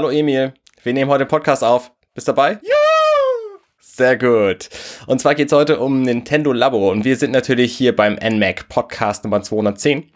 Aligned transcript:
Hallo 0.00 0.08
Emil. 0.12 0.54
Wir 0.82 0.94
nehmen 0.94 1.10
heute 1.10 1.26
den 1.26 1.28
Podcast 1.28 1.62
auf. 1.62 1.92
Bist 2.14 2.26
dabei? 2.26 2.52
Juhu! 2.52 3.58
Sehr 3.78 4.16
gut. 4.16 4.70
Und 5.06 5.20
zwar 5.20 5.34
geht 5.34 5.48
es 5.48 5.52
heute 5.52 5.78
um 5.78 6.00
Nintendo 6.00 6.54
Labo 6.54 6.90
und 6.90 7.04
wir 7.04 7.16
sind 7.16 7.32
natürlich 7.32 7.76
hier 7.76 7.94
beim 7.94 8.14
NMAC 8.14 8.66
Podcast 8.70 9.24
Nummer 9.24 9.42
210. 9.42 10.10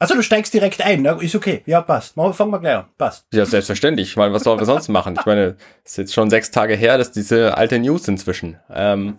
Also 0.00 0.16
du 0.16 0.22
steigst 0.24 0.52
direkt 0.52 0.84
ein, 0.84 1.02
ne? 1.02 1.16
ist 1.20 1.36
okay. 1.36 1.62
Ja, 1.66 1.82
passt. 1.82 2.16
Fangen 2.16 2.50
wir 2.50 2.58
gleich 2.58 2.74
an. 2.78 2.86
Passt. 2.98 3.28
Ja, 3.32 3.46
selbstverständlich. 3.46 4.08
Ich 4.08 4.16
meine, 4.16 4.34
was 4.34 4.42
sollen 4.42 4.58
wir 4.58 4.66
sonst 4.66 4.88
machen? 4.88 5.14
Ich 5.16 5.24
meine, 5.24 5.56
es 5.84 5.92
ist 5.92 5.98
jetzt 5.98 6.14
schon 6.14 6.28
sechs 6.28 6.50
Tage 6.50 6.74
her, 6.74 6.98
dass 6.98 7.12
diese 7.12 7.56
alte 7.56 7.78
News 7.78 8.08
inzwischen. 8.08 8.58
Ähm, 8.74 9.18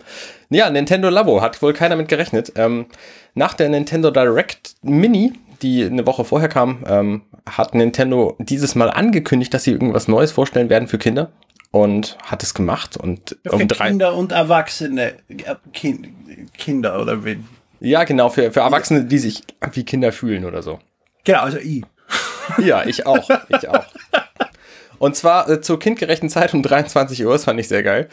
ja, 0.50 0.70
Nintendo 0.70 1.08
Labo 1.08 1.40
hat 1.40 1.62
wohl 1.62 1.72
keiner 1.72 1.96
mit 1.96 2.10
gerechnet. 2.10 2.52
Ähm, 2.58 2.88
nach 3.36 3.54
der 3.54 3.70
Nintendo 3.70 4.12
Direct 4.12 4.76
Mini, 4.82 5.32
die 5.62 5.84
eine 5.84 6.06
Woche 6.06 6.26
vorher 6.26 6.50
kam, 6.50 6.84
ähm, 6.88 7.22
hat 7.50 7.76
Nintendo 7.76 8.36
dieses 8.40 8.76
Mal 8.76 8.90
angekündigt, 8.90 9.54
dass 9.54 9.64
sie 9.64 9.72
irgendwas 9.72 10.08
Neues 10.08 10.32
vorstellen 10.32 10.70
werden 10.70 10.88
für 10.88 10.98
Kinder 10.98 11.32
und 11.72 12.18
hat 12.24 12.44
es 12.44 12.54
gemacht 12.54 12.98
und 12.98 13.38
für 13.44 13.52
um 13.54 13.68
drei 13.68 13.90
Kinder 13.90 14.16
und 14.16 14.32
Erwachsene 14.32 15.16
kind, 15.74 16.08
Kinder 16.58 17.02
oder 17.02 17.24
wen? 17.24 17.48
Ja, 17.80 18.04
genau, 18.04 18.30
für, 18.30 18.52
für 18.52 18.62
Erwachsene, 18.62 19.06
die 19.06 19.18
sich 19.18 19.44
wie 19.74 19.84
Kinder 19.84 20.12
fühlen 20.12 20.46
oder 20.46 20.62
so. 20.62 20.80
Genau, 21.24 21.42
also 21.42 21.58
ich. 21.58 21.84
Ja, 22.58 22.86
ich 22.86 23.06
auch. 23.06 23.30
Ich 23.50 23.68
auch. 23.68 23.86
Und 25.04 25.18
zwar 25.18 25.50
äh, 25.50 25.60
zur 25.60 25.80
kindgerechten 25.80 26.30
Zeit 26.30 26.54
um 26.54 26.64
23 26.64 27.26
Uhr, 27.26 27.34
das 27.34 27.44
fand 27.44 27.60
ich 27.60 27.68
sehr 27.68 27.84
geil, 27.84 28.08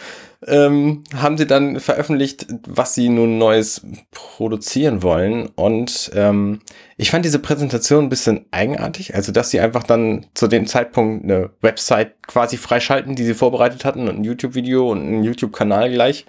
ähm, 0.45 1.05
haben 1.15 1.39
sie 1.39 1.47
dann 1.47 1.79
veröffentlicht, 1.79 2.49
was 2.67 2.97
sie 2.97 3.09
nun 3.09 3.39
Neues 3.39 3.87
produzieren 4.11 5.05
wollen. 5.05 5.51
Und 5.55 6.11
ähm, 6.17 6.59
ich 6.97 7.13
fand 7.13 7.25
diese 7.25 7.39
Präsentation 7.39 8.07
ein 8.07 8.09
bisschen 8.09 8.45
eigenartig. 8.51 9.15
Also, 9.15 9.31
dass 9.31 9.51
sie 9.51 9.61
einfach 9.61 9.85
dann 9.85 10.27
zu 10.35 10.49
dem 10.49 10.67
Zeitpunkt 10.67 11.23
eine 11.23 11.51
Website 11.61 12.27
quasi 12.27 12.57
freischalten, 12.57 13.15
die 13.15 13.25
sie 13.25 13.35
vorbereitet 13.35 13.85
hatten, 13.85 14.09
und 14.09 14.17
ein 14.19 14.25
YouTube-Video 14.25 14.91
und 14.91 14.99
einen 14.99 15.23
YouTube-Kanal 15.23 15.93
gleich. 15.93 16.27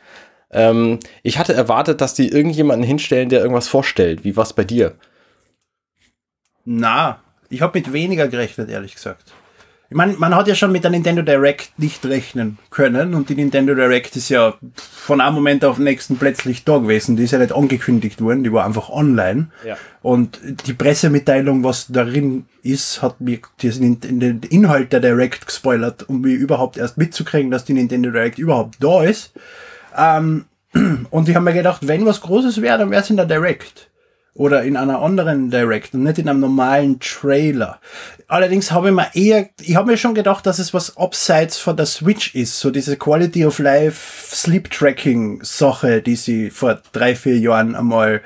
Ähm, 0.51 0.99
ich 1.23 1.39
hatte 1.39 1.55
erwartet, 1.55 2.01
dass 2.01 2.13
die 2.13 2.27
irgendjemanden 2.27 2.85
hinstellen, 2.85 3.29
der 3.29 3.39
irgendwas 3.39 3.67
vorstellt. 3.67 4.23
Wie 4.23 4.37
war's 4.37 4.53
bei 4.53 4.63
dir? 4.63 4.93
Na, 6.65 7.19
ich 7.49 7.63
habe 7.63 7.79
mit 7.79 7.91
weniger 7.93 8.27
gerechnet, 8.27 8.69
ehrlich 8.69 8.93
gesagt. 8.93 9.33
Ich 9.91 9.97
meine, 9.97 10.13
man 10.13 10.33
hat 10.33 10.47
ja 10.47 10.55
schon 10.55 10.71
mit 10.71 10.85
der 10.85 10.91
Nintendo 10.91 11.21
Direct 11.21 11.77
nicht 11.77 12.05
rechnen 12.05 12.57
können 12.69 13.13
und 13.13 13.27
die 13.27 13.35
Nintendo 13.35 13.75
Direct 13.75 14.15
ist 14.15 14.29
ja 14.29 14.53
von 14.79 15.19
einem 15.19 15.35
Moment 15.35 15.65
auf 15.65 15.75
den 15.75 15.83
nächsten 15.83 16.15
plötzlich 16.15 16.63
da 16.63 16.77
gewesen. 16.77 17.17
Die 17.17 17.25
ist 17.25 17.31
ja 17.31 17.39
nicht 17.39 17.53
angekündigt 17.53 18.21
worden, 18.21 18.45
die 18.45 18.53
war 18.53 18.65
einfach 18.65 18.89
online. 18.89 19.49
Ja. 19.67 19.75
Und 20.01 20.39
die 20.65 20.71
Pressemitteilung, 20.71 21.65
was 21.65 21.87
darin 21.89 22.45
ist, 22.63 23.01
hat 23.01 23.19
mir 23.19 23.39
den 23.61 24.39
Inhalt 24.49 24.93
der 24.93 25.01
Direct 25.01 25.45
gespoilert, 25.45 26.07
um 26.07 26.21
mir 26.21 26.35
überhaupt 26.35 26.77
erst 26.77 26.97
mitzukriegen, 26.97 27.51
dass 27.51 27.65
die 27.65 27.73
Nintendo 27.73 28.11
Direct 28.11 28.39
überhaupt 28.39 28.77
da 28.79 29.03
ist. 29.03 29.33
Ähm, 29.97 30.45
und 31.09 31.27
ich 31.27 31.35
habe 31.35 31.43
mir 31.43 31.53
gedacht, 31.53 31.85
wenn 31.85 32.05
was 32.05 32.21
Großes 32.21 32.61
wäre, 32.61 32.77
dann 32.77 32.91
wäre 32.91 33.01
es 33.01 33.09
in 33.09 33.17
der 33.17 33.25
Direct. 33.25 33.90
Oder 34.33 34.63
in 34.63 34.77
einer 34.77 35.01
anderen 35.01 35.49
Direct 35.49 35.93
und 35.93 36.03
nicht 36.03 36.17
in 36.17 36.29
einem 36.29 36.39
normalen 36.39 36.99
Trailer. 36.99 37.81
Allerdings 38.27 38.71
habe 38.71 38.89
ich 38.89 38.95
mir 38.95 39.09
eher, 39.13 39.49
ich 39.59 39.75
habe 39.75 39.91
mir 39.91 39.97
schon 39.97 40.15
gedacht, 40.15 40.45
dass 40.45 40.57
es 40.57 40.73
was 40.73 40.95
abseits 40.95 41.57
von 41.57 41.75
der 41.75 41.85
Switch 41.85 42.33
ist. 42.33 42.59
So 42.59 42.71
diese 42.71 42.95
Quality 42.95 43.45
of 43.45 43.59
Life 43.59 44.33
Sleep 44.33 44.71
Tracking 44.71 45.43
Sache, 45.43 46.01
die 46.01 46.15
sie 46.15 46.49
vor 46.49 46.81
drei, 46.93 47.13
vier 47.13 47.37
Jahren 47.39 47.75
einmal 47.75 48.21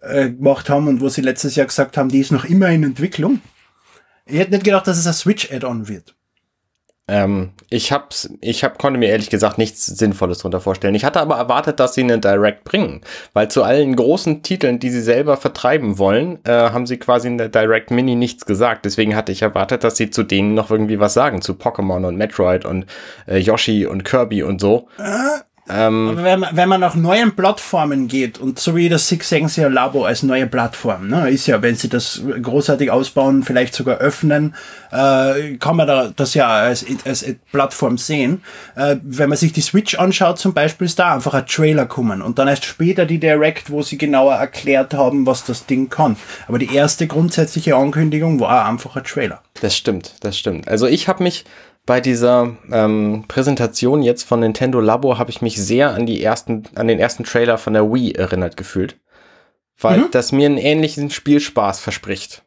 äh, 0.00 0.30
gemacht 0.30 0.70
haben 0.70 0.88
und 0.88 1.00
wo 1.00 1.08
sie 1.08 1.20
letztes 1.20 1.56
Jahr 1.56 1.66
gesagt 1.66 1.96
haben, 1.96 2.08
die 2.08 2.20
ist 2.20 2.32
noch 2.32 2.46
immer 2.46 2.70
in 2.70 2.84
Entwicklung. 2.84 3.40
Ich 4.24 4.38
hätte 4.38 4.52
nicht 4.52 4.64
gedacht, 4.64 4.86
dass 4.86 4.98
es 4.98 5.06
ein 5.06 5.12
Switch 5.12 5.52
Add-on 5.52 5.88
wird. 5.88 6.14
Ähm, 7.08 7.50
ich 7.70 7.92
hab's, 7.92 8.30
ich 8.40 8.64
hab, 8.64 8.78
konnte 8.78 8.98
mir 8.98 9.08
ehrlich 9.08 9.30
gesagt 9.30 9.58
nichts 9.58 9.86
Sinnvolles 9.86 10.38
darunter 10.38 10.60
vorstellen. 10.60 10.94
Ich 10.94 11.04
hatte 11.04 11.20
aber 11.20 11.36
erwartet, 11.36 11.80
dass 11.80 11.94
sie 11.94 12.02
eine 12.02 12.18
Direct 12.18 12.64
bringen, 12.64 13.00
weil 13.32 13.50
zu 13.50 13.62
allen 13.62 13.96
großen 13.96 14.42
Titeln, 14.42 14.78
die 14.78 14.90
sie 14.90 15.00
selber 15.00 15.36
vertreiben 15.36 15.98
wollen, 15.98 16.38
äh, 16.44 16.52
haben 16.52 16.86
sie 16.86 16.98
quasi 16.98 17.28
in 17.28 17.38
der 17.38 17.48
Direct 17.48 17.90
Mini 17.90 18.14
nichts 18.14 18.46
gesagt. 18.46 18.84
Deswegen 18.84 19.16
hatte 19.16 19.32
ich 19.32 19.42
erwartet, 19.42 19.84
dass 19.84 19.96
sie 19.96 20.10
zu 20.10 20.22
denen 20.22 20.54
noch 20.54 20.70
irgendwie 20.70 21.00
was 21.00 21.14
sagen, 21.14 21.42
zu 21.42 21.54
Pokémon 21.54 22.06
und 22.06 22.16
Metroid 22.16 22.64
und 22.64 22.86
äh, 23.26 23.38
Yoshi 23.38 23.86
und 23.86 24.04
Kirby 24.04 24.42
und 24.42 24.60
so. 24.60 24.88
Äh, 24.98 25.40
ähm, 25.70 26.08
Aber 26.10 26.24
wenn 26.24 26.40
man, 26.40 26.56
wenn 26.56 26.68
man 26.68 26.80
nach 26.80 26.94
neuen 26.94 27.34
Plattformen 27.36 28.08
geht 28.08 28.38
und 28.38 28.58
so 28.58 28.74
wie 28.74 28.88
das 28.88 29.08
Six 29.08 29.28
Sense 29.28 29.68
Labo 29.68 30.04
als 30.04 30.22
neue 30.22 30.46
Plattform, 30.46 31.08
ne, 31.08 31.30
ist 31.30 31.46
ja, 31.46 31.60
wenn 31.62 31.74
sie 31.74 31.88
das 31.88 32.22
großartig 32.42 32.90
ausbauen, 32.90 33.42
vielleicht 33.42 33.74
sogar 33.74 33.98
öffnen, 33.98 34.54
äh, 34.90 35.56
kann 35.58 35.76
man 35.76 35.86
da 35.86 36.10
das 36.14 36.34
ja 36.34 36.48
als, 36.48 36.84
als 37.04 37.24
Plattform 37.52 37.98
sehen. 37.98 38.42
Äh, 38.76 38.96
wenn 39.02 39.28
man 39.28 39.38
sich 39.38 39.52
die 39.52 39.60
Switch 39.60 39.94
anschaut 39.98 40.38
zum 40.38 40.54
Beispiel, 40.54 40.86
ist 40.86 40.98
da 40.98 41.14
einfach 41.14 41.34
ein 41.34 41.46
Trailer 41.46 41.86
kommen 41.86 42.22
und 42.22 42.38
dann 42.38 42.48
erst 42.48 42.64
später 42.64 43.06
die 43.06 43.18
Direct, 43.18 43.70
wo 43.70 43.82
sie 43.82 43.98
genauer 43.98 44.34
erklärt 44.34 44.94
haben, 44.94 45.26
was 45.26 45.44
das 45.44 45.66
Ding 45.66 45.90
kann. 45.90 46.16
Aber 46.46 46.58
die 46.58 46.74
erste 46.74 47.06
grundsätzliche 47.06 47.76
Ankündigung 47.76 48.40
war 48.40 48.66
einfach 48.66 48.96
ein 48.96 49.04
Trailer. 49.04 49.42
Das 49.60 49.76
stimmt, 49.76 50.14
das 50.20 50.38
stimmt. 50.38 50.68
Also 50.68 50.86
ich 50.86 51.08
habe 51.08 51.22
mich 51.22 51.44
bei 51.88 52.02
dieser 52.02 52.54
ähm, 52.70 53.24
Präsentation 53.28 54.02
jetzt 54.02 54.24
von 54.24 54.40
Nintendo 54.40 54.78
Labo 54.78 55.16
habe 55.16 55.30
ich 55.30 55.40
mich 55.40 55.56
sehr 55.56 55.94
an 55.94 56.04
die 56.04 56.22
ersten, 56.22 56.64
an 56.74 56.86
den 56.86 56.98
ersten 56.98 57.24
Trailer 57.24 57.56
von 57.56 57.72
der 57.72 57.90
Wii 57.90 58.12
erinnert 58.12 58.58
gefühlt. 58.58 58.96
Weil 59.80 60.00
mhm. 60.00 60.10
das 60.10 60.30
mir 60.30 60.44
einen 60.44 60.58
ähnlichen 60.58 61.08
Spielspaß 61.08 61.80
verspricht. 61.80 62.44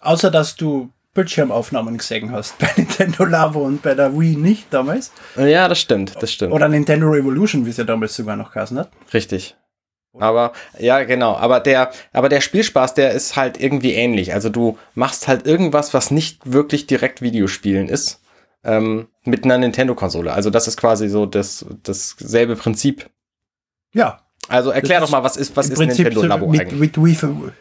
Außer 0.00 0.30
dass 0.30 0.54
du 0.54 0.90
Bildschirmaufnahmen 1.14 1.98
gesehen 1.98 2.30
hast 2.30 2.58
bei 2.60 2.70
Nintendo 2.76 3.24
Labo 3.24 3.58
und 3.58 3.82
bei 3.82 3.96
der 3.96 4.16
Wii 4.16 4.36
nicht 4.36 4.72
damals. 4.72 5.10
Ja, 5.36 5.66
das 5.66 5.80
stimmt, 5.80 6.14
das 6.20 6.30
stimmt. 6.30 6.52
Oder 6.52 6.68
Nintendo 6.68 7.08
Revolution, 7.08 7.66
wie 7.66 7.70
es 7.70 7.78
ja 7.78 7.84
damals 7.84 8.14
sogar 8.14 8.36
noch 8.36 8.52
geheißen 8.52 8.78
hat. 8.78 8.90
Richtig. 9.12 9.56
Aber 10.16 10.52
ja, 10.78 11.02
genau. 11.02 11.34
Aber 11.34 11.58
der, 11.58 11.90
aber 12.12 12.28
der 12.28 12.40
Spielspaß, 12.40 12.94
der 12.94 13.10
ist 13.10 13.34
halt 13.34 13.60
irgendwie 13.60 13.94
ähnlich. 13.94 14.32
Also 14.32 14.48
du 14.48 14.78
machst 14.94 15.26
halt 15.26 15.44
irgendwas, 15.44 15.92
was 15.92 16.12
nicht 16.12 16.52
wirklich 16.52 16.86
direkt 16.86 17.20
Videospielen 17.20 17.88
ist 17.88 18.20
ähm, 18.66 19.08
mit 19.24 19.44
einer 19.44 19.58
Nintendo-Konsole. 19.58 20.32
Also 20.32 20.50
das 20.50 20.68
ist 20.68 20.76
quasi 20.76 21.08
so 21.08 21.24
das, 21.24 21.64
dasselbe 21.84 22.56
Prinzip. 22.56 23.08
Ja. 23.92 24.20
Also 24.48 24.70
erklär 24.70 25.00
doch 25.00 25.10
mal, 25.10 25.24
was 25.24 25.36
ist, 25.36 25.56
was 25.56 25.70
ist 25.70 25.78
Nintendo 25.78 26.22
Labo 26.22 26.48
mit, 26.48 26.60
eigentlich? 26.60 26.96
Mit 26.96 27.02
Wii 27.02 27.52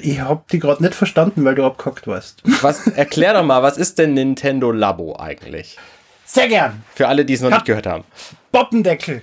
ich 0.00 0.20
hab 0.20 0.48
die 0.48 0.58
gerade 0.58 0.82
nicht 0.82 0.94
verstanden, 0.94 1.44
weil 1.44 1.54
du 1.54 1.64
abgehackt 1.64 2.06
warst. 2.06 2.42
Was, 2.62 2.86
erklär 2.86 3.34
doch 3.34 3.44
mal, 3.44 3.62
was 3.62 3.76
ist 3.76 3.98
denn 3.98 4.14
Nintendo 4.14 4.72
Labo 4.72 5.16
eigentlich? 5.18 5.76
Sehr 6.24 6.48
gern. 6.48 6.82
Für 6.94 7.08
alle, 7.08 7.26
die 7.26 7.34
es 7.34 7.42
noch 7.42 7.50
Ka 7.50 7.56
nicht 7.56 7.66
gehört 7.66 7.86
haben. 7.86 8.04
Boppendeckel. 8.52 9.22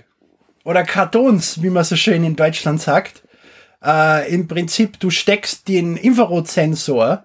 Oder 0.63 0.83
Kartons, 0.83 1.63
wie 1.63 1.71
man 1.71 1.83
so 1.83 1.95
schön 1.95 2.23
in 2.23 2.35
Deutschland 2.35 2.81
sagt. 2.81 3.23
Äh, 3.83 4.31
Im 4.31 4.47
Prinzip, 4.47 4.99
du 4.99 5.09
steckst 5.09 5.67
den 5.67 5.97
Infrarotsensor 5.97 7.23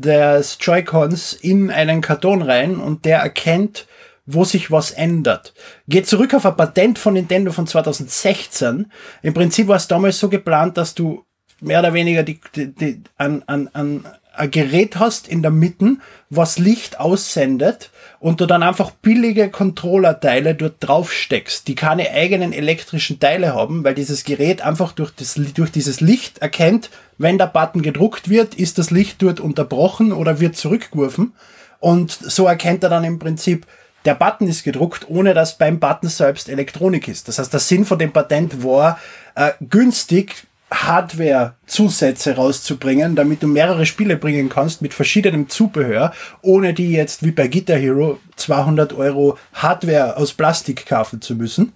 des 0.00 0.58
Joy-Cons 0.60 1.32
in 1.34 1.70
einen 1.70 2.00
Karton 2.00 2.42
rein 2.42 2.76
und 2.76 3.04
der 3.04 3.18
erkennt, 3.18 3.86
wo 4.26 4.44
sich 4.44 4.70
was 4.70 4.90
ändert. 4.90 5.54
Geht 5.88 6.06
zurück 6.06 6.34
auf 6.34 6.44
ein 6.44 6.56
Patent 6.56 6.98
von 6.98 7.14
Nintendo 7.14 7.50
von 7.50 7.66
2016. 7.66 8.90
Im 9.22 9.34
Prinzip 9.34 9.68
war 9.68 9.76
es 9.76 9.88
damals 9.88 10.18
so 10.18 10.28
geplant, 10.28 10.76
dass 10.76 10.94
du 10.94 11.24
mehr 11.60 11.80
oder 11.80 11.94
weniger 11.94 12.22
die, 12.22 12.40
die, 12.54 12.74
die, 12.74 13.02
an, 13.16 13.42
an, 13.46 13.68
an 13.72 14.06
ein 14.34 14.50
Gerät 14.50 14.98
hast 14.98 15.28
in 15.28 15.42
der 15.42 15.50
Mitte, 15.50 15.96
was 16.30 16.58
Licht 16.58 17.00
aussendet 17.00 17.90
und 18.20 18.40
du 18.40 18.46
dann 18.46 18.62
einfach 18.62 18.90
billige 18.90 19.48
Controllerteile 19.48 20.54
dort 20.54 20.76
drauf 20.80 21.12
steckst, 21.12 21.68
die 21.68 21.74
keine 21.74 22.10
eigenen 22.10 22.52
elektrischen 22.52 23.20
Teile 23.20 23.54
haben, 23.54 23.84
weil 23.84 23.94
dieses 23.94 24.24
Gerät 24.24 24.60
einfach 24.60 24.92
durch, 24.92 25.12
das, 25.12 25.34
durch 25.54 25.70
dieses 25.70 26.00
Licht 26.00 26.38
erkennt, 26.38 26.90
wenn 27.16 27.38
der 27.38 27.46
Button 27.46 27.82
gedruckt 27.82 28.28
wird, 28.28 28.54
ist 28.54 28.78
das 28.78 28.90
Licht 28.90 29.22
dort 29.22 29.40
unterbrochen 29.40 30.12
oder 30.12 30.40
wird 30.40 30.56
zurückgeworfen. 30.56 31.32
Und 31.80 32.10
so 32.10 32.46
erkennt 32.46 32.82
er 32.82 32.90
dann 32.90 33.04
im 33.04 33.18
Prinzip, 33.18 33.66
der 34.04 34.14
Button 34.14 34.48
ist 34.48 34.64
gedruckt, 34.64 35.06
ohne 35.08 35.34
dass 35.34 35.58
beim 35.58 35.78
Button 35.78 36.08
selbst 36.08 36.48
Elektronik 36.48 37.08
ist. 37.08 37.28
Das 37.28 37.38
heißt, 37.38 37.52
der 37.52 37.60
Sinn 37.60 37.84
von 37.84 37.98
dem 37.98 38.12
Patent 38.12 38.64
war, 38.64 38.98
äh, 39.34 39.52
günstig 39.60 40.47
Hardware-Zusätze 40.70 42.36
rauszubringen, 42.36 43.16
damit 43.16 43.42
du 43.42 43.46
mehrere 43.46 43.86
Spiele 43.86 44.16
bringen 44.16 44.48
kannst 44.48 44.82
mit 44.82 44.94
verschiedenem 44.94 45.48
Zubehör, 45.48 46.12
ohne 46.42 46.74
die 46.74 46.92
jetzt 46.92 47.24
wie 47.24 47.30
bei 47.30 47.48
Guitar 47.48 47.78
Hero 47.78 48.18
200 48.36 48.92
Euro 48.92 49.38
Hardware 49.54 50.16
aus 50.16 50.34
Plastik 50.34 50.86
kaufen 50.86 51.20
zu 51.20 51.34
müssen, 51.34 51.72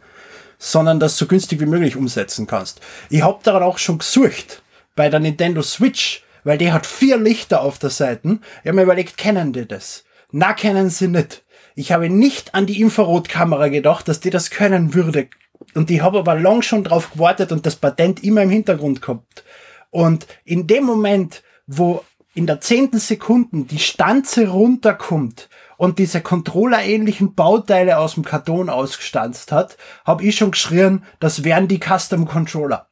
sondern 0.59 1.00
das 1.00 1.17
so 1.17 1.27
günstig 1.27 1.61
wie 1.61 1.67
möglich 1.67 1.97
umsetzen 1.97 2.47
kannst. 2.47 2.81
Ich 3.11 3.23
hab 3.23 3.43
daran 3.43 3.62
auch 3.62 3.79
schon 3.79 3.99
gesucht 3.99 4.62
bei 4.94 5.09
der 5.09 5.21
Nintendo 5.21 5.62
Switch, 5.62 6.23
weil 6.44 6.59
die 6.59 6.73
hat 6.73 6.87
vier 6.87 7.17
Lichter 7.17 7.62
auf 7.62 7.79
der 7.79 7.91
Seite. 7.91 8.39
Ich 8.62 8.69
habe 8.69 8.77
mir 8.77 8.83
überlegt, 8.83 9.17
kennen 9.17 9.53
die 9.53 9.67
das? 9.67 10.05
Na, 10.31 10.53
kennen 10.53 10.91
sie 10.91 11.09
nicht. 11.09 11.43
Ich 11.75 11.93
habe 11.93 12.11
nicht 12.11 12.55
an 12.55 12.67
die 12.67 12.81
Infrarotkamera 12.81 13.69
gedacht, 13.69 14.09
dass 14.09 14.21
die 14.21 14.31
das 14.31 14.50
können 14.50 14.94
würde. 14.94 15.29
Und 15.74 15.90
ich 15.90 16.02
habe 16.02 16.19
aber 16.19 16.34
lang 16.34 16.62
schon 16.62 16.84
drauf 16.84 17.12
gewartet 17.12 17.52
und 17.52 17.66
das 17.66 17.76
Patent 17.76 18.22
immer 18.22 18.42
im 18.42 18.50
Hintergrund 18.50 19.00
gehabt. 19.00 19.44
Und 19.90 20.26
in 20.44 20.66
dem 20.66 20.84
Moment, 20.84 21.42
wo 21.66 22.04
in 22.34 22.46
der 22.46 22.60
zehnten 22.60 22.98
Sekunde 22.98 23.64
die 23.64 23.78
Stanze 23.78 24.48
runterkommt 24.48 25.48
und 25.76 25.98
diese 25.98 26.20
Controller-ähnlichen 26.20 27.34
Bauteile 27.34 27.98
aus 27.98 28.14
dem 28.14 28.24
Karton 28.24 28.70
ausgestanzt 28.70 29.52
hat, 29.52 29.76
habe 30.04 30.24
ich 30.24 30.36
schon 30.36 30.52
geschrien, 30.52 31.04
das 31.20 31.44
wären 31.44 31.69
die 31.69 31.80
Custom 31.80 32.26
Controller. 32.26 32.88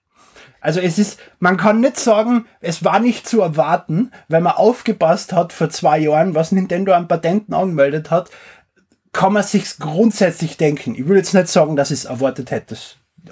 Also 0.60 0.80
es 0.80 0.98
ist, 0.98 1.18
man 1.38 1.56
kann 1.56 1.80
nicht 1.80 1.98
sagen, 1.98 2.44
es 2.60 2.84
war 2.84 3.00
nicht 3.00 3.26
zu 3.26 3.40
erwarten, 3.40 4.12
weil 4.28 4.42
man 4.42 4.52
aufgepasst 4.52 5.32
hat 5.32 5.54
vor 5.54 5.70
zwei 5.70 5.98
Jahren, 5.98 6.34
was 6.34 6.52
Nintendo 6.52 6.92
an 6.92 7.08
Patenten 7.08 7.54
angemeldet 7.54 8.10
hat, 8.10 8.28
kann 9.12 9.32
man 9.32 9.42
sich 9.42 9.78
grundsätzlich 9.78 10.56
denken. 10.56 10.94
Ich 10.94 11.08
will 11.08 11.16
jetzt 11.16 11.34
nicht 11.34 11.48
sagen, 11.48 11.76
dass 11.76 11.90
ich 11.90 12.00
es 12.00 12.04
erwartet 12.04 12.50
hätte. 12.50 12.76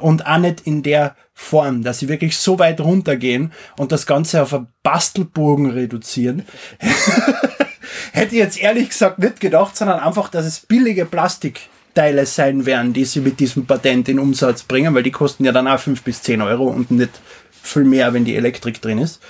Und 0.01 0.27
auch 0.27 0.39
nicht 0.39 0.63
in 0.63 0.83
der 0.83 1.17
Form, 1.33 1.83
dass 1.83 2.01
sie 2.01 2.09
wirklich 2.09 2.37
so 2.37 2.59
weit 2.59 2.81
runtergehen 2.81 3.53
und 3.79 3.91
das 3.91 4.07
Ganze 4.07 4.43
auf 4.43 4.53
einen 4.53 4.69
Bastelbogen 4.83 5.71
reduzieren. 5.71 6.45
hätte 8.13 8.35
ich 8.35 8.41
jetzt 8.41 8.61
ehrlich 8.61 8.91
gesagt 8.91 9.19
nicht 9.19 9.41
gedacht, 9.41 9.77
sondern 9.77 10.01
einfach, 10.01 10.29
dass 10.29 10.45
es 10.45 10.61
billige 10.61 11.07
Plastikteile 11.07 12.27
sein 12.27 12.67
werden, 12.67 12.93
die 12.93 13.05
sie 13.05 13.21
mit 13.21 13.41
diesem 13.41 13.67
Patent 13.67 14.09
in 14.09 14.19
Umsatz 14.19 14.63
bringen, 14.63 14.95
weil 14.95 15.03
die 15.03 15.11
kosten 15.11 15.45
ja 15.45 15.53
dann 15.53 15.69
auch 15.69 15.81
fünf 15.81 16.03
bis 16.03 16.23
zehn 16.23 16.43
Euro 16.43 16.65
und 16.65 16.91
nicht 16.91 17.21
viel 17.63 17.85
mehr, 17.85 18.13
wenn 18.13 18.25
die 18.25 18.37
Elektrik 18.37 18.81
drin 18.83 18.99
ist. 18.99 19.21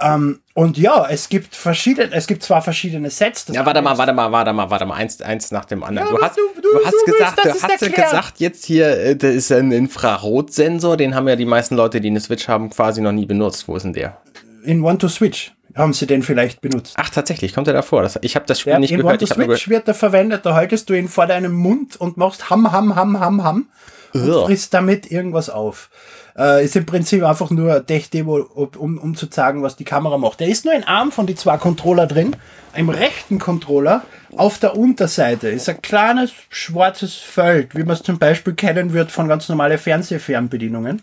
Ähm, 0.00 0.40
und 0.54 0.78
ja, 0.78 1.06
es 1.08 1.28
gibt 1.28 1.54
verschiedene, 1.54 2.12
es 2.12 2.26
gibt 2.26 2.42
zwar 2.42 2.62
verschiedene 2.62 3.10
Sets. 3.10 3.46
Ja, 3.48 3.64
warte 3.66 3.82
mal, 3.82 3.96
warte 3.98 4.12
mal, 4.12 4.30
warte 4.32 4.52
mal, 4.52 4.70
warte 4.70 4.86
mal, 4.86 4.94
eins, 4.94 5.20
eins 5.20 5.50
nach 5.50 5.64
dem 5.64 5.82
anderen. 5.84 6.08
Ja, 6.08 6.14
du, 6.14 6.22
hast, 6.22 6.36
du, 6.36 6.42
du, 6.60 6.78
du 6.78 6.84
hast 6.84 7.06
gesagt, 7.06 7.44
du 7.44 7.50
hast 7.50 7.80
ja 7.80 7.88
gesagt, 7.88 8.40
jetzt 8.40 8.64
hier, 8.64 8.88
äh, 8.98 9.16
das 9.16 9.34
ist 9.34 9.52
ein 9.52 9.72
Infrarotsensor, 9.72 10.96
den 10.96 11.14
haben 11.14 11.28
ja 11.28 11.36
die 11.36 11.44
meisten 11.44 11.76
Leute, 11.76 12.00
die 12.00 12.08
eine 12.08 12.20
Switch 12.20 12.48
haben, 12.48 12.70
quasi 12.70 13.00
noch 13.00 13.12
nie 13.12 13.26
benutzt. 13.26 13.68
Wo 13.68 13.76
ist 13.76 13.84
denn 13.84 13.92
der? 13.92 14.18
In 14.64 14.82
One-to-Switch 14.82 15.52
haben 15.74 15.92
sie 15.92 16.06
den 16.06 16.22
vielleicht 16.22 16.60
benutzt. 16.60 16.94
Ach, 16.96 17.10
tatsächlich, 17.10 17.54
kommt 17.54 17.66
er 17.66 17.74
davor? 17.74 18.02
Das, 18.02 18.18
ich 18.22 18.36
habe 18.36 18.46
das 18.46 18.60
Spiel 18.60 18.72
ja, 18.72 18.78
nicht 18.78 18.92
in 18.92 19.00
gehört. 19.00 19.22
In 19.22 19.28
One-to-Switch 19.28 19.68
wird 19.68 19.88
er 19.88 19.94
verwendet, 19.94 20.46
da 20.46 20.54
haltest 20.54 20.88
du 20.88 20.94
ihn 20.94 21.08
vor 21.08 21.26
deinem 21.26 21.52
Mund 21.52 21.96
und 21.96 22.16
machst 22.16 22.50
Ham, 22.50 22.70
Ham, 22.70 22.94
Ham, 22.94 23.20
Ham, 23.20 23.42
Ham 23.42 23.68
und 24.12 24.44
frisst 24.46 24.72
damit 24.72 25.10
irgendwas 25.10 25.50
auf. 25.50 25.90
Äh, 26.36 26.64
ist 26.64 26.74
im 26.74 26.84
Prinzip 26.84 27.22
einfach 27.22 27.50
nur 27.50 27.86
Tech-Demo, 27.86 28.38
um, 28.76 28.98
um 28.98 29.14
zu 29.14 29.28
zeigen, 29.28 29.62
was 29.62 29.76
die 29.76 29.84
Kamera 29.84 30.18
macht. 30.18 30.40
Da 30.40 30.44
ist 30.44 30.64
nur 30.64 30.74
ein 30.74 30.84
Arm 30.84 31.12
von 31.12 31.26
die 31.26 31.36
zwei 31.36 31.58
Controller 31.58 32.06
drin. 32.06 32.34
Im 32.74 32.88
rechten 32.88 33.38
Controller 33.38 34.02
auf 34.36 34.58
der 34.58 34.76
Unterseite 34.76 35.48
ist 35.48 35.68
ein 35.68 35.80
kleines 35.80 36.32
schwarzes 36.48 37.14
Feld, 37.14 37.76
wie 37.76 37.84
man 37.84 37.96
es 37.96 38.02
zum 38.02 38.18
Beispiel 38.18 38.54
kennen 38.54 38.92
wird 38.92 39.12
von 39.12 39.28
ganz 39.28 39.48
normalen 39.48 39.78
Fernsehfernbedienungen. 39.78 41.02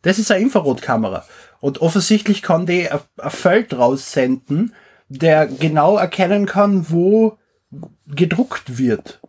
Das 0.00 0.18
ist 0.18 0.30
eine 0.30 0.42
Infrarotkamera. 0.42 1.24
Und 1.60 1.80
offensichtlich 1.80 2.42
kann 2.42 2.66
die 2.66 2.90
ein 2.90 3.00
Feld 3.30 3.74
raussenden, 3.74 4.74
der 5.08 5.46
genau 5.46 5.98
erkennen 5.98 6.46
kann, 6.46 6.86
wo 6.88 7.36
gedruckt 8.06 8.78
wird. 8.78 9.20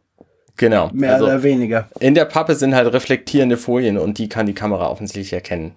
Genau. 0.58 0.90
Mehr 0.94 1.14
also 1.14 1.26
oder 1.26 1.44
weniger. 1.44 1.90
In 2.00 2.14
der 2.16 2.26
Pappe 2.26 2.56
sind 2.56 2.76
halt 2.76 2.92
reflektierende 2.94 3.58
Folien 3.58 3.98
und 3.98 4.18
die 4.18 4.30
kann 4.30 4.46
die 4.46 4.54
Kamera 4.54 4.90
offensichtlich 4.90 5.34
erkennen. 5.34 5.76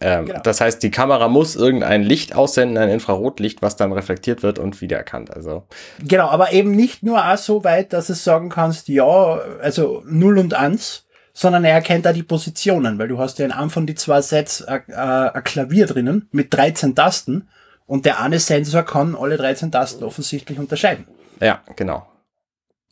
Ähm, 0.00 0.26
genau. 0.26 0.40
Das 0.40 0.60
heißt, 0.60 0.82
die 0.82 0.90
Kamera 0.90 1.28
muss 1.28 1.56
irgendein 1.56 2.02
Licht 2.02 2.34
aussenden, 2.34 2.78
ein 2.78 2.88
Infrarotlicht, 2.88 3.62
was 3.62 3.76
dann 3.76 3.92
reflektiert 3.92 4.42
wird 4.42 4.58
und 4.58 4.80
wiedererkannt. 4.80 5.34
Also 5.34 5.64
genau, 6.06 6.28
aber 6.28 6.52
eben 6.52 6.70
nicht 6.70 7.02
nur 7.02 7.24
auch 7.24 7.36
so 7.36 7.64
weit, 7.64 7.92
dass 7.92 8.06
du 8.06 8.14
sagen 8.14 8.48
kannst, 8.48 8.88
ja, 8.88 9.40
also 9.60 10.02
0 10.06 10.38
und 10.38 10.54
1, 10.54 11.04
sondern 11.32 11.64
er 11.64 11.74
erkennt 11.74 12.06
da 12.06 12.12
die 12.12 12.22
Positionen, 12.22 12.98
weil 12.98 13.08
du 13.08 13.18
hast 13.18 13.38
ja 13.38 13.44
in 13.44 13.52
einem 13.52 13.70
von 13.70 13.86
die 13.86 13.94
zwei 13.94 14.22
Sets 14.22 14.62
ein, 14.62 14.82
ein 14.92 15.44
Klavier 15.44 15.86
drinnen 15.86 16.28
mit 16.30 16.54
13 16.54 16.94
Tasten 16.94 17.48
und 17.86 18.06
der 18.06 18.20
eine 18.20 18.38
Sensor 18.38 18.82
kann 18.84 19.16
alle 19.16 19.36
13 19.36 19.72
Tasten 19.72 20.04
offensichtlich 20.04 20.58
unterscheiden. 20.58 21.06
Ja, 21.40 21.60
genau. 21.76 22.06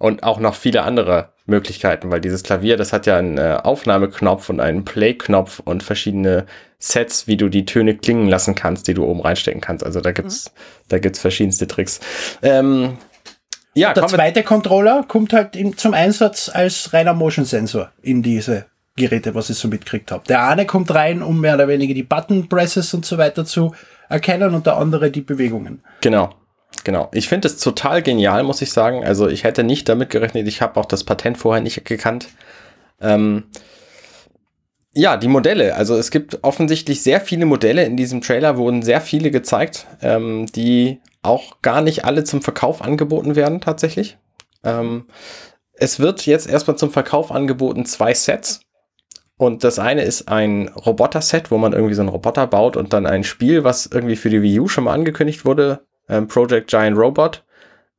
Und 0.00 0.22
auch 0.22 0.40
noch 0.40 0.54
viele 0.54 0.82
andere 0.82 1.34
Möglichkeiten, 1.44 2.10
weil 2.10 2.22
dieses 2.22 2.42
Klavier, 2.42 2.78
das 2.78 2.94
hat 2.94 3.04
ja 3.04 3.18
einen 3.18 3.36
äh, 3.36 3.58
Aufnahmeknopf 3.62 4.48
und 4.48 4.58
einen 4.58 4.86
Play-Knopf 4.86 5.60
und 5.62 5.82
verschiedene 5.82 6.46
Sets, 6.78 7.26
wie 7.26 7.36
du 7.36 7.50
die 7.50 7.66
Töne 7.66 7.94
klingen 7.94 8.26
lassen 8.26 8.54
kannst, 8.54 8.88
die 8.88 8.94
du 8.94 9.04
oben 9.04 9.20
reinstecken 9.20 9.60
kannst. 9.60 9.84
Also 9.84 10.00
da 10.00 10.12
gibt's, 10.12 10.46
mhm. 10.46 10.60
da 10.88 10.98
gibt's 11.00 11.18
verschiedenste 11.18 11.66
Tricks. 11.66 12.00
Ähm, 12.40 12.96
ja, 13.74 13.92
der 13.92 14.06
zweite 14.06 14.42
Controller 14.42 15.04
kommt 15.06 15.34
halt 15.34 15.54
in, 15.54 15.76
zum 15.76 15.92
Einsatz 15.92 16.48
als 16.48 16.94
reiner 16.94 17.12
Motion-Sensor 17.12 17.90
in 18.00 18.22
diese 18.22 18.64
Geräte, 18.96 19.34
was 19.34 19.50
ich 19.50 19.58
so 19.58 19.68
mitkriegt 19.68 20.10
habe. 20.12 20.24
Der 20.30 20.48
eine 20.48 20.64
kommt 20.64 20.94
rein, 20.94 21.22
um 21.22 21.42
mehr 21.42 21.56
oder 21.56 21.68
weniger 21.68 21.92
die 21.92 22.04
Button-Presses 22.04 22.94
und 22.94 23.04
so 23.04 23.18
weiter 23.18 23.44
zu 23.44 23.74
erkennen 24.08 24.54
und 24.54 24.64
der 24.64 24.78
andere 24.78 25.10
die 25.10 25.20
Bewegungen. 25.20 25.82
Genau. 26.00 26.34
Genau. 26.84 27.08
Ich 27.12 27.28
finde 27.28 27.48
es 27.48 27.58
total 27.58 28.02
genial, 28.02 28.42
muss 28.42 28.62
ich 28.62 28.72
sagen. 28.72 29.04
Also 29.04 29.28
ich 29.28 29.44
hätte 29.44 29.64
nicht 29.64 29.88
damit 29.88 30.10
gerechnet. 30.10 30.48
Ich 30.48 30.62
habe 30.62 30.78
auch 30.80 30.86
das 30.86 31.04
Patent 31.04 31.36
vorher 31.36 31.62
nicht 31.62 31.84
gekannt. 31.84 32.28
Ähm, 33.00 33.44
ja, 34.92 35.16
die 35.16 35.28
Modelle. 35.28 35.76
Also 35.76 35.96
es 35.96 36.10
gibt 36.10 36.42
offensichtlich 36.42 37.02
sehr 37.02 37.20
viele 37.20 37.46
Modelle. 37.46 37.84
In 37.84 37.96
diesem 37.96 38.20
Trailer 38.22 38.56
wurden 38.56 38.82
sehr 38.82 39.00
viele 39.00 39.30
gezeigt, 39.30 39.86
ähm, 40.02 40.46
die 40.46 41.00
auch 41.22 41.60
gar 41.62 41.80
nicht 41.82 42.04
alle 42.04 42.24
zum 42.24 42.42
Verkauf 42.42 42.82
angeboten 42.82 43.36
werden 43.36 43.60
tatsächlich. 43.60 44.18
Ähm, 44.64 45.06
es 45.74 46.00
wird 46.00 46.26
jetzt 46.26 46.48
erstmal 46.48 46.76
zum 46.76 46.90
Verkauf 46.90 47.30
angeboten 47.30 47.84
zwei 47.86 48.14
Sets. 48.14 48.60
Und 49.36 49.64
das 49.64 49.78
eine 49.78 50.02
ist 50.02 50.28
ein 50.28 50.68
Roboter-Set, 50.68 51.50
wo 51.50 51.56
man 51.56 51.72
irgendwie 51.72 51.94
so 51.94 52.02
einen 52.02 52.10
Roboter 52.10 52.46
baut 52.46 52.76
und 52.76 52.92
dann 52.92 53.06
ein 53.06 53.24
Spiel, 53.24 53.64
was 53.64 53.86
irgendwie 53.86 54.16
für 54.16 54.28
die 54.28 54.42
Wii 54.42 54.60
U 54.60 54.68
schon 54.68 54.84
mal 54.84 54.92
angekündigt 54.92 55.46
wurde, 55.46 55.86
ähm, 56.10 56.28
Project 56.28 56.68
Giant 56.68 56.96
Robot. 56.96 57.42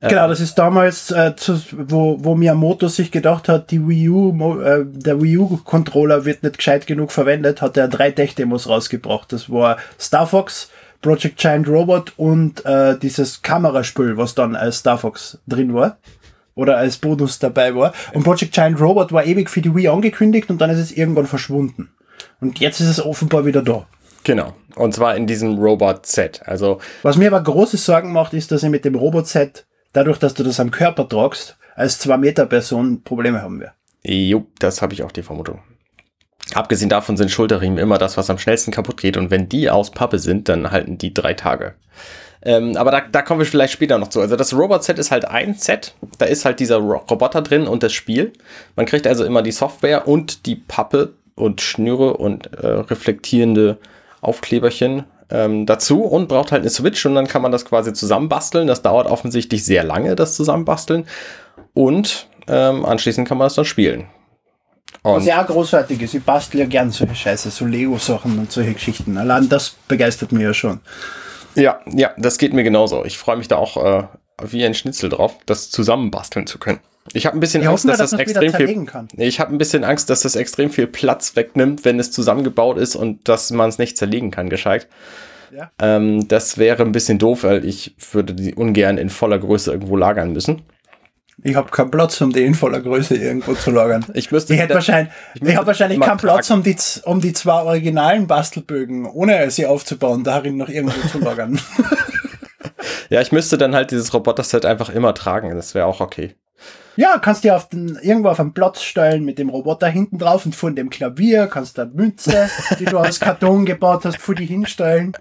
Äh, 0.02 0.10
genau, 0.10 0.28
das 0.28 0.40
ist 0.40 0.56
damals, 0.56 1.12
äh, 1.12 1.36
zu, 1.36 1.62
wo, 1.72 2.18
wo 2.20 2.36
Miyamoto 2.36 2.88
sich 2.88 3.12
gedacht 3.12 3.48
hat, 3.48 3.70
die 3.72 3.88
Wii 3.88 4.10
U, 4.10 4.62
äh, 4.62 4.84
der 4.86 5.22
Wii 5.22 5.38
U-Controller 5.38 6.26
wird 6.26 6.44
nicht 6.44 6.58
gescheit 6.58 6.88
genug 6.88 7.12
verwendet, 7.12 7.62
hat 7.62 7.78
er 7.78 7.88
drei 7.88 8.12
Tech-Demos 8.12 8.68
rausgebracht. 8.68 9.32
Das 9.32 9.50
war 9.50 9.78
Star 10.00 10.26
Fox, 10.26 10.72
Project 11.02 11.38
Giant 11.38 11.68
Robot 11.68 12.14
und 12.18 12.66
äh, 12.66 12.98
dieses 12.98 13.44
Kameraspiel, 13.44 14.18
was 14.18 14.34
dann 14.34 14.56
als 14.56 14.80
Star 14.80 14.98
Fox 14.98 15.38
drin 15.48 15.74
war. 15.74 15.98
Oder 16.54 16.78
als 16.78 16.98
Bonus 16.98 17.40
dabei 17.40 17.74
war. 17.76 17.94
Und 18.14 18.24
Project 18.24 18.54
Giant 18.54 18.82
Robot 18.82 19.14
war 19.14 19.26
ewig 19.26 19.50
für 19.50 19.62
die 19.62 19.74
Wii 19.74 19.88
angekündigt 19.88 20.50
und 20.50 20.60
dann 20.60 20.70
ist 20.70 20.80
es 20.80 20.92
irgendwann 20.92 21.26
verschwunden. 21.26 21.90
Und 22.42 22.60
jetzt 22.60 22.82
ist 22.82 22.90
es 22.90 23.04
offenbar 23.04 23.46
wieder 23.46 23.62
da. 23.62 23.88
Genau. 24.24 24.54
Und 24.76 24.94
zwar 24.94 25.16
in 25.16 25.28
diesem 25.28 25.58
Robot-Set. 25.58 26.42
Also 26.46 26.80
Was 27.04 27.18
mir 27.18 27.28
aber 27.34 27.44
große 27.44 27.78
Sorgen 27.78 28.12
macht, 28.12 28.34
ist, 28.34 28.52
dass 28.52 28.64
ich 28.64 28.70
mit 28.70 28.86
dem 28.86 28.96
Robot-Set, 28.96 29.66
dadurch, 29.94 30.18
dass 30.18 30.34
du 30.34 30.44
das 30.44 30.60
am 30.60 30.72
Körper 30.72 31.08
tragst, 31.08 31.58
als 31.76 32.04
2-Meter-Person 32.06 33.04
Probleme 33.04 33.42
haben 33.42 33.60
wir. 33.60 33.74
Jo, 34.04 34.46
das 34.60 34.82
habe 34.82 34.94
ich 34.94 35.04
auch 35.04 35.12
die 35.12 35.24
Vermutung. 35.24 35.60
Abgesehen 36.54 36.90
davon 36.90 37.18
sind 37.18 37.32
Schulterriemen 37.32 37.78
immer 37.78 37.98
das, 37.98 38.18
was 38.18 38.30
am 38.30 38.38
schnellsten 38.38 38.72
kaputt 38.72 39.00
geht. 39.00 39.18
Und 39.18 39.32
wenn 39.32 39.48
die 39.48 39.70
aus 39.70 39.92
Pappe 39.92 40.20
sind, 40.20 40.50
dann 40.50 40.72
halten 40.72 40.98
die 40.98 41.14
drei 41.14 41.34
Tage. 41.34 41.76
Ähm, 42.44 42.76
aber 42.76 42.92
da, 42.92 43.02
da 43.02 43.22
kommen 43.22 43.40
wir 43.40 43.46
vielleicht 43.46 43.74
später 43.74 43.98
noch 43.98 44.10
zu. 44.10 44.20
Also 44.20 44.36
das 44.36 44.54
Robot-Set 44.54 44.98
ist 45.00 45.12
halt 45.12 45.26
ein 45.26 45.54
Set. 45.54 45.94
Da 46.18 46.26
ist 46.26 46.44
halt 46.44 46.60
dieser 46.60 46.78
Roboter 46.78 47.42
drin 47.42 47.68
und 47.68 47.84
das 47.84 47.94
Spiel. 47.94 48.34
Man 48.76 48.86
kriegt 48.86 49.06
also 49.06 49.24
immer 49.24 49.44
die 49.44 49.52
Software 49.52 50.08
und 50.08 50.46
die 50.46 50.56
Pappe 50.56 51.14
und 51.36 51.62
Schnüre 51.62 52.18
und 52.18 52.54
äh, 52.54 52.68
reflektierende 52.68 53.78
Aufkleberchen 54.22 55.06
ähm, 55.30 55.66
dazu 55.66 56.04
und 56.04 56.28
braucht 56.28 56.52
halt 56.52 56.62
eine 56.62 56.70
Switch 56.70 57.06
und 57.06 57.16
dann 57.16 57.28
kann 57.28 57.42
man 57.42 57.52
das 57.52 57.66
quasi 57.66 57.94
zusammenbasteln. 57.94 58.68
Das 58.68 58.82
dauert 58.82 59.08
offensichtlich 59.08 59.66
sehr 59.66 59.84
lange, 59.84 60.16
das 60.16 60.36
Zusammenbasteln. 60.36 61.06
Und 61.74 62.28
ähm, 62.48 62.86
anschließend 62.86 63.28
kann 63.28 63.38
man 63.38 63.46
das 63.46 63.56
dann 63.56 63.66
spielen. 63.66 64.08
Und 65.04 65.16
Was 65.16 65.26
ja 65.26 65.42
auch 65.42 65.48
großartig 65.48 66.02
ist, 66.02 66.14
ich 66.14 66.24
bastel 66.24 66.60
ja 66.60 66.66
gern 66.68 66.92
solche 66.92 67.16
Scheiße, 67.16 67.50
so 67.50 67.66
Lego-Sachen 67.66 68.38
und 68.38 68.52
solche 68.52 68.74
Geschichten. 68.74 69.18
Allein 69.18 69.50
das 69.50 69.76
begeistert 69.88 70.32
mich 70.32 70.44
ja 70.44 70.54
schon. 70.54 70.82
Ja, 71.56 71.80
ja, 71.88 72.12
das 72.18 72.38
geht 72.38 72.54
mir 72.54 72.64
genauso. 72.64 73.04
Ich 73.04 73.18
freue 73.18 73.38
mich 73.38 73.48
da 73.48 73.58
auch 73.58 73.84
äh, 73.84 74.04
wie 74.44 74.64
ein 74.64 74.74
Schnitzel 74.74 75.10
drauf, 75.10 75.38
das 75.46 75.72
zusammenbasteln 75.72 76.46
zu 76.46 76.60
können. 76.60 76.80
Ich 77.14 77.26
habe 77.26 77.38
ein 77.38 77.40
bisschen 77.40 77.66
Angst, 77.66 77.86
dass 77.88 77.98
das, 77.98 78.12
das 78.12 78.20
extrem 78.20 78.54
viel. 78.54 78.86
Kann. 78.86 79.08
Ich 79.18 79.40
habe 79.40 79.54
ein 79.54 79.58
bisschen 79.58 79.84
Angst, 79.84 80.10
dass 80.10 80.22
das 80.22 80.36
extrem 80.36 80.70
viel 80.70 80.88
Platz 80.88 81.36
wegnimmt, 81.36 81.84
wenn 81.84 82.00
es 82.00 82.12
zusammengebaut 82.12 82.78
ist 82.78 82.96
und 82.96 83.28
dass 83.28 83.52
man 83.52 83.70
es 83.70 83.78
nicht 83.78 83.98
zerlegen 83.98 84.32
kann, 84.32 84.50
gescheit. 84.50 84.88
Ja. 85.52 85.72
Ähm, 85.80 86.28
das 86.28 86.58
wäre 86.58 86.84
ein 86.84 86.92
bisschen 86.92 87.18
doof, 87.18 87.44
weil 87.44 87.66
ich 87.66 87.96
würde 88.12 88.34
die 88.34 88.56
ungern 88.56 88.98
in 88.98 89.10
voller 89.10 89.40
Größe 89.40 89.72
irgendwo 89.72 89.98
lagern 89.98 90.32
müssen. 90.32 90.62
Ich 91.44 91.56
habe 91.56 91.72
keinen 91.72 91.90
Platz, 91.90 92.22
um 92.22 92.32
die 92.32 92.46
in 92.46 92.54
voller 92.54 92.80
Größe 92.80 93.16
irgendwo 93.16 93.56
zu 93.56 93.72
lagern. 93.72 94.06
Ich 94.14 94.32
müsste. 94.32 94.54
Ich 94.54 94.60
hätte 94.60 94.76
wahrscheinlich, 94.76 95.12
ich, 95.34 95.42
ich 95.42 95.56
habe 95.56 95.68
wahrscheinlich 95.68 96.00
keinen 96.00 96.18
Platz, 96.18 96.52
um 96.52 96.62
die, 96.62 96.76
um 97.04 97.20
die 97.20 97.34
zwei 97.34 97.64
originalen 97.64 98.28
Bastelbögen, 98.28 99.08
ohne 99.08 99.50
sie 99.50 99.66
aufzubauen, 99.66 100.24
darin 100.24 100.58
noch 100.58 100.70
irgendwo 100.70 101.08
zu 101.08 101.18
lagern. 101.18 101.60
ja, 103.10 103.22
ich 103.22 103.32
müsste 103.32 103.58
dann 103.58 103.74
halt 103.74 103.90
dieses 103.92 104.14
Roboter-Set 104.14 104.66
einfach 104.66 104.90
immer 104.90 105.16
tragen. 105.16 105.56
Das 105.56 105.74
wäre 105.74 105.88
auch 105.88 106.00
okay. 106.00 106.36
Ja, 106.98 107.18
kannst 107.20 107.44
dir 107.44 107.56
auf 107.56 107.70
den, 107.70 107.98
irgendwo 108.02 108.30
auf 108.30 108.40
einen 108.40 108.54
Platz 108.54 108.82
stellen 108.84 109.24
mit 109.24 109.40
dem 109.40 109.50
Roboter 109.50 109.88
hinten 109.88 110.18
drauf 110.18 110.46
und 110.46 110.56
von 110.56 110.76
dem 110.76 110.90
Klavier 110.90 111.48
kannst 111.48 111.78
du 111.78 111.84
eine 111.84 111.92
Münze, 111.92 112.50
die 112.80 112.86
du 112.86 112.98
aus 112.98 113.20
Karton 113.20 113.66
gebaut 113.66 114.04
hast, 114.04 114.18
vor 114.18 114.36
die 114.36 114.46
hinstellen. 114.46 115.14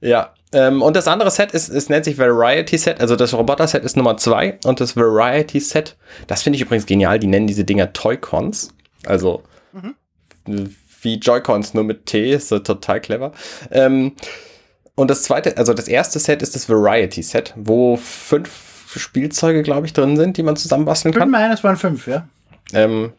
Ja. 0.00 0.34
Ähm, 0.52 0.82
und 0.82 0.96
das 0.96 1.06
andere 1.06 1.30
Set 1.30 1.52
ist, 1.52 1.68
es 1.68 1.88
nennt 1.88 2.04
sich 2.04 2.18
Variety 2.18 2.76
Set. 2.76 3.00
Also 3.00 3.14
das 3.14 3.32
Roboter-Set 3.34 3.84
ist 3.84 3.96
Nummer 3.96 4.16
zwei 4.16 4.58
und 4.64 4.80
das 4.80 4.96
Variety 4.96 5.60
Set, 5.60 5.96
das 6.26 6.42
finde 6.42 6.56
ich 6.56 6.62
übrigens 6.62 6.86
genial. 6.86 7.20
Die 7.20 7.28
nennen 7.28 7.46
diese 7.46 7.64
Dinger 7.64 7.92
Toy-Cons. 7.92 8.74
Also 9.06 9.44
mhm. 9.72 10.74
wie 11.02 11.14
Joy-Cons 11.14 11.74
nur 11.74 11.84
mit 11.84 12.06
T, 12.06 12.32
ist 12.32 12.48
so 12.48 12.58
total 12.58 13.00
clever. 13.00 13.30
Ähm, 13.70 14.16
und 14.96 15.08
das 15.08 15.22
zweite, 15.22 15.56
also 15.56 15.72
das 15.72 15.86
erste 15.86 16.18
Set 16.18 16.42
ist 16.42 16.56
das 16.56 16.68
Variety 16.68 17.22
Set, 17.22 17.54
wo 17.56 17.96
fünf 17.96 18.50
Spielzeuge, 18.98 19.62
glaube 19.62 19.86
ich, 19.86 19.92
drin 19.92 20.16
sind, 20.16 20.36
die 20.36 20.42
man 20.42 20.56
zusammenbasteln 20.56 21.14
kann. 21.14 21.28
Ich 21.28 21.32
meine, 21.32 21.54
es 21.54 21.62
waren 21.62 21.76
fünf, 21.76 22.06
ja. 22.06 22.26
Ähm, 22.72 23.12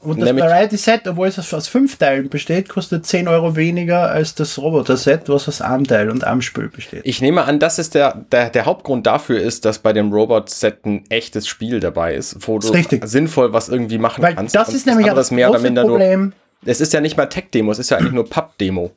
und 0.00 0.20
das 0.20 0.28
Variety 0.36 0.76
Set, 0.76 1.08
obwohl 1.08 1.26
es 1.26 1.52
aus 1.52 1.66
fünf 1.66 1.96
Teilen 1.96 2.28
besteht, 2.28 2.68
kostet 2.68 3.04
10 3.04 3.26
Euro 3.26 3.56
weniger 3.56 4.10
als 4.10 4.34
das 4.34 4.56
Roboter-Set, 4.58 5.28
was 5.28 5.48
aus 5.48 5.60
einem 5.60 5.86
Teil 5.86 6.10
und 6.10 6.22
einem 6.22 6.40
Spiel 6.40 6.68
besteht. 6.68 7.00
Ich 7.04 7.20
nehme 7.20 7.44
an, 7.44 7.58
das 7.58 7.80
ist 7.80 7.94
der, 7.94 8.24
der, 8.30 8.50
der 8.50 8.64
Hauptgrund 8.64 9.06
dafür 9.06 9.40
ist, 9.40 9.64
dass 9.64 9.80
bei 9.80 9.92
dem 9.92 10.12
Robot-Set 10.12 10.86
ein 10.86 11.04
echtes 11.10 11.48
Spiel 11.48 11.80
dabei 11.80 12.14
ist, 12.14 12.36
wo 12.46 12.60
du 12.60 12.68
richtig. 12.68 13.06
sinnvoll 13.08 13.52
was 13.52 13.68
irgendwie 13.68 13.98
machen 13.98 14.22
Weil 14.22 14.36
kannst. 14.36 14.54
Das 14.54 14.72
ist 14.72 14.86
nämlich 14.86 15.06
das 15.08 15.32
mehr 15.32 15.50
oder 15.50 15.58
minder 15.58 15.82
Problem. 15.82 16.22
Nur, 16.22 16.32
es 16.64 16.80
ist 16.80 16.92
ja 16.92 17.00
nicht 17.00 17.16
mal 17.16 17.26
Tech-Demo, 17.26 17.72
es 17.72 17.80
ist 17.80 17.90
ja 17.90 17.96
eigentlich 17.96 18.12
nur 18.12 18.28
Pub-Demo. 18.28 18.92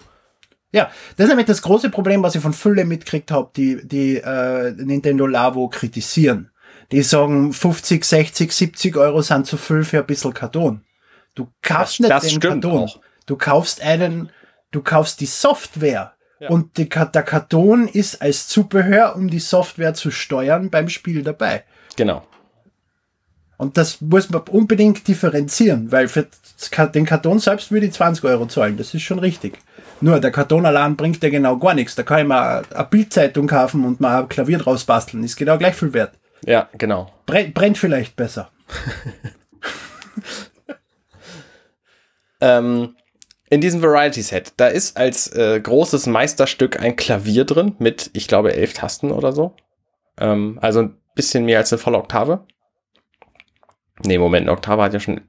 Ja, 0.73 0.89
das 1.17 1.25
ist 1.25 1.29
nämlich 1.29 1.47
das 1.47 1.61
große 1.61 1.89
Problem, 1.89 2.23
was 2.23 2.35
ich 2.35 2.41
von 2.41 2.53
Fülle 2.53 2.85
mitgekriegt 2.85 3.31
habe, 3.31 3.51
die, 3.55 3.85
die 3.85 4.17
äh, 4.17 4.71
Nintendo 4.71 5.27
Lavo 5.27 5.67
kritisieren. 5.67 6.49
Die 6.91 7.03
sagen 7.03 7.53
50, 7.53 8.03
60, 8.03 8.51
70 8.51 8.97
Euro 8.97 9.21
sind 9.21 9.47
zu 9.47 9.57
viel 9.57 9.83
für 9.83 9.99
ein 9.99 10.05
bisschen 10.05 10.33
Karton. 10.33 10.81
Du 11.35 11.47
kaufst 11.61 11.95
das, 11.95 11.99
nicht 11.99 12.11
das 12.11 12.27
den 12.27 12.39
Karton. 12.39 12.83
Auch. 12.83 12.99
Du 13.25 13.37
kaufst 13.37 13.81
einen, 13.81 14.29
du 14.71 14.81
kaufst 14.81 15.19
die 15.19 15.25
Software. 15.25 16.13
Ja. 16.39 16.49
Und 16.49 16.77
die, 16.77 16.89
der 16.89 17.23
Karton 17.23 17.87
ist 17.87 18.21
als 18.21 18.47
Zubehör, 18.47 19.15
um 19.15 19.29
die 19.29 19.39
Software 19.39 19.93
zu 19.93 20.09
steuern, 20.09 20.69
beim 20.69 20.89
Spiel 20.89 21.21
dabei. 21.23 21.63
Genau. 21.95 22.25
Und 23.57 23.77
das 23.77 24.01
muss 24.01 24.29
man 24.31 24.41
unbedingt 24.49 25.07
differenzieren, 25.07 25.91
weil 25.91 26.07
für 26.07 26.27
den 26.95 27.05
Karton 27.05 27.37
selbst 27.37 27.71
würde 27.71 27.85
ich 27.85 27.93
20 27.93 28.23
Euro 28.23 28.47
zahlen. 28.47 28.75
Das 28.75 28.95
ist 28.95 29.03
schon 29.03 29.19
richtig. 29.19 29.59
Nur 30.01 30.19
der 30.19 30.31
Karton 30.31 30.65
allein 30.65 30.95
bringt 30.95 31.23
ja 31.23 31.29
genau 31.29 31.57
gar 31.57 31.75
nichts. 31.75 31.95
Da 31.95 32.03
kann 32.03 32.21
ich 32.21 32.27
mal 32.27 32.63
eine 32.73 32.85
Bildzeitung 32.85 33.47
kaufen 33.47 33.85
und 33.85 34.01
mal 34.01 34.23
ein 34.23 34.29
Klavier 34.29 34.57
draus 34.57 34.83
basteln. 34.83 35.23
Ist 35.23 35.35
genau 35.35 35.57
gleich 35.57 35.75
viel 35.75 35.93
wert. 35.93 36.17
Ja, 36.43 36.69
genau. 36.77 37.11
Brennt, 37.27 37.53
brennt 37.53 37.77
vielleicht 37.77 38.15
besser. 38.15 38.49
ähm, 42.41 42.95
in 43.49 43.61
diesem 43.61 43.81
Variety 43.81 44.21
Set, 44.21 44.53
da 44.57 44.67
ist 44.67 44.97
als 44.97 45.27
äh, 45.35 45.59
großes 45.59 46.07
Meisterstück 46.07 46.79
ein 46.79 46.95
Klavier 46.95 47.45
drin 47.45 47.75
mit, 47.77 48.09
ich 48.13 48.27
glaube, 48.27 48.55
elf 48.55 48.73
Tasten 48.73 49.11
oder 49.11 49.33
so. 49.33 49.55
Ähm, 50.17 50.57
also 50.61 50.79
ein 50.79 50.97
bisschen 51.15 51.45
mehr 51.45 51.59
als 51.59 51.71
eine 51.71 51.79
volle 51.79 51.97
Oktave. 51.97 52.45
Nee, 54.03 54.17
Moment, 54.17 54.47
eine 54.47 54.53
Oktave 54.53 54.81
hat 54.81 54.93
ja 54.93 54.99
schon 54.99 55.21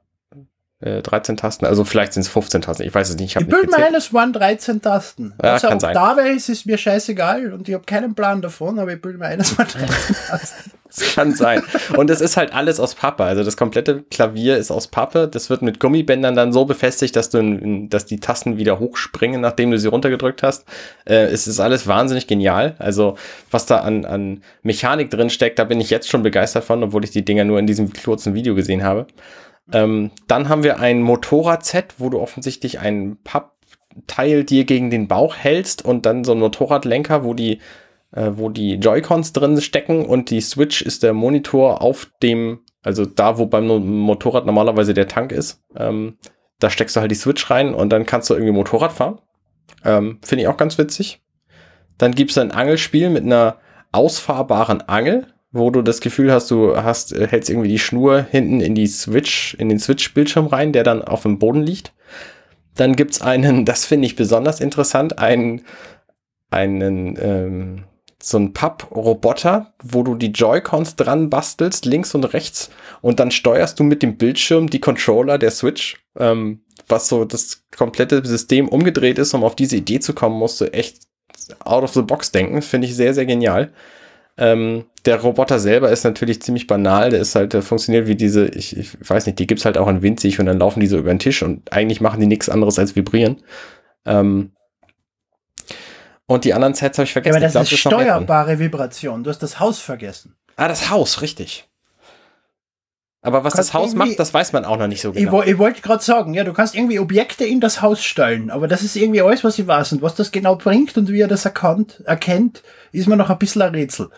äh, 0.82 1.02
13 1.02 1.36
Tasten, 1.36 1.66
also 1.66 1.84
vielleicht 1.84 2.12
sind 2.12 2.22
es 2.22 2.28
15 2.28 2.62
Tasten, 2.62 2.82
ich 2.82 2.94
weiß 2.94 3.10
es 3.10 3.16
nicht. 3.16 3.36
Ich, 3.36 3.42
ich 3.42 3.48
bin 3.48 3.70
meine, 3.70 3.96
es 3.96 4.12
waren 4.12 4.32
13 4.32 4.82
Tasten. 4.82 5.34
Ja, 5.42 5.54
also 5.54 5.68
kann 5.68 5.82
Oktave 5.82 6.28
ist, 6.28 6.48
ist 6.48 6.66
mir 6.66 6.78
scheißegal 6.78 7.52
und 7.52 7.68
ich 7.68 7.74
habe 7.74 7.84
keinen 7.84 8.14
Plan 8.14 8.42
davon, 8.42 8.78
aber 8.78 8.92
ich 8.92 9.00
bin 9.00 9.18
mir 9.18 9.38
es 9.38 9.56
waren 9.56 9.68
13 9.68 10.16
Tasten. 10.28 10.70
Das 10.94 11.14
kann 11.14 11.34
sein. 11.34 11.62
Und 11.96 12.10
es 12.10 12.20
ist 12.20 12.36
halt 12.36 12.52
alles 12.52 12.78
aus 12.78 12.94
Pappe. 12.94 13.24
Also 13.24 13.42
das 13.44 13.56
komplette 13.56 14.02
Klavier 14.10 14.58
ist 14.58 14.70
aus 14.70 14.88
Pappe. 14.88 15.26
Das 15.26 15.48
wird 15.48 15.62
mit 15.62 15.80
Gummibändern 15.80 16.34
dann 16.34 16.52
so 16.52 16.64
befestigt, 16.64 17.16
dass 17.16 17.30
du, 17.30 17.86
dass 17.88 18.04
die 18.04 18.20
Tasten 18.20 18.58
wieder 18.58 18.78
hochspringen, 18.78 19.40
nachdem 19.40 19.70
du 19.70 19.78
sie 19.78 19.88
runtergedrückt 19.88 20.42
hast. 20.42 20.66
Äh, 21.06 21.26
es 21.26 21.46
ist 21.46 21.60
alles 21.60 21.86
wahnsinnig 21.86 22.26
genial. 22.26 22.74
Also 22.78 23.16
was 23.50 23.66
da 23.66 23.78
an, 23.78 24.04
an 24.04 24.42
Mechanik 24.62 25.10
drin 25.10 25.30
steckt, 25.30 25.58
da 25.58 25.64
bin 25.64 25.80
ich 25.80 25.90
jetzt 25.90 26.08
schon 26.08 26.22
begeistert 26.22 26.64
von, 26.64 26.82
obwohl 26.82 27.04
ich 27.04 27.10
die 27.10 27.24
Dinger 27.24 27.44
nur 27.44 27.58
in 27.58 27.66
diesem 27.66 27.90
kurzen 27.92 28.34
Video 28.34 28.54
gesehen 28.54 28.84
habe. 28.84 29.06
Ähm, 29.70 30.10
dann 30.26 30.48
haben 30.48 30.62
wir 30.62 30.80
ein 30.80 31.02
Motorrad-Set, 31.02 31.94
wo 31.98 32.08
du 32.08 32.20
offensichtlich 32.20 32.80
ein 32.80 33.18
Pappteil 33.22 34.44
dir 34.44 34.64
gegen 34.64 34.90
den 34.90 35.08
Bauch 35.08 35.36
hältst 35.36 35.84
und 35.84 36.06
dann 36.06 36.24
so 36.24 36.32
ein 36.32 36.40
Motorradlenker, 36.40 37.24
wo 37.24 37.34
die 37.34 37.60
äh, 38.12 38.32
wo 38.34 38.48
die 38.48 38.74
Joy-Cons 38.74 39.32
drin 39.32 39.60
stecken 39.60 40.04
und 40.04 40.30
die 40.30 40.40
Switch 40.40 40.82
ist 40.82 41.02
der 41.02 41.14
Monitor 41.14 41.82
auf 41.82 42.10
dem, 42.22 42.60
also 42.82 43.06
da, 43.06 43.38
wo 43.38 43.46
beim 43.46 43.66
Motorrad 43.66 44.46
normalerweise 44.46 44.94
der 44.94 45.08
Tank 45.08 45.32
ist. 45.32 45.62
Ähm, 45.76 46.18
da 46.58 46.70
steckst 46.70 46.94
du 46.94 47.00
halt 47.00 47.10
die 47.10 47.16
Switch 47.16 47.50
rein 47.50 47.74
und 47.74 47.90
dann 47.90 48.06
kannst 48.06 48.30
du 48.30 48.34
irgendwie 48.34 48.52
Motorrad 48.52 48.92
fahren. 48.92 49.18
Ähm, 49.84 50.18
Finde 50.22 50.42
ich 50.42 50.48
auch 50.48 50.56
ganz 50.56 50.78
witzig. 50.78 51.22
Dann 51.98 52.14
gibt 52.14 52.30
es 52.30 52.38
ein 52.38 52.52
Angelspiel 52.52 53.10
mit 53.10 53.24
einer 53.24 53.58
ausfahrbaren 53.90 54.82
Angel, 54.82 55.31
wo 55.52 55.70
du 55.70 55.82
das 55.82 56.00
Gefühl 56.00 56.32
hast, 56.32 56.50
du 56.50 56.76
hast, 56.76 57.12
äh, 57.12 57.28
hältst 57.28 57.50
irgendwie 57.50 57.68
die 57.68 57.78
Schnur 57.78 58.26
hinten 58.30 58.60
in 58.60 58.74
die 58.74 58.86
Switch, 58.86 59.54
in 59.54 59.68
den 59.68 59.78
Switch-Bildschirm 59.78 60.46
rein, 60.46 60.72
der 60.72 60.82
dann 60.82 61.02
auf 61.02 61.22
dem 61.22 61.38
Boden 61.38 61.62
liegt. 61.62 61.92
Dann 62.74 62.96
gibt's 62.96 63.20
einen, 63.20 63.64
das 63.66 63.84
finde 63.84 64.06
ich 64.06 64.16
besonders 64.16 64.60
interessant, 64.60 65.18
einen, 65.18 65.62
einen 66.50 67.16
ähm, 67.20 67.84
so 68.22 68.38
ein 68.38 68.52
Papp-Roboter, 68.52 69.74
wo 69.82 70.02
du 70.02 70.14
die 70.14 70.30
Joy-Cons 70.30 70.96
dran 70.96 71.28
bastelst, 71.28 71.84
links 71.84 72.14
und 72.14 72.24
rechts, 72.24 72.70
und 73.00 73.20
dann 73.20 73.30
steuerst 73.30 73.78
du 73.78 73.84
mit 73.84 74.02
dem 74.02 74.16
Bildschirm 74.16 74.70
die 74.70 74.80
Controller 74.80 75.38
der 75.38 75.50
Switch, 75.50 75.96
ähm, 76.16 76.60
was 76.88 77.08
so 77.08 77.24
das 77.24 77.64
komplette 77.76 78.24
System 78.24 78.68
umgedreht 78.68 79.18
ist, 79.18 79.34
um 79.34 79.44
auf 79.44 79.56
diese 79.56 79.76
Idee 79.76 80.00
zu 80.00 80.14
kommen, 80.14 80.38
musst 80.38 80.60
du 80.60 80.72
echt 80.72 81.00
out 81.64 81.82
of 81.82 81.92
the 81.92 82.02
box 82.02 82.30
denken. 82.30 82.62
Finde 82.62 82.86
ich 82.86 82.94
sehr, 82.94 83.14
sehr 83.14 83.26
genial. 83.26 83.72
Ähm, 84.38 84.84
der 85.04 85.20
Roboter 85.20 85.58
selber 85.58 85.90
ist 85.90 86.04
natürlich 86.04 86.42
ziemlich 86.42 86.66
banal. 86.66 87.10
Der 87.10 87.20
ist 87.20 87.34
halt, 87.34 87.52
der 87.52 87.62
funktioniert 87.62 88.06
wie 88.06 88.14
diese, 88.14 88.46
ich, 88.46 88.76
ich 88.76 88.96
weiß 89.08 89.26
nicht, 89.26 89.38
die 89.38 89.46
gibt's 89.46 89.64
halt 89.64 89.78
auch 89.78 89.88
in 89.88 90.02
winzig 90.02 90.38
und 90.38 90.46
dann 90.46 90.58
laufen 90.58 90.80
die 90.80 90.86
so 90.86 90.98
über 90.98 91.10
den 91.10 91.18
Tisch 91.18 91.42
und 91.42 91.72
eigentlich 91.72 92.00
machen 92.00 92.20
die 92.20 92.26
nichts 92.26 92.48
anderes 92.48 92.78
als 92.78 92.94
vibrieren. 92.94 93.42
Ähm, 94.04 94.52
und 96.26 96.44
die 96.44 96.54
anderen 96.54 96.74
Sets 96.74 96.98
habe 96.98 97.04
ich 97.04 97.12
vergessen. 97.12 97.34
Ja, 97.34 97.38
aber 97.38 97.44
das 97.44 97.52
glaub, 97.52 97.64
ist 97.64 97.72
das 97.72 97.78
steuerbare 97.78 98.58
Vibration. 98.58 99.24
Du 99.24 99.30
hast 99.30 99.40
das 99.40 99.58
Haus 99.58 99.80
vergessen. 99.80 100.36
Ah, 100.56 100.68
das 100.68 100.90
Haus, 100.90 101.20
richtig. 101.20 101.68
Aber 103.24 103.44
was 103.44 103.54
das 103.54 103.72
Haus 103.72 103.94
macht, 103.94 104.18
das 104.18 104.34
weiß 104.34 104.52
man 104.52 104.64
auch 104.64 104.76
noch 104.78 104.88
nicht 104.88 105.00
so 105.00 105.12
genau. 105.12 105.42
Ich, 105.42 105.50
ich 105.50 105.58
wollte 105.58 105.80
gerade 105.80 106.02
sagen, 106.02 106.34
ja, 106.34 106.42
du 106.42 106.52
kannst 106.52 106.74
irgendwie 106.74 106.98
Objekte 106.98 107.44
in 107.44 107.60
das 107.60 107.80
Haus 107.80 108.02
stellen, 108.02 108.50
aber 108.50 108.66
das 108.66 108.82
ist 108.82 108.96
irgendwie 108.96 109.22
alles, 109.22 109.44
was 109.44 109.58
ich 109.60 109.66
weiß. 109.66 109.92
Und 109.92 110.02
was 110.02 110.16
das 110.16 110.32
genau 110.32 110.56
bringt 110.56 110.96
und 110.98 111.08
wie 111.08 111.20
er 111.20 111.28
das 111.28 111.44
erkannt, 111.44 112.02
erkennt, 112.04 112.64
ist 112.90 113.06
mir 113.06 113.16
noch 113.16 113.30
ein 113.30 113.38
bisschen 113.38 113.62
ein 113.62 113.74
Rätsel. 113.74 114.10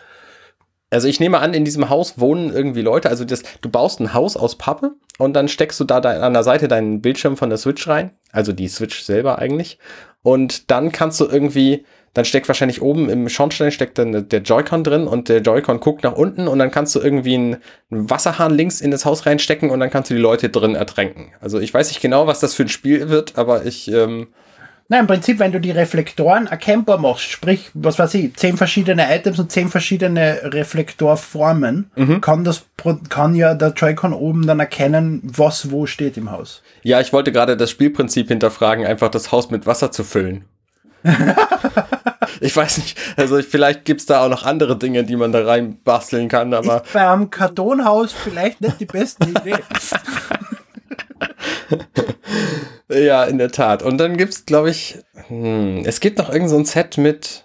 Also 0.95 1.09
ich 1.09 1.19
nehme 1.19 1.39
an, 1.39 1.53
in 1.53 1.65
diesem 1.65 1.89
Haus 1.89 2.19
wohnen 2.19 2.53
irgendwie 2.53 2.81
Leute. 2.81 3.09
Also 3.09 3.25
das, 3.25 3.43
du 3.59 3.67
baust 3.67 3.99
ein 3.99 4.13
Haus 4.13 4.37
aus 4.37 4.55
Pappe 4.57 4.93
und 5.17 5.33
dann 5.33 5.49
steckst 5.49 5.77
du 5.81 5.83
da 5.83 5.97
an 5.97 6.31
der 6.33 6.43
Seite 6.43 6.69
deinen 6.69 7.01
Bildschirm 7.01 7.35
von 7.35 7.49
der 7.49 7.57
Switch 7.57 7.85
rein. 7.89 8.11
Also 8.31 8.53
die 8.53 8.69
Switch 8.69 9.03
selber 9.03 9.37
eigentlich. 9.37 9.77
Und 10.23 10.71
dann 10.71 10.93
kannst 10.93 11.19
du 11.19 11.25
irgendwie 11.25 11.83
dann 12.13 12.23
steckt 12.23 12.47
wahrscheinlich 12.47 12.81
oben 12.81 13.09
im 13.09 13.27
Schornstein 13.27 13.71
steckt 13.71 13.97
dann 13.97 14.29
der 14.29 14.41
Joy-Con 14.41 14.85
drin 14.85 15.05
und 15.05 15.27
der 15.27 15.41
Joy-Con 15.41 15.81
guckt 15.81 16.05
nach 16.05 16.13
unten 16.13 16.47
und 16.47 16.59
dann 16.59 16.71
kannst 16.71 16.95
du 16.95 17.01
irgendwie 17.01 17.35
einen, 17.35 17.57
Wasserhahn 17.89 18.53
links 18.53 18.79
in 18.79 18.89
das 18.89 19.03
Haus 19.03 19.25
reinstecken 19.25 19.69
und 19.69 19.81
dann 19.81 19.89
kannst 19.89 20.09
du 20.09 20.15
die 20.15 20.21
Leute 20.21 20.47
drin 20.47 20.75
ertränken. 20.75 21.33
Also 21.41 21.59
ich 21.59 21.73
weiß 21.73 21.89
nicht 21.89 21.99
genau, 21.99 22.25
was 22.25 22.39
das 22.39 22.53
für 22.53 22.63
ein 22.63 22.69
Spiel 22.69 23.09
wird, 23.09 23.37
aber 23.37 23.65
ich. 23.65 23.91
Ähm 23.91 24.27
Nein, 24.87 25.01
im 25.01 25.07
Prinzip, 25.07 25.39
wenn 25.39 25.51
du 25.51 25.59
die 25.59 25.71
Reflektoren 25.71 26.45
erkennbar 26.45 26.99
machst, 26.99 27.23
sprich, 27.23 27.71
was 27.73 27.97
weiß 27.97 28.13
ich, 28.13 28.35
zehn 28.35 28.55
verschiedene 28.55 29.15
Items 29.15 29.39
und 29.39 29.51
zehn 29.51 29.69
verschiedene 29.69 30.41
Reflektorformen, 30.43 31.89
mhm. 31.95 32.21
kann 32.21 32.43
das, 32.43 32.65
kann 33.09 33.33
ja 33.33 33.55
der 33.55 33.69
Joy-Con 33.69 34.13
oben 34.13 34.45
dann 34.45 34.59
erkennen, 34.59 35.21
was 35.23 35.71
wo 35.71 35.87
steht 35.87 36.17
im 36.17 36.29
Haus. 36.29 36.61
Ja, 36.83 37.01
ich 37.01 37.11
wollte 37.13 37.31
gerade 37.31 37.57
das 37.57 37.71
Spielprinzip 37.71 38.27
hinterfragen, 38.27 38.85
einfach 38.85 39.09
das 39.09 39.31
Haus 39.31 39.49
mit 39.49 39.65
Wasser 39.65 39.91
zu 39.91 40.03
füllen. 40.03 40.45
ich 42.39 42.55
weiß 42.55 42.77
nicht, 42.77 42.95
also 43.17 43.41
vielleicht 43.41 43.85
gibt 43.85 44.01
es 44.01 44.05
da 44.05 44.23
auch 44.23 44.29
noch 44.29 44.45
andere 44.45 44.77
Dinge, 44.77 45.03
die 45.03 45.15
man 45.15 45.31
da 45.31 45.43
rein 45.45 45.79
basteln 45.83 46.27
kann, 46.27 46.53
aber. 46.53 46.83
Ist 46.83 46.93
bei 46.93 47.09
einem 47.09 47.31
Kartonhaus 47.31 48.13
vielleicht 48.13 48.61
nicht 48.61 48.79
die 48.79 48.85
beste 48.85 49.27
Idee. 49.29 49.55
ja, 52.89 53.23
in 53.23 53.37
der 53.37 53.51
Tat. 53.51 53.83
Und 53.83 53.97
dann 53.97 54.17
gibt 54.17 54.33
es, 54.33 54.45
glaube 54.45 54.69
ich, 54.69 54.99
hm, 55.27 55.83
es 55.85 55.99
gibt 55.99 56.17
noch 56.17 56.29
irgendein 56.29 56.65
so 56.65 56.71
Set 56.71 56.97
mit, 56.97 57.43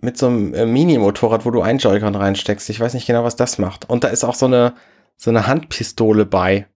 mit 0.00 0.18
so 0.18 0.26
einem 0.26 0.54
äh, 0.54 0.66
Mini-Motorrad, 0.66 1.44
wo 1.44 1.50
du 1.50 1.62
ein 1.62 1.78
Joy-Con 1.78 2.14
reinsteckst. 2.14 2.68
Ich 2.70 2.80
weiß 2.80 2.94
nicht 2.94 3.06
genau, 3.06 3.24
was 3.24 3.36
das 3.36 3.58
macht. 3.58 3.88
Und 3.88 4.04
da 4.04 4.08
ist 4.08 4.24
auch 4.24 4.34
so 4.34 4.46
eine, 4.46 4.74
so 5.16 5.30
eine 5.30 5.46
Handpistole 5.46 6.26
bei. 6.26 6.66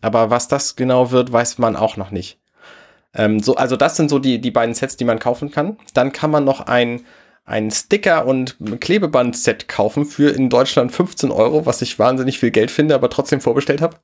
Aber 0.00 0.30
was 0.30 0.48
das 0.48 0.76
genau 0.76 1.10
wird, 1.10 1.32
weiß 1.32 1.58
man 1.58 1.76
auch 1.76 1.96
noch 1.96 2.10
nicht. 2.10 2.38
Ähm, 3.14 3.40
so, 3.40 3.54
also 3.56 3.76
das 3.76 3.96
sind 3.96 4.10
so 4.10 4.18
die, 4.18 4.40
die 4.40 4.50
beiden 4.50 4.74
Sets, 4.74 4.96
die 4.96 5.04
man 5.04 5.18
kaufen 5.18 5.50
kann. 5.50 5.76
Dann 5.94 6.12
kann 6.12 6.30
man 6.30 6.44
noch 6.44 6.60
ein, 6.60 7.04
ein 7.44 7.70
Sticker- 7.70 8.26
und 8.26 8.56
Klebeband-Set 8.80 9.68
kaufen 9.68 10.04
für 10.04 10.30
in 10.30 10.50
Deutschland 10.50 10.92
15 10.92 11.30
Euro, 11.30 11.66
was 11.66 11.82
ich 11.82 11.98
wahnsinnig 11.98 12.38
viel 12.38 12.50
Geld 12.50 12.70
finde, 12.70 12.94
aber 12.94 13.10
trotzdem 13.10 13.40
vorbestellt 13.40 13.82
habe. 13.82 13.96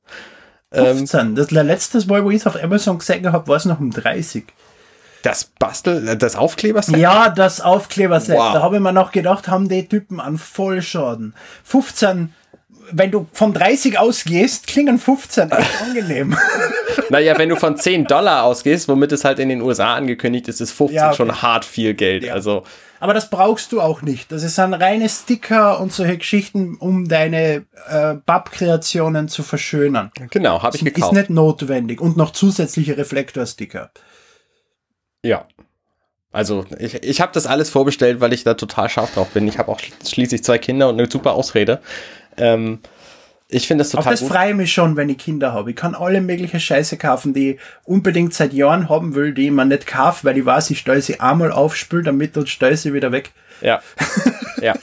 15. 0.71 1.19
Ähm, 1.19 1.35
das 1.35 1.51
letzte 1.51 2.05
Mal, 2.07 2.23
wo 2.23 2.29
ich 2.31 2.37
es 2.37 2.47
auf 2.47 2.61
Amazon 2.61 2.97
gesehen 2.97 3.31
habe, 3.31 3.47
war 3.47 3.57
es 3.57 3.65
noch 3.65 3.79
um 3.79 3.91
30. 3.91 4.45
Das 5.23 5.45
Bastel, 5.45 6.17
das 6.17 6.35
Aufkleberset? 6.35 6.97
Ja, 6.97 7.29
das 7.29 7.61
Aufkleberset. 7.61 8.37
Wow. 8.37 8.53
Da 8.53 8.61
habe 8.61 8.77
ich 8.77 8.81
mir 8.81 8.93
noch 8.93 9.11
gedacht, 9.11 9.47
haben 9.47 9.69
die 9.69 9.87
Typen 9.87 10.19
an 10.19 10.37
Vollschaden. 10.37 11.33
15 11.63 12.33
wenn 12.93 13.11
du 13.11 13.27
von 13.31 13.53
30 13.53 13.97
ausgehst, 13.99 14.67
klingen 14.67 14.99
15 14.99 15.51
echt 15.51 15.81
angenehm. 15.81 16.37
naja, 17.09 17.37
wenn 17.37 17.49
du 17.49 17.55
von 17.55 17.77
10 17.77 18.05
Dollar 18.05 18.43
ausgehst, 18.43 18.87
womit 18.89 19.11
es 19.11 19.23
halt 19.23 19.39
in 19.39 19.49
den 19.49 19.61
USA 19.61 19.95
angekündigt 19.95 20.47
ist, 20.47 20.59
ist 20.61 20.71
15 20.71 20.95
ja, 20.95 21.07
okay. 21.07 21.15
schon 21.15 21.41
hart 21.41 21.65
viel 21.65 21.93
Geld. 21.93 22.23
Ja. 22.23 22.33
Also. 22.33 22.63
Aber 23.01 23.15
das 23.15 23.31
brauchst 23.31 23.71
du 23.71 23.81
auch 23.81 24.03
nicht. 24.03 24.31
Das 24.31 24.43
ist 24.43 24.59
ein 24.59 24.75
reine 24.75 25.09
Sticker 25.09 25.79
und 25.79 25.91
solche 25.91 26.19
Geschichten, 26.19 26.75
um 26.75 27.07
deine 27.07 27.65
äh, 27.89 28.13
Bab-Kreationen 28.13 29.27
zu 29.27 29.41
verschönern. 29.41 30.11
Genau, 30.29 30.61
habe 30.61 30.77
ich 30.77 30.85
gekauft. 30.85 31.11
Ist 31.11 31.17
nicht 31.17 31.29
notwendig. 31.31 31.99
Und 31.99 32.15
noch 32.15 32.29
zusätzliche 32.29 32.97
Reflektorsticker. 32.97 33.89
Ja. 35.25 35.47
Also 36.31 36.63
ich, 36.77 37.01
ich 37.03 37.21
habe 37.21 37.31
das 37.33 37.47
alles 37.47 37.71
vorbestellt, 37.71 38.21
weil 38.21 38.33
ich 38.33 38.43
da 38.43 38.53
total 38.53 38.87
scharf 38.87 39.15
drauf 39.15 39.29
bin. 39.29 39.47
Ich 39.47 39.57
habe 39.57 39.71
auch 39.71 39.79
schließlich 39.79 40.43
zwei 40.43 40.59
Kinder 40.59 40.87
und 40.87 40.99
eine 40.99 41.09
super 41.09 41.33
Ausrede. 41.33 41.81
Ähm, 42.37 42.81
ich 43.53 43.67
finde 43.67 43.83
das 43.83 43.91
total 43.91 44.13
Auf 44.13 44.19
das 44.19 44.27
freue 44.27 44.51
ich 44.51 44.55
mich 44.55 44.71
schon, 44.73 44.95
wenn 44.95 45.09
ich 45.09 45.17
Kinder 45.17 45.51
habe. 45.51 45.71
Ich 45.71 45.75
kann 45.75 45.93
alle 45.93 46.21
mögliche 46.21 46.59
Scheiße 46.59 46.97
kaufen, 46.97 47.33
die 47.33 47.51
ich 47.51 47.59
unbedingt 47.83 48.33
seit 48.33 48.53
Jahren 48.53 48.87
haben 48.87 49.13
will, 49.13 49.33
die 49.33 49.47
ich 49.47 49.51
mir 49.51 49.65
nicht 49.65 49.85
kaufe, 49.85 50.23
weil 50.23 50.37
ich 50.37 50.45
weiß, 50.45 50.69
ich 50.69 50.79
stelle 50.79 51.01
sie 51.01 51.19
einmal 51.19 51.51
auf, 51.51 51.75
spül 51.75 52.01
damit 52.01 52.37
und 52.37 52.47
stelle 52.47 52.77
sie 52.77 52.93
wieder 52.93 53.11
weg. 53.11 53.31
Ja. 53.59 53.81
ja. 54.61 54.73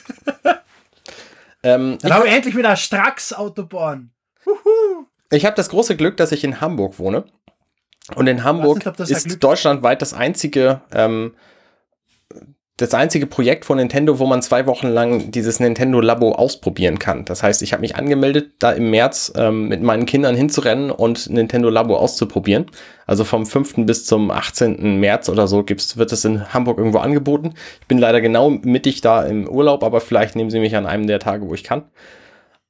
ähm, 1.63 1.99
Dann 2.03 2.13
habe 2.13 2.29
ich 2.29 2.35
endlich 2.35 2.57
wieder 2.57 2.77
Strax 2.77 3.33
Autobahn. 3.33 4.11
Ich 5.31 5.47
habe 5.47 5.57
das 5.57 5.71
große 5.71 5.97
Glück, 5.97 6.19
dass 6.19 6.31
ich 6.33 6.45
in 6.45 6.61
Hamburg 6.61 6.99
wohne. 6.99 7.25
Und 8.15 8.27
in 8.27 8.45
Hamburg 8.45 8.85
nicht, 8.85 9.11
ist 9.11 9.43
deutschlandweit 9.43 10.03
das 10.03 10.13
einzige, 10.13 10.83
ähm, 10.93 11.35
das 12.79 12.95
einzige 12.95 13.27
Projekt 13.27 13.65
von 13.65 13.77
Nintendo, 13.77 14.21
wo 14.21 14.27
man 14.27 14.41
zwei 14.41 14.67
Wochen 14.67 14.87
lang 14.87 15.33
dieses 15.33 15.59
Nintendo 15.59 16.01
Labo 16.01 16.33
ausprobieren 16.33 17.01
kann. 17.01 17.25
Das 17.25 17.43
heißt, 17.43 17.61
ich 17.63 17.73
habe 17.73 17.81
mich 17.81 17.97
angemeldet, 17.97 18.53
da 18.61 18.71
im 18.71 18.91
März 18.91 19.33
ähm, 19.37 19.67
mit 19.67 19.83
meinen 19.83 20.07
Kindern 20.07 20.37
hinzurennen 20.37 20.93
und 20.93 21.29
Nintendo 21.29 21.71
Labo 21.71 21.97
auszuprobieren. 21.97 22.67
Also 23.05 23.25
vom 23.25 23.47
5. 23.47 23.85
bis 23.87 24.07
zum 24.07 24.31
18. 24.31 25.01
März 25.01 25.29
oder 25.29 25.49
so 25.49 25.65
gibt's, 25.65 25.97
wird 25.97 26.13
es 26.13 26.25
in 26.25 26.55
Hamburg 26.55 26.79
irgendwo 26.79 26.99
angeboten. 26.99 27.55
Ich 27.81 27.89
bin 27.89 27.99
leider 27.99 28.21
genau 28.21 28.49
mittig 28.49 29.01
da 29.01 29.25
im 29.25 29.49
Urlaub, 29.49 29.83
aber 29.83 30.01
vielleicht 30.01 30.37
nehmen 30.37 30.51
sie 30.51 30.61
mich 30.61 30.77
an 30.77 30.87
einem 30.87 31.09
der 31.09 31.19
Tage, 31.19 31.49
wo 31.49 31.55
ich 31.55 31.65
kann. 31.65 31.83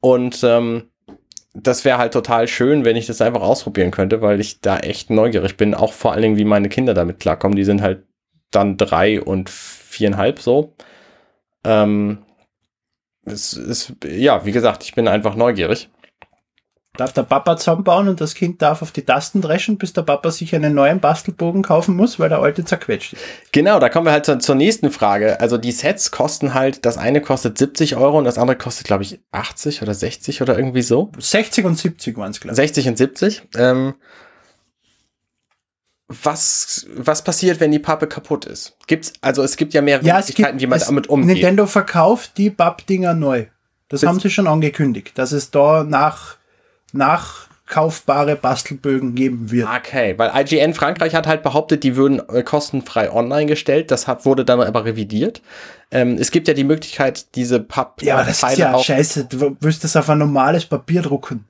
Und 0.00 0.40
ähm, 0.42 0.84
das 1.52 1.84
wäre 1.84 1.98
halt 1.98 2.14
total 2.14 2.48
schön, 2.48 2.86
wenn 2.86 2.96
ich 2.96 3.06
das 3.06 3.20
einfach 3.20 3.42
ausprobieren 3.42 3.90
könnte, 3.90 4.22
weil 4.22 4.40
ich 4.40 4.62
da 4.62 4.78
echt 4.78 5.10
neugierig 5.10 5.58
bin. 5.58 5.74
Auch 5.74 5.92
vor 5.92 6.12
allen 6.12 6.22
Dingen, 6.22 6.38
wie 6.38 6.44
meine 6.44 6.70
Kinder 6.70 6.94
damit 6.94 7.20
klarkommen. 7.20 7.56
Die 7.56 7.64
sind 7.64 7.82
halt 7.82 8.04
dann 8.50 8.78
drei 8.78 9.20
und 9.20 9.50
viereinhalb 9.88 10.40
so. 10.40 10.74
Ähm, 11.64 12.18
es 13.24 13.52
ist, 13.52 13.92
ja, 14.04 14.44
wie 14.44 14.52
gesagt, 14.52 14.84
ich 14.84 14.94
bin 14.94 15.08
einfach 15.08 15.34
neugierig. 15.34 15.88
Darf 16.96 17.12
der 17.12 17.22
Papa 17.22 17.56
zusammenbauen 17.56 18.08
und 18.08 18.20
das 18.20 18.34
Kind 18.34 18.60
darf 18.60 18.82
auf 18.82 18.90
die 18.90 19.04
Tasten 19.04 19.40
dreschen, 19.40 19.78
bis 19.78 19.92
der 19.92 20.02
Papa 20.02 20.32
sich 20.32 20.52
einen 20.54 20.74
neuen 20.74 20.98
Bastelbogen 20.98 21.62
kaufen 21.62 21.94
muss, 21.94 22.18
weil 22.18 22.28
der 22.28 22.40
alte 22.40 22.64
zerquetscht 22.64 23.12
ist. 23.12 23.22
Genau, 23.52 23.78
da 23.78 23.88
kommen 23.88 24.06
wir 24.06 24.12
halt 24.12 24.26
zur, 24.26 24.40
zur 24.40 24.56
nächsten 24.56 24.90
Frage. 24.90 25.38
Also 25.40 25.58
die 25.58 25.70
Sets 25.70 26.10
kosten 26.10 26.54
halt, 26.54 26.84
das 26.84 26.98
eine 26.98 27.20
kostet 27.20 27.56
70 27.56 27.94
Euro 27.96 28.18
und 28.18 28.24
das 28.24 28.36
andere 28.36 28.58
kostet, 28.58 28.88
glaube 28.88 29.04
ich, 29.04 29.20
80 29.30 29.82
oder 29.82 29.94
60 29.94 30.42
oder 30.42 30.56
irgendwie 30.56 30.82
so. 30.82 31.12
60 31.16 31.66
und 31.66 31.78
70 31.78 32.16
waren 32.16 32.32
es, 32.32 32.40
glaube 32.40 32.54
ich. 32.54 32.56
60 32.56 32.88
und 32.88 32.98
70. 32.98 33.42
Ähm, 33.56 33.94
was, 36.08 36.86
was 36.96 37.22
passiert, 37.22 37.60
wenn 37.60 37.70
die 37.70 37.78
Pappe 37.78 38.06
kaputt 38.06 38.46
ist? 38.46 38.76
Gibt's, 38.86 39.12
also 39.20 39.42
es 39.42 39.56
gibt 39.56 39.74
ja 39.74 39.82
mehrere 39.82 40.06
ja, 40.06 40.16
Möglichkeiten, 40.16 40.58
wie 40.58 40.66
man 40.66 40.80
damit 40.80 41.06
umgeht. 41.06 41.34
Nintendo 41.34 41.66
verkauft 41.66 42.32
die 42.38 42.50
Papp-Dinger 42.50 43.14
neu. 43.14 43.46
Das 43.88 44.00
Bis 44.00 44.08
haben 44.08 44.20
sie 44.20 44.30
schon 44.30 44.46
angekündigt, 44.46 45.16
dass 45.16 45.32
es 45.32 45.50
da 45.50 45.84
nach 45.84 46.36
nachkaufbare 46.92 48.36
Bastelbögen 48.36 49.14
geben 49.14 49.50
wird. 49.50 49.68
Okay, 49.68 50.14
weil 50.18 50.32
IGN 50.34 50.72
Frankreich 50.72 51.14
hat 51.14 51.26
halt 51.26 51.42
behauptet, 51.42 51.84
die 51.84 51.96
würden 51.96 52.22
äh, 52.30 52.42
kostenfrei 52.42 53.12
online 53.12 53.46
gestellt. 53.46 53.90
Das 53.90 54.06
hat, 54.06 54.24
wurde 54.24 54.46
dann 54.46 54.60
aber 54.60 54.86
revidiert. 54.86 55.42
Ähm, 55.90 56.16
es 56.18 56.30
gibt 56.30 56.48
ja 56.48 56.54
die 56.54 56.64
Möglichkeit, 56.64 57.34
diese 57.34 57.60
Papp. 57.60 58.02
Ja, 58.02 58.16
aber 58.16 58.24
das 58.24 58.42
ist 58.42 58.58
ja 58.58 58.78
scheiße. 58.78 59.26
Du 59.26 59.56
wirst 59.60 59.84
das 59.84 59.96
auf 59.96 60.08
ein 60.08 60.18
normales 60.18 60.64
Papier 60.64 61.02
drucken. 61.02 61.44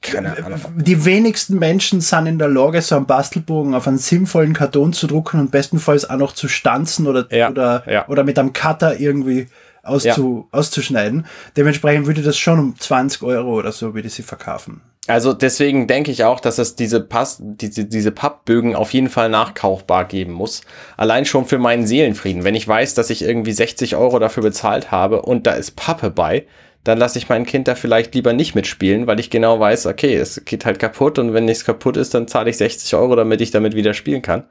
Keine 0.00 0.36
Ahnung. 0.44 0.60
Die 0.76 1.04
wenigsten 1.04 1.58
Menschen 1.58 2.00
sind 2.00 2.26
in 2.26 2.38
der 2.38 2.48
Lage, 2.48 2.80
so 2.82 2.96
einen 2.96 3.06
Bastelbogen 3.06 3.74
auf 3.74 3.88
einen 3.88 3.98
sinnvollen 3.98 4.54
Karton 4.54 4.92
zu 4.92 5.06
drucken 5.06 5.40
und 5.40 5.50
bestenfalls 5.50 6.08
auch 6.08 6.16
noch 6.16 6.32
zu 6.32 6.48
stanzen 6.48 7.06
oder, 7.06 7.26
ja, 7.34 7.50
oder, 7.50 7.82
ja. 7.90 8.08
oder 8.08 8.24
mit 8.24 8.38
einem 8.38 8.52
Cutter 8.52 8.98
irgendwie 9.00 9.48
auszu, 9.82 10.46
ja. 10.50 10.58
auszuschneiden. 10.58 11.26
Dementsprechend 11.56 12.06
würde 12.06 12.22
das 12.22 12.38
schon 12.38 12.58
um 12.58 12.78
20 12.78 13.22
Euro 13.22 13.58
oder 13.58 13.72
so, 13.72 13.94
würde 13.94 14.08
sie 14.08 14.22
verkaufen. 14.22 14.82
Also 15.08 15.32
deswegen 15.32 15.86
denke 15.86 16.10
ich 16.10 16.24
auch, 16.24 16.38
dass 16.38 16.58
es 16.58 16.76
diese 16.76 17.00
Pass, 17.00 17.38
diese, 17.40 17.86
diese 17.86 18.12
Pappbögen 18.12 18.76
auf 18.76 18.92
jeden 18.92 19.08
Fall 19.08 19.30
nachkaufbar 19.30 20.04
geben 20.04 20.32
muss. 20.32 20.60
Allein 20.98 21.24
schon 21.24 21.46
für 21.46 21.58
meinen 21.58 21.86
Seelenfrieden. 21.86 22.44
Wenn 22.44 22.54
ich 22.54 22.68
weiß, 22.68 22.92
dass 22.92 23.08
ich 23.08 23.22
irgendwie 23.22 23.52
60 23.52 23.96
Euro 23.96 24.18
dafür 24.18 24.42
bezahlt 24.42 24.90
habe 24.90 25.22
und 25.22 25.46
da 25.46 25.52
ist 25.52 25.76
Pappe 25.76 26.10
bei, 26.10 26.46
dann 26.84 26.98
lasse 26.98 27.18
ich 27.18 27.28
mein 27.28 27.44
Kind 27.44 27.68
da 27.68 27.74
vielleicht 27.74 28.14
lieber 28.14 28.32
nicht 28.32 28.54
mitspielen, 28.54 29.06
weil 29.06 29.20
ich 29.20 29.30
genau 29.30 29.60
weiß, 29.60 29.86
okay, 29.86 30.14
es 30.14 30.44
geht 30.44 30.64
halt 30.64 30.78
kaputt 30.78 31.18
und 31.18 31.34
wenn 31.34 31.44
nichts 31.44 31.64
kaputt 31.64 31.96
ist, 31.96 32.14
dann 32.14 32.28
zahle 32.28 32.50
ich 32.50 32.56
60 32.56 32.94
Euro, 32.94 33.16
damit 33.16 33.40
ich 33.40 33.50
damit 33.50 33.74
wieder 33.74 33.94
spielen 33.94 34.22
kann. 34.22 34.44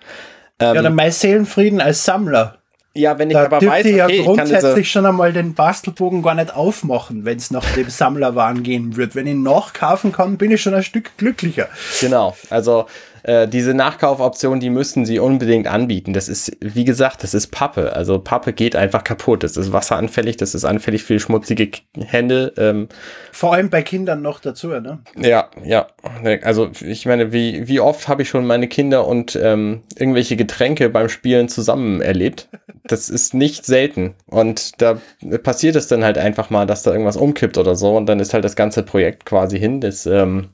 Ähm, 0.60 0.76
ja, 0.76 0.82
dann 0.82 0.96
mein 0.96 1.12
Seelenfrieden 1.12 1.82
als 1.82 2.04
Sammler. 2.04 2.58
Ja, 2.98 3.20
wenn 3.20 3.30
ich 3.30 3.36
da 3.36 3.46
aber 3.46 3.62
weiß, 3.62 3.86
okay, 3.86 3.96
ja 3.96 4.08
grundsätzlich 4.24 4.90
schon 4.90 5.06
einmal 5.06 5.32
den 5.32 5.54
Bastelbogen 5.54 6.24
gar 6.24 6.34
nicht 6.34 6.54
aufmachen, 6.54 7.26
wenn 7.26 7.38
es 7.38 7.52
nach 7.52 7.66
dem 7.76 7.90
Sammlerwahn 7.90 8.63
gehen 8.63 8.98
wird. 8.98 9.13
Wenn 9.13 9.28
ich 9.28 9.36
nachkaufen 9.36 10.12
kann, 10.12 10.38
bin 10.38 10.52
ich 10.52 10.62
schon 10.62 10.74
ein 10.74 10.84
Stück 10.84 11.16
glücklicher. 11.18 11.70
Genau, 12.02 12.36
also 12.50 12.88
äh, 13.23 13.47
diese 13.47 13.73
Nachkaufoption, 13.73 14.60
die 14.60 14.69
müssen 14.69 15.06
sie 15.06 15.19
unbedingt 15.19 15.67
anbieten. 15.67 16.13
Das 16.13 16.30
ist, 16.30 16.56
wie 16.62 16.86
gesagt, 16.86 17.23
das 17.23 17.34
ist 17.34 17.47
Pappe. 17.47 17.93
Also 17.93 18.19
Pappe 18.19 18.53
geht 18.53 18.75
einfach 18.75 19.03
kaputt. 19.03 19.43
Das 19.43 19.58
ist 19.58 19.71
wasseranfällig, 19.71 20.38
das 20.38 20.56
ist 20.56 20.65
anfällig 20.65 21.03
für 21.03 21.19
schmutzige 21.19 21.69
Hände. 21.97 22.53
Ähm. 22.58 22.88
Vor 23.32 23.53
allem 23.53 23.69
bei 23.69 23.82
Kindern 23.82 24.21
noch 24.21 24.39
dazu, 24.39 24.67
ne? 24.67 24.99
Ja, 25.17 25.49
ja. 25.63 25.88
Also 26.43 26.69
ich 26.82 27.06
meine, 27.06 27.32
wie, 27.34 27.67
wie 27.67 27.80
oft 27.80 28.08
habe 28.08 28.21
ich 28.21 28.30
schon 28.30 28.45
meine 28.45 28.67
Kinder 28.67 29.08
und 29.08 29.38
ähm, 29.41 29.84
irgendwelche 29.97 30.36
Getränke 30.36 30.89
beim 30.89 31.10
Spielen 31.10 31.49
zusammen 31.49 32.01
erlebt? 32.01 32.49
Das 32.86 33.10
ist 33.10 33.34
nicht 33.34 33.65
selten. 33.65 34.15
Und 34.27 34.82
da 34.82 34.99
passiert 35.43 35.75
es 35.75 35.88
dann 35.88 36.03
halt 36.03 36.17
einfach 36.17 36.49
mal, 36.49 36.65
dass 36.65 36.84
da 36.84 36.91
irgendwas 36.91 37.17
umkippt 37.17 37.58
oder 37.58 37.75
so. 37.75 37.95
Und 37.95 38.08
dann 38.08 38.19
ist 38.19 38.34
halt 38.34 38.45
das 38.45 38.56
ganze 38.56 38.84
Projekt 38.84 39.25
quasi 39.25 39.60
hin. 39.60 39.82
Das, 39.82 40.06
ähm, 40.06 40.49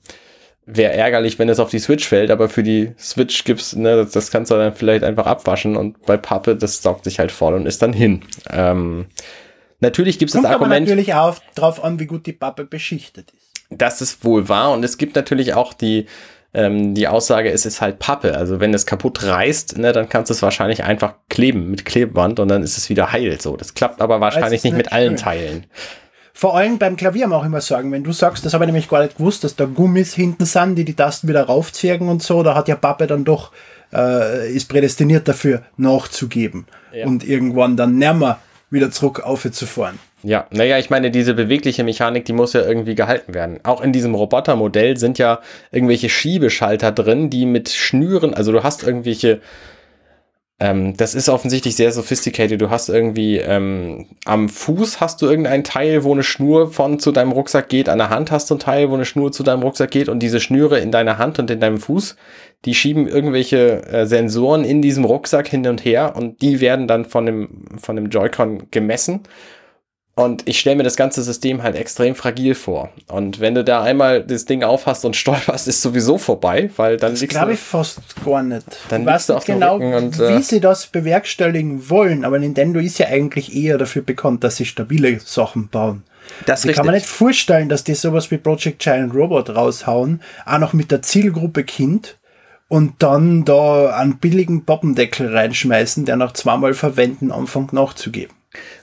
wäre 0.65 0.93
ärgerlich, 0.93 1.39
wenn 1.39 1.49
es 1.49 1.59
auf 1.59 1.69
die 1.69 1.79
Switch 1.79 2.07
fällt, 2.07 2.31
aber 2.31 2.47
für 2.49 2.63
die 2.63 2.93
Switch 2.97 3.43
gibt's, 3.43 3.75
ne, 3.75 3.97
das, 3.97 4.11
das 4.11 4.31
kannst 4.31 4.51
du 4.51 4.55
dann 4.55 4.73
vielleicht 4.73 5.03
einfach 5.03 5.25
abwaschen 5.25 5.75
und 5.75 6.05
bei 6.05 6.17
Pappe, 6.17 6.55
das 6.55 6.81
saugt 6.81 7.03
sich 7.03 7.19
halt 7.19 7.31
voll 7.31 7.53
und 7.53 7.65
ist 7.65 7.81
dann 7.81 7.93
hin. 7.93 8.21
Ähm, 8.49 9.07
natürlich 9.81 10.19
gibt 10.19 10.29
es 10.29 10.41
das 10.41 10.45
Argument. 10.45 10.71
Aber 10.71 10.79
natürlich 10.79 11.13
auch 11.13 11.37
drauf 11.55 11.83
an, 11.83 11.99
wie 11.99 12.05
gut 12.05 12.25
die 12.25 12.33
Pappe 12.33 12.63
beschichtet 12.65 13.31
ist. 13.31 13.51
Das 13.69 14.01
ist 14.01 14.23
wohl 14.23 14.47
wahr 14.47 14.71
und 14.71 14.85
es 14.85 14.97
gibt 14.97 15.15
natürlich 15.15 15.53
auch 15.53 15.73
die, 15.73 16.05
ähm, 16.53 16.93
die 16.93 17.07
Aussage, 17.07 17.51
es 17.51 17.65
ist 17.65 17.81
halt 17.81 17.99
Pappe. 17.99 18.37
Also 18.37 18.59
wenn 18.59 18.73
es 18.73 18.85
kaputt 18.85 19.23
reißt, 19.23 19.77
ne, 19.77 19.91
dann 19.91 20.07
kannst 20.07 20.29
du 20.29 20.33
es 20.33 20.41
wahrscheinlich 20.41 20.83
einfach 20.83 21.15
kleben 21.27 21.71
mit 21.71 21.83
Klebeband 21.83 22.39
und 22.39 22.47
dann 22.47 22.63
ist 22.63 22.77
es 22.77 22.89
wieder 22.89 23.11
heil. 23.11 23.41
So, 23.41 23.57
das 23.57 23.73
klappt 23.73 24.01
aber 24.01 24.21
wahrscheinlich 24.21 24.63
nicht, 24.63 24.73
nicht 24.73 24.77
mit 24.77 24.93
allen 24.93 25.17
Teilen. 25.17 25.65
Vor 26.35 26.57
allem 26.57 26.79
beim 26.79 26.95
Klavier 26.95 27.31
auch 27.31 27.45
immer 27.45 27.61
sagen, 27.61 27.91
wenn 27.91 28.03
du 28.03 28.11
sagst, 28.11 28.43
das 28.43 28.53
habe 28.53 28.65
ich 28.65 28.67
nämlich 28.67 28.89
gar 28.89 29.03
nicht 29.03 29.17
gewusst, 29.17 29.43
dass 29.43 29.55
da 29.55 29.65
Gummis 29.65 30.15
hinten 30.15 30.45
sind, 30.45 30.75
die 30.75 30.83
die 30.83 30.95
Tasten 30.95 31.27
wieder 31.27 31.43
raufziehen 31.43 32.09
und 32.09 32.23
so, 32.23 32.41
da 32.41 32.55
hat 32.55 32.67
ja 32.67 32.75
Pappe 32.75 33.05
dann 33.05 33.23
doch, 33.23 33.51
äh, 33.93 34.51
ist 34.51 34.67
prädestiniert 34.67 35.27
dafür, 35.27 35.61
nachzugeben 35.77 36.65
ja. 36.91 37.05
und 37.05 37.23
irgendwann 37.23 37.77
dann 37.77 37.97
nimmer 37.97 38.39
wieder 38.71 38.89
zurück 38.89 39.19
aufzufahren. 39.19 39.99
Ja, 40.23 40.47
naja, 40.51 40.79
ich 40.79 40.89
meine, 40.89 41.11
diese 41.11 41.33
bewegliche 41.33 41.83
Mechanik, 41.83 42.25
die 42.25 42.33
muss 42.33 42.53
ja 42.53 42.61
irgendwie 42.61 42.95
gehalten 42.95 43.33
werden. 43.33 43.59
Auch 43.63 43.81
in 43.81 43.91
diesem 43.91 44.15
Robotermodell 44.15 44.97
sind 44.97 45.19
ja 45.19 45.41
irgendwelche 45.71 46.09
Schiebeschalter 46.09 46.91
drin, 46.93 47.29
die 47.29 47.45
mit 47.45 47.69
Schnüren, 47.69 48.33
also 48.33 48.51
du 48.53 48.63
hast 48.63 48.83
irgendwelche 48.83 49.41
Ähm, 50.63 50.95
das 50.95 51.13
ist 51.13 51.27
offensichtlich 51.27 51.75
sehr 51.75 51.91
sophisticated. 51.91 52.61
Du 52.61 52.69
hast 52.69 52.87
irgendwie 52.87 53.37
ähm, 53.37 54.05
am 54.23 54.47
Fuß 54.47 55.01
hast 55.01 55.21
du 55.21 55.25
irgendein 55.25 55.65
Teil, 55.65 56.05
wo 56.05 56.13
eine 56.13 56.23
Schnur 56.23 56.71
von 56.71 56.99
zu 56.99 57.11
deinem 57.11 57.33
Rucksack 57.33 57.67
geht. 57.67 57.89
An 57.89 57.97
der 57.97 58.09
Hand 58.09 58.31
hast 58.31 58.49
du 58.49 58.55
ein 58.55 58.59
Teil, 58.59 58.89
wo 58.89 58.93
eine 58.93 59.03
Schnur 59.03 59.33
zu 59.33 59.43
deinem 59.43 59.61
Rucksack 59.61 59.91
geht. 59.91 60.07
Und 60.07 60.19
diese 60.19 60.39
Schnüre 60.39 60.79
in 60.79 60.89
deiner 60.89 61.17
Hand 61.17 61.37
und 61.37 61.51
in 61.51 61.59
deinem 61.59 61.79
Fuß, 61.79 62.15
die 62.63 62.75
schieben 62.75 63.09
irgendwelche 63.09 63.83
äh, 63.87 64.05
Sensoren 64.05 64.63
in 64.63 64.81
diesem 64.81 65.03
Rucksack 65.03 65.49
hin 65.49 65.67
und 65.67 65.83
her 65.83 66.15
und 66.15 66.41
die 66.41 66.61
werden 66.61 66.87
dann 66.87 67.03
von 67.03 67.25
dem, 67.25 67.49
von 67.77 67.97
dem 67.97 68.09
Joy-Con 68.09 68.71
gemessen. 68.71 69.19
Und 70.15 70.47
ich 70.47 70.59
stelle 70.59 70.75
mir 70.75 70.83
das 70.83 70.95
ganze 70.95 71.23
System 71.23 71.63
halt 71.63 71.75
extrem 71.75 72.13
fragil 72.13 72.53
vor. 72.53 72.89
Und 73.07 73.39
wenn 73.39 73.55
du 73.55 73.63
da 73.63 73.81
einmal 73.81 74.23
das 74.23 74.45
Ding 74.45 74.63
aufhast 74.63 75.05
und 75.05 75.15
stolperst, 75.15 75.67
ist 75.67 75.81
sowieso 75.81 76.19
vorbei, 76.19 76.69
weil 76.77 76.97
dann 76.97 77.13
Das 77.13 77.21
liegst 77.21 77.35
glaube 77.35 77.51
du, 77.51 77.53
ich 77.53 77.59
fast 77.59 77.99
gar 78.23 78.43
nicht. 78.43 78.65
Dann 78.89 79.01
ich 79.01 79.07
weiß 79.07 79.27
liegst 79.27 79.29
du 79.29 79.33
nicht 79.33 79.37
auf 79.39 79.45
genau, 79.45 79.75
und, 79.97 80.19
wie 80.19 80.23
äh, 80.23 80.41
sie 80.41 80.59
das 80.59 80.87
bewerkstelligen 80.87 81.89
wollen, 81.89 82.25
aber 82.25 82.37
Nintendo 82.37 82.79
ist 82.79 82.99
ja 82.99 83.07
eigentlich 83.07 83.55
eher 83.55 83.79
dafür 83.79 84.03
bekannt, 84.03 84.43
dass 84.43 84.57
sie 84.57 84.65
stabile 84.65 85.19
Sachen 85.19 85.69
bauen. 85.69 86.03
das 86.45 86.63
Ich 86.63 86.75
kann 86.75 86.85
mir 86.85 86.91
nicht 86.91 87.07
vorstellen, 87.07 87.67
dass 87.67 87.83
die 87.83 87.95
sowas 87.95 88.29
wie 88.29 88.37
Project 88.37 88.83
Giant 88.83 89.15
Robot 89.15 89.49
raushauen, 89.49 90.21
auch 90.45 90.59
noch 90.59 90.73
mit 90.73 90.91
der 90.91 91.01
Zielgruppe 91.01 91.63
Kind 91.63 92.19
und 92.67 93.01
dann 93.01 93.45
da 93.45 93.95
einen 93.95 94.17
billigen 94.17 94.63
Poppendeckel 94.63 95.35
reinschmeißen, 95.35 96.05
der 96.05 96.17
nach 96.17 96.33
zweimal 96.33 96.75
Verwenden 96.75 97.31
anfängt 97.31 97.73
nachzugeben. 97.73 98.35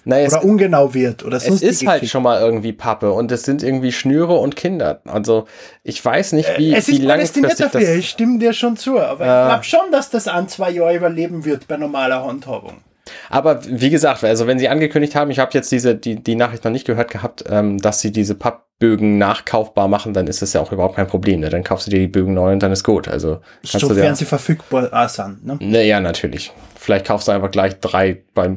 Naja, 0.05 0.27
es, 0.27 0.35
Oder 0.35 0.45
ungenau 0.45 0.95
wird 0.95 1.25
oder 1.25 1.37
es 1.37 1.45
sonst 1.45 1.63
ist 1.63 1.87
halt 1.87 2.09
schon 2.09 2.23
mal 2.23 2.41
irgendwie 2.41 2.73
Pappe 2.73 3.13
und 3.13 3.31
es 3.31 3.45
sind 3.45 3.63
irgendwie 3.63 3.93
Schnüre 3.93 4.35
und 4.35 4.57
Kinder. 4.57 5.01
Also 5.07 5.47
ich 5.83 6.05
weiß 6.05 6.33
nicht, 6.33 6.49
wie, 6.59 6.73
Äh, 6.73 6.79
es 6.79 6.89
wie 6.89 6.99
ist 6.99 7.07
prädestiniert 7.07 7.61
dafür, 7.61 7.81
das... 7.81 7.91
ich 7.91 8.11
stimme 8.11 8.39
dir 8.39 8.53
schon 8.53 8.77
zu, 8.77 8.99
aber 8.99 9.25
ich 9.25 9.49
glaube 9.49 9.65
schon, 9.65 9.93
dass 9.93 10.11
das 10.11 10.29
ein, 10.29 10.49
zwei 10.49 10.71
Jahre 10.71 10.97
überleben 10.97 11.45
wird 11.45 11.69
bei 11.69 11.77
normaler 11.77 12.25
Handhabung. 12.25 12.83
Aber 13.29 13.61
wie 13.67 13.91
gesagt, 13.91 14.25
also 14.25 14.47
wenn 14.47 14.59
sie 14.59 14.69
angekündigt 14.69 15.15
haben, 15.15 15.31
ich 15.31 15.39
habe 15.39 15.51
jetzt 15.55 15.71
diese 15.73 15.95
die, 15.95 16.17
die 16.23 16.35
Nachricht 16.35 16.65
noch 16.65 16.71
nicht 16.71 16.87
gehört 16.87 17.11
gehabt, 17.11 17.45
ähm, 17.49 17.79
dass 17.79 18.01
sie 18.01 18.13
diese 18.13 18.35
Pappbögen 18.35 19.19
nachkaufbar 19.19 19.89
machen, 19.89 20.13
dann 20.15 20.27
ist 20.27 20.43
das 20.43 20.53
ja 20.53 20.61
auch 20.61 20.73
überhaupt 20.73 20.97
kein 20.97 21.07
Problem. 21.07 21.41
Ne? 21.41 21.49
Dann 21.51 21.65
kaufst 21.65 21.87
du 21.87 21.91
dir 21.91 22.01
die 22.01 22.07
Bögen 22.07 22.35
neu 22.35 22.53
und 22.53 22.63
dann 22.63 22.73
ist 22.73 22.85
gut. 22.85 23.09
Also 23.09 23.41
kannst 23.63 23.83
du 23.83 23.89
Sofern 23.89 24.11
dir, 24.11 24.17
sie 24.17 24.25
verfügbar 24.25 24.91
auch 24.93 25.09
sind. 25.09 25.45
Ne? 25.45 25.59
Naja, 25.61 26.01
natürlich. 26.01 26.53
Vielleicht 26.77 27.07
kaufst 27.07 27.29
du 27.29 27.33
einfach 27.33 27.51
gleich 27.51 27.79
drei 27.81 28.23
beim 28.35 28.57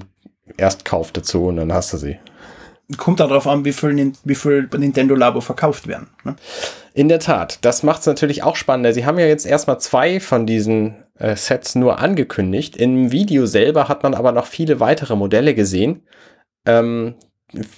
Erstkauf 0.57 1.11
dazu 1.11 1.47
und 1.47 1.57
dann 1.57 1.73
hast 1.73 1.93
du 1.93 1.97
sie. 1.97 2.17
Kommt 2.97 3.19
darauf 3.19 3.47
an, 3.47 3.63
wie 3.63 3.71
viel, 3.71 4.11
wie 4.23 4.35
viel 4.35 4.69
Nintendo 4.77 5.15
Labo 5.15 5.41
verkauft 5.41 5.87
werden. 5.87 6.09
Ne? 6.23 6.35
In 6.93 7.07
der 7.07 7.19
Tat, 7.19 7.59
das 7.61 7.81
macht 7.81 8.01
es 8.01 8.05
natürlich 8.05 8.43
auch 8.43 8.55
spannender. 8.55 8.93
Sie 8.93 9.05
haben 9.05 9.17
ja 9.17 9.25
jetzt 9.25 9.45
erstmal 9.45 9.79
zwei 9.79 10.19
von 10.19 10.45
diesen 10.45 10.95
äh, 11.17 11.35
Sets 11.35 11.75
nur 11.75 11.99
angekündigt. 11.99 12.75
Im 12.75 13.11
Video 13.11 13.45
selber 13.45 13.87
hat 13.87 14.03
man 14.03 14.13
aber 14.13 14.31
noch 14.31 14.45
viele 14.45 14.79
weitere 14.79 15.15
Modelle 15.15 15.55
gesehen, 15.55 16.03
ähm, 16.65 17.15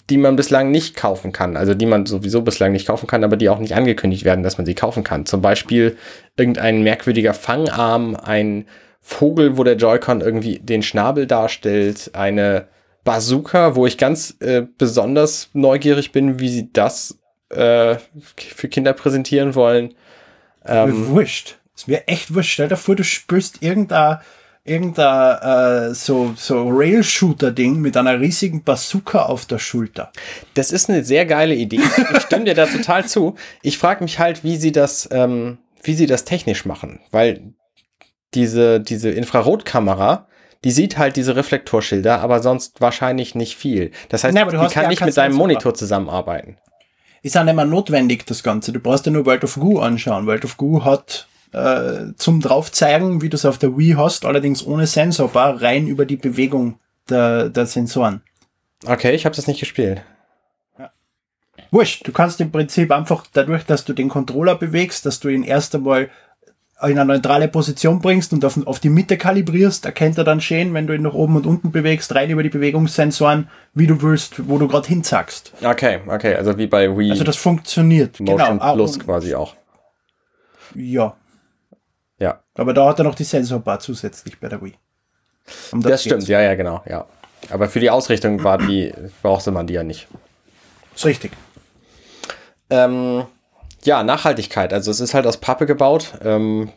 die 0.09 0.17
man 0.17 0.35
bislang 0.35 0.71
nicht 0.71 0.95
kaufen 0.95 1.31
kann. 1.31 1.55
Also 1.55 1.75
die 1.75 1.85
man 1.85 2.05
sowieso 2.05 2.41
bislang 2.41 2.71
nicht 2.71 2.87
kaufen 2.87 3.07
kann, 3.07 3.23
aber 3.23 3.37
die 3.37 3.49
auch 3.49 3.59
nicht 3.59 3.75
angekündigt 3.75 4.25
werden, 4.25 4.43
dass 4.43 4.57
man 4.57 4.65
sie 4.65 4.75
kaufen 4.75 5.03
kann. 5.03 5.25
Zum 5.25 5.41
Beispiel 5.41 5.97
irgendein 6.35 6.81
merkwürdiger 6.81 7.33
Fangarm, 7.33 8.15
ein 8.15 8.65
Vogel, 9.07 9.55
wo 9.55 9.63
der 9.63 9.75
Joy-Con 9.75 10.21
irgendwie 10.21 10.57
den 10.57 10.81
Schnabel 10.81 11.27
darstellt, 11.27 12.09
eine 12.13 12.67
Bazooka, 13.03 13.75
wo 13.75 13.85
ich 13.85 13.99
ganz 13.99 14.35
äh, 14.39 14.63
besonders 14.79 15.49
neugierig 15.53 16.11
bin, 16.11 16.39
wie 16.39 16.49
sie 16.49 16.73
das 16.73 17.19
äh, 17.49 17.97
für 18.35 18.67
Kinder 18.67 18.93
präsentieren 18.93 19.53
wollen. 19.53 19.93
Mir 20.65 20.73
Ähm, 20.73 21.07
wurscht. 21.09 21.59
Ist 21.75 21.87
mir 21.87 22.07
echt 22.07 22.33
wurscht. 22.33 22.53
Stell 22.53 22.67
dir 22.67 22.77
vor, 22.77 22.95
du 22.95 23.03
spürst 23.03 23.61
irgendein, 23.61 24.17
irgendein 24.63 25.91
äh, 25.91 25.93
so, 25.93 26.33
so 26.35 26.67
Rail-Shooter-Ding 26.67 27.79
mit 27.79 27.95
einer 27.97 28.19
riesigen 28.19 28.63
Bazooka 28.63 29.21
auf 29.27 29.45
der 29.45 29.59
Schulter. 29.59 30.11
das 30.55 30.71
ist 30.71 30.89
eine 30.89 31.03
sehr 31.03 31.27
geile 31.27 31.53
Idee. 31.53 31.79
Ich 32.15 32.23
stimme 32.23 32.45
dir 32.45 32.55
da 32.55 32.65
total 32.65 33.05
zu. 33.05 33.35
Ich 33.61 33.77
frage 33.77 34.03
mich 34.03 34.17
halt, 34.17 34.43
wie 34.43 34.57
sie 34.57 34.71
das, 34.71 35.07
ähm, 35.11 35.59
wie 35.83 35.93
sie 35.93 36.07
das 36.07 36.25
technisch 36.25 36.65
machen, 36.65 37.01
weil 37.11 37.53
diese, 38.35 38.79
diese 38.79 39.09
Infrarotkamera, 39.09 40.27
die 40.63 40.71
sieht 40.71 40.97
halt 40.97 41.15
diese 41.15 41.35
Reflektorschilder, 41.35 42.21
aber 42.21 42.41
sonst 42.41 42.81
wahrscheinlich 42.81 43.35
nicht 43.35 43.55
viel. 43.55 43.91
Das 44.09 44.23
heißt, 44.23 44.35
du 44.35 44.45
die 44.45 44.73
kann 44.73 44.89
nicht 44.89 45.03
mit 45.05 45.15
deinem. 45.15 45.35
Monitor 45.35 45.73
zusammenarbeiten. 45.73 46.57
Ist 47.21 47.37
auch 47.37 47.43
nicht 47.43 47.55
mehr 47.55 47.65
notwendig, 47.65 48.25
das 48.25 48.43
Ganze. 48.43 48.71
Du 48.71 48.79
brauchst 48.79 49.05
ja 49.05 49.11
nur 49.11 49.25
World 49.25 49.43
of 49.43 49.55
Goo 49.55 49.79
anschauen. 49.79 50.27
World 50.27 50.45
of 50.45 50.57
Goo 50.57 50.83
hat 50.83 51.27
äh, 51.53 52.13
zum 52.17 52.41
draufzeigen, 52.41 53.21
wie 53.21 53.29
du 53.29 53.35
es 53.35 53.45
auf 53.45 53.57
der 53.57 53.77
Wii 53.77 53.93
hast, 53.97 54.25
allerdings 54.25 54.65
ohne 54.65 54.87
Sensorbar, 54.87 55.61
rein 55.61 55.87
über 55.87 56.05
die 56.05 56.17
Bewegung 56.17 56.79
der, 57.09 57.49
der 57.49 57.65
Sensoren. 57.65 58.21
Okay, 58.85 59.13
ich 59.15 59.25
habe 59.25 59.35
das 59.35 59.47
nicht 59.47 59.59
gespielt. 59.59 60.03
Wurscht, 61.71 62.07
du 62.07 62.11
kannst 62.11 62.39
im 62.41 62.51
Prinzip 62.51 62.91
einfach 62.91 63.25
dadurch, 63.33 63.65
dass 63.65 63.85
du 63.85 63.93
den 63.93 64.09
Controller 64.09 64.55
bewegst, 64.55 65.05
dass 65.05 65.19
du 65.19 65.29
ihn 65.29 65.43
erst 65.43 65.75
einmal 65.75 66.09
in 66.81 66.99
eine 66.99 67.05
neutrale 67.05 67.47
Position 67.47 67.99
bringst 68.01 68.33
und 68.33 68.43
auf, 68.43 68.57
auf 68.67 68.79
die 68.79 68.89
Mitte 68.89 69.17
kalibrierst, 69.17 69.85
erkennt 69.85 70.17
er 70.17 70.25
dann 70.25 70.41
schön, 70.41 70.73
wenn 70.73 70.87
du 70.87 70.93
ihn 70.93 71.03
nach 71.03 71.13
oben 71.13 71.37
und 71.37 71.45
unten 71.45 71.71
bewegst, 71.71 72.13
rein 72.13 72.29
über 72.29 72.43
die 72.43 72.49
Bewegungssensoren, 72.49 73.49
wie 73.73 73.87
du 73.87 74.01
willst, 74.01 74.49
wo 74.49 74.57
du 74.57 74.67
gerade 74.67 74.87
hinzackst. 74.87 75.53
Okay, 75.63 76.01
okay, 76.07 76.35
also 76.35 76.57
wie 76.57 76.67
bei 76.67 76.95
Wii 76.97 77.11
Also 77.11 77.23
das 77.23 77.37
funktioniert. 77.37 78.19
Motion 78.19 78.59
genau. 78.59 78.73
Plus 78.73 78.99
Ah, 78.99 79.03
quasi 79.03 79.35
auch. 79.35 79.55
Ja, 80.73 81.15
Ja, 82.19 82.41
aber 82.55 82.73
da 82.73 82.87
hat 82.89 82.99
er 82.99 83.05
noch 83.05 83.15
die 83.15 83.23
Sensorbar 83.23 83.79
zusätzlich 83.79 84.37
bei 84.39 84.49
der 84.49 84.61
Wii. 84.61 84.73
Um 85.71 85.81
das 85.81 86.01
stimmt, 86.01 86.19
geht's. 86.21 86.29
ja, 86.29 86.41
ja, 86.41 86.55
genau, 86.55 86.81
ja. 86.85 87.05
Aber 87.51 87.69
für 87.69 87.79
die 87.79 87.89
Ausrichtung 87.89 88.43
war 88.43 88.57
die, 88.57 88.91
brauchte 89.21 89.51
man 89.51 89.67
die 89.67 89.75
ja 89.75 89.83
nicht. 89.83 90.07
Ist 90.93 91.05
richtig. 91.05 91.31
Ähm, 92.69 93.25
ja, 93.85 94.03
Nachhaltigkeit. 94.03 94.73
Also 94.73 94.91
es 94.91 94.99
ist 94.99 95.13
halt 95.13 95.25
aus 95.27 95.37
Pappe 95.37 95.65
gebaut. 95.65 96.13
Ähm, 96.23 96.69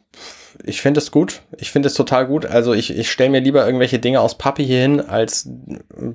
ich 0.65 0.81
finde 0.81 0.99
es 0.99 1.11
gut. 1.11 1.43
Ich 1.57 1.71
finde 1.71 1.89
es 1.89 1.95
total 1.95 2.27
gut. 2.27 2.47
Also 2.47 2.73
ich, 2.73 2.97
ich 2.97 3.11
stelle 3.11 3.31
mir 3.31 3.41
lieber 3.41 3.65
irgendwelche 3.65 3.99
Dinge 3.99 4.21
aus 4.21 4.37
Pappe 4.37 4.63
hier 4.63 4.81
hin 4.81 5.01
als 5.01 5.49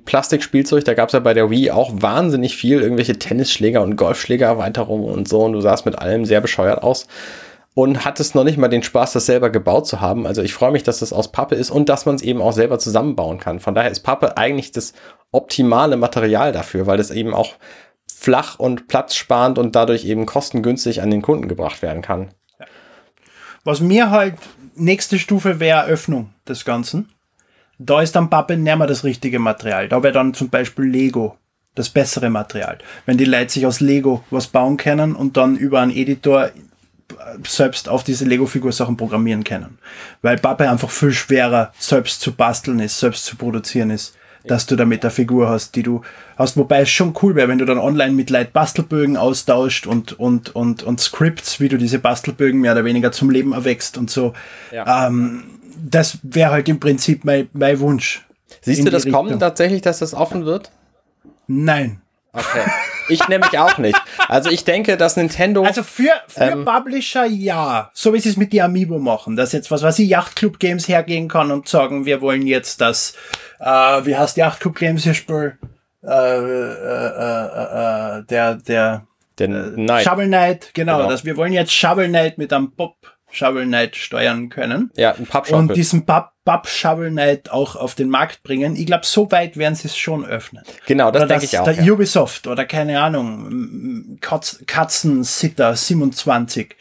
Plastikspielzeug. 0.05 0.83
Da 0.83 0.93
gab 0.93 1.09
es 1.09 1.13
ja 1.13 1.19
bei 1.19 1.33
der 1.33 1.49
Wii 1.49 1.71
auch 1.71 1.91
wahnsinnig 1.93 2.55
viel. 2.55 2.81
Irgendwelche 2.81 3.17
Tennisschläger 3.17 3.81
und 3.81 3.95
Golfschlägererweiterungen 3.95 5.09
und 5.09 5.27
so. 5.27 5.41
Und 5.41 5.53
du 5.53 5.61
sahst 5.61 5.85
mit 5.85 5.97
allem 5.99 6.25
sehr 6.25 6.41
bescheuert 6.41 6.83
aus. 6.83 7.07
Und 7.75 8.05
hattest 8.05 8.35
noch 8.35 8.43
nicht 8.43 8.57
mal 8.57 8.67
den 8.67 8.83
Spaß, 8.83 9.13
das 9.13 9.25
selber 9.25 9.49
gebaut 9.49 9.87
zu 9.87 9.99
haben. 9.99 10.27
Also 10.27 10.43
ich 10.43 10.53
freue 10.53 10.71
mich, 10.71 10.83
dass 10.83 10.99
das 10.99 11.11
aus 11.11 11.31
Pappe 11.31 11.55
ist 11.55 11.71
und 11.71 11.89
dass 11.89 12.05
man 12.05 12.15
es 12.15 12.21
eben 12.21 12.41
auch 12.41 12.53
selber 12.53 12.77
zusammenbauen 12.77 13.39
kann. 13.39 13.59
Von 13.59 13.73
daher 13.73 13.89
ist 13.89 14.01
Pappe 14.01 14.37
eigentlich 14.37 14.71
das 14.71 14.93
optimale 15.31 15.97
Material 15.97 16.51
dafür, 16.51 16.85
weil 16.85 16.99
es 16.99 17.09
eben 17.09 17.33
auch 17.33 17.53
flach 18.23 18.57
und 18.57 18.87
platzsparend 18.87 19.57
und 19.59 19.75
dadurch 19.75 20.05
eben 20.05 20.25
kostengünstig 20.25 21.01
an 21.01 21.11
den 21.11 21.21
Kunden 21.21 21.49
gebracht 21.49 21.81
werden 21.81 22.01
kann. 22.01 22.29
Was 23.65 23.81
mir 23.81 24.11
halt 24.11 24.35
nächste 24.75 25.19
Stufe 25.19 25.59
wäre 25.59 25.85
Öffnung 25.85 26.29
des 26.47 26.63
Ganzen. 26.63 27.09
Da 27.79 28.01
ist 28.01 28.15
dann 28.15 28.29
Pappe 28.29 28.55
nicht 28.55 28.77
mehr 28.77 28.87
das 28.87 29.03
richtige 29.03 29.39
Material. 29.39 29.89
Da 29.89 30.03
wäre 30.03 30.13
dann 30.13 30.33
zum 30.33 30.49
Beispiel 30.49 30.85
Lego 30.85 31.37
das 31.75 31.89
bessere 31.89 32.29
Material. 32.29 32.77
Wenn 33.05 33.17
die 33.17 33.25
Leute 33.25 33.51
sich 33.51 33.65
aus 33.65 33.81
Lego 33.81 34.23
was 34.29 34.47
bauen 34.47 34.77
können 34.77 35.15
und 35.15 35.35
dann 35.35 35.57
über 35.57 35.81
einen 35.81 35.91
Editor 35.91 36.51
selbst 37.45 37.89
auf 37.89 38.03
diese 38.03 38.25
Lego-Figur-Sachen 38.25 38.95
programmieren 38.95 39.43
können. 39.43 39.79
Weil 40.21 40.37
Pappe 40.37 40.69
einfach 40.69 40.89
viel 40.89 41.11
schwerer 41.11 41.73
selbst 41.77 42.21
zu 42.21 42.33
basteln 42.33 42.79
ist, 42.79 42.99
selbst 42.99 43.25
zu 43.25 43.35
produzieren 43.35 43.89
ist, 43.89 44.15
dass 44.45 44.65
du 44.65 44.75
damit 44.75 45.03
eine 45.03 45.11
Figur 45.11 45.49
hast, 45.49 45.75
die 45.75 45.83
du 45.83 46.01
hast. 46.37 46.57
Wobei 46.57 46.81
es 46.81 46.89
schon 46.89 47.13
cool 47.21 47.35
wäre, 47.35 47.47
wenn 47.47 47.57
du 47.57 47.65
dann 47.65 47.77
online 47.77 48.13
mit 48.13 48.29
Leuten 48.29 48.51
Bastelbögen 48.51 49.17
austauscht 49.17 49.87
und, 49.87 50.19
und, 50.19 50.55
und, 50.55 50.83
und 50.83 50.99
Scripts, 50.99 51.59
wie 51.59 51.69
du 51.69 51.77
diese 51.77 51.99
Bastelbögen 51.99 52.59
mehr 52.59 52.73
oder 52.73 52.85
weniger 52.85 53.11
zum 53.11 53.29
Leben 53.29 53.53
erwächst 53.53 53.97
und 53.97 54.09
so. 54.09 54.33
Ja. 54.71 55.07
Ähm, 55.07 55.43
das 55.89 56.19
wäre 56.23 56.51
halt 56.51 56.69
im 56.69 56.79
Prinzip 56.79 57.25
mein, 57.25 57.49
mein 57.53 57.79
Wunsch. 57.79 58.25
Siehst 58.61 58.85
du 58.85 58.91
das 58.91 59.03
kommen 59.03 59.29
Richtung. 59.29 59.39
tatsächlich, 59.39 59.81
dass 59.81 59.99
das 59.99 60.13
offen 60.13 60.45
wird? 60.45 60.71
Nein. 61.47 62.01
Okay. 62.31 62.63
Ich 63.09 63.27
nämlich 63.27 63.57
auch 63.59 63.77
nicht. 63.77 64.01
Also 64.27 64.49
ich 64.49 64.63
denke, 64.63 64.97
dass 64.97 65.17
Nintendo. 65.17 65.63
Also 65.63 65.83
für, 65.83 66.11
für 66.27 66.41
Ähm. 66.43 66.65
Publisher 66.65 67.25
ja. 67.25 67.91
So 67.93 68.13
wie 68.13 68.19
sie 68.19 68.29
es 68.29 68.37
mit 68.37 68.53
die 68.53 68.61
Amiibo 68.61 68.99
machen. 68.99 69.35
Dass 69.35 69.51
jetzt, 69.51 69.71
was 69.71 69.83
weiß 69.83 69.99
ich, 69.99 70.09
Yachtclub 70.09 70.59
Games 70.59 70.87
hergehen 70.87 71.27
kann 71.27 71.51
und 71.51 71.67
sagen, 71.67 72.05
wir 72.05 72.21
wollen 72.21 72.47
jetzt 72.47 72.81
das, 72.81 73.13
äh, 73.59 73.65
wie 73.65 74.15
heißt 74.15 74.37
Yachtclub 74.37 74.75
Games 74.77 75.03
hier 75.03 75.13
Spiel? 75.13 75.57
Äh, 76.03 76.07
äh, 76.09 76.37
äh, 76.37 78.19
äh, 78.19 78.23
der, 78.25 78.55
der 78.55 79.07
der 79.39 79.47
Knight. 79.47 80.03
Shovel 80.03 80.27
Knight, 80.27 80.69
genau, 80.73 80.97
Genau. 80.97 81.09
dass 81.09 81.25
wir 81.25 81.35
wollen 81.37 81.53
jetzt 81.53 81.73
Shovel 81.73 82.07
Knight 82.07 82.37
mit 82.37 82.53
einem 82.53 82.71
Pop 82.71 82.95
Shovel 83.33 83.65
Knight 83.65 83.95
steuern 83.95 84.49
können. 84.49 84.91
Ja, 84.95 85.13
ein 85.13 85.25
Pappschaukel. 85.25 85.69
Und 85.69 85.75
diesen 85.75 86.05
Papp, 86.05 86.33
Papp 86.45 86.67
Shovel 86.67 87.09
Knight 87.09 87.51
auch 87.51 87.75
auf 87.75 87.95
den 87.95 88.09
Markt 88.09 88.43
bringen. 88.43 88.75
Ich 88.75 88.85
glaube, 88.85 89.05
so 89.05 89.31
weit 89.31 89.57
werden 89.57 89.75
sie 89.75 89.87
es 89.87 89.97
schon 89.97 90.23
öffnen. 90.25 90.63
Genau, 90.85 91.09
das 91.09 91.27
denke 91.27 91.45
ich 91.45 91.57
auch. 91.57 91.63
Der 91.63 91.81
Ja. 91.81 91.93
Ubisoft 91.93 92.47
oder 92.47 92.65
keine 92.65 93.01
Ahnung, 93.01 94.17
Katz, 94.21 94.59
Katzensitter 94.67 95.75
27 95.75 96.75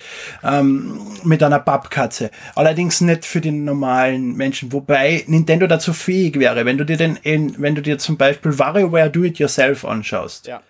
ähm, 0.45 1.01
mit 1.25 1.43
einer 1.43 1.59
Pappkatze. 1.61 2.31
Allerdings 2.55 3.01
nicht 3.01 3.25
für 3.25 3.41
den 3.41 3.65
normalen 3.65 4.35
Menschen, 4.37 4.73
wobei 4.73 5.25
Nintendo 5.27 5.67
dazu 5.67 5.93
fähig 5.93 6.39
wäre, 6.39 6.65
wenn 6.65 6.79
du 6.79 6.85
dir 6.85 6.97
den, 6.97 7.19
wenn 7.25 7.75
du 7.75 7.83
dir 7.83 7.99
zum 7.99 8.17
Beispiel 8.17 8.59
WarioWare 8.59 9.11
Do 9.11 9.25
It 9.25 9.39
Yourself 9.39 9.85
anschaust 9.85 10.47
Ja. 10.47 10.61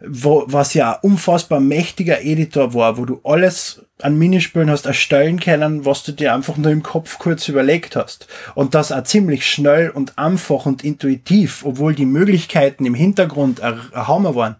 Wo, 0.00 0.44
was 0.46 0.74
ja 0.74 0.92
ein 0.92 1.10
unfassbar 1.10 1.60
mächtiger 1.60 2.22
Editor 2.22 2.74
war, 2.74 2.98
wo 2.98 3.04
du 3.04 3.20
alles 3.24 3.82
an 4.00 4.16
Minispielen 4.16 4.70
hast 4.70 4.86
erstellen 4.86 5.40
können, 5.40 5.84
was 5.84 6.04
du 6.04 6.12
dir 6.12 6.34
einfach 6.34 6.56
nur 6.56 6.70
im 6.70 6.84
Kopf 6.84 7.18
kurz 7.18 7.48
überlegt 7.48 7.96
hast. 7.96 8.28
Und 8.54 8.74
das 8.74 8.92
auch 8.92 9.02
ziemlich 9.02 9.44
schnell 9.46 9.90
und 9.90 10.16
einfach 10.16 10.66
und 10.66 10.84
intuitiv, 10.84 11.64
obwohl 11.64 11.94
die 11.94 12.06
Möglichkeiten 12.06 12.86
im 12.86 12.94
Hintergrund 12.94 13.60
ein 13.60 13.80
Hammer 13.92 14.36
waren. 14.36 14.56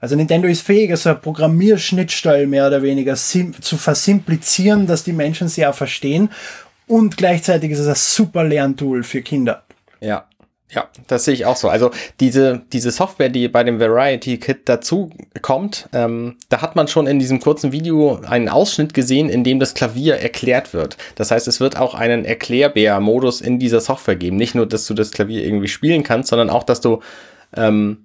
Also 0.00 0.16
Nintendo 0.16 0.48
ist 0.48 0.62
fähig, 0.62 0.96
so 0.96 1.10
eine 1.10 1.18
Programmierschnittstelle 1.18 2.46
mehr 2.46 2.68
oder 2.68 2.82
weniger 2.82 3.16
zu 3.16 3.76
versimplizieren, 3.76 4.86
dass 4.86 5.04
die 5.04 5.12
Menschen 5.12 5.48
sie 5.48 5.66
auch 5.66 5.74
verstehen. 5.74 6.30
Und 6.86 7.16
gleichzeitig 7.16 7.72
ist 7.72 7.80
es 7.80 7.88
ein 7.88 7.94
super 7.96 8.44
Lerntool 8.44 9.02
für 9.02 9.20
Kinder. 9.20 9.64
Ja. 10.00 10.26
Ja, 10.72 10.88
das 11.08 11.24
sehe 11.24 11.34
ich 11.34 11.46
auch 11.46 11.56
so. 11.56 11.68
Also 11.68 11.90
diese, 12.20 12.62
diese 12.72 12.92
Software, 12.92 13.28
die 13.28 13.48
bei 13.48 13.64
dem 13.64 13.80
Variety 13.80 14.38
Kit 14.38 14.68
dazu 14.68 15.10
kommt, 15.42 15.88
ähm, 15.92 16.36
da 16.48 16.62
hat 16.62 16.76
man 16.76 16.86
schon 16.86 17.08
in 17.08 17.18
diesem 17.18 17.40
kurzen 17.40 17.72
Video 17.72 18.20
einen 18.24 18.48
Ausschnitt 18.48 18.94
gesehen, 18.94 19.28
in 19.28 19.42
dem 19.42 19.58
das 19.58 19.74
Klavier 19.74 20.16
erklärt 20.16 20.72
wird. 20.72 20.96
Das 21.16 21.32
heißt, 21.32 21.48
es 21.48 21.58
wird 21.58 21.76
auch 21.76 21.94
einen 21.94 22.24
Erklärbär-Modus 22.24 23.40
in 23.40 23.58
dieser 23.58 23.80
Software 23.80 24.14
geben. 24.14 24.36
Nicht 24.36 24.54
nur, 24.54 24.66
dass 24.66 24.86
du 24.86 24.94
das 24.94 25.10
Klavier 25.10 25.44
irgendwie 25.44 25.68
spielen 25.68 26.04
kannst, 26.04 26.30
sondern 26.30 26.50
auch, 26.50 26.62
dass 26.62 26.80
du 26.80 27.00
ähm, 27.56 28.04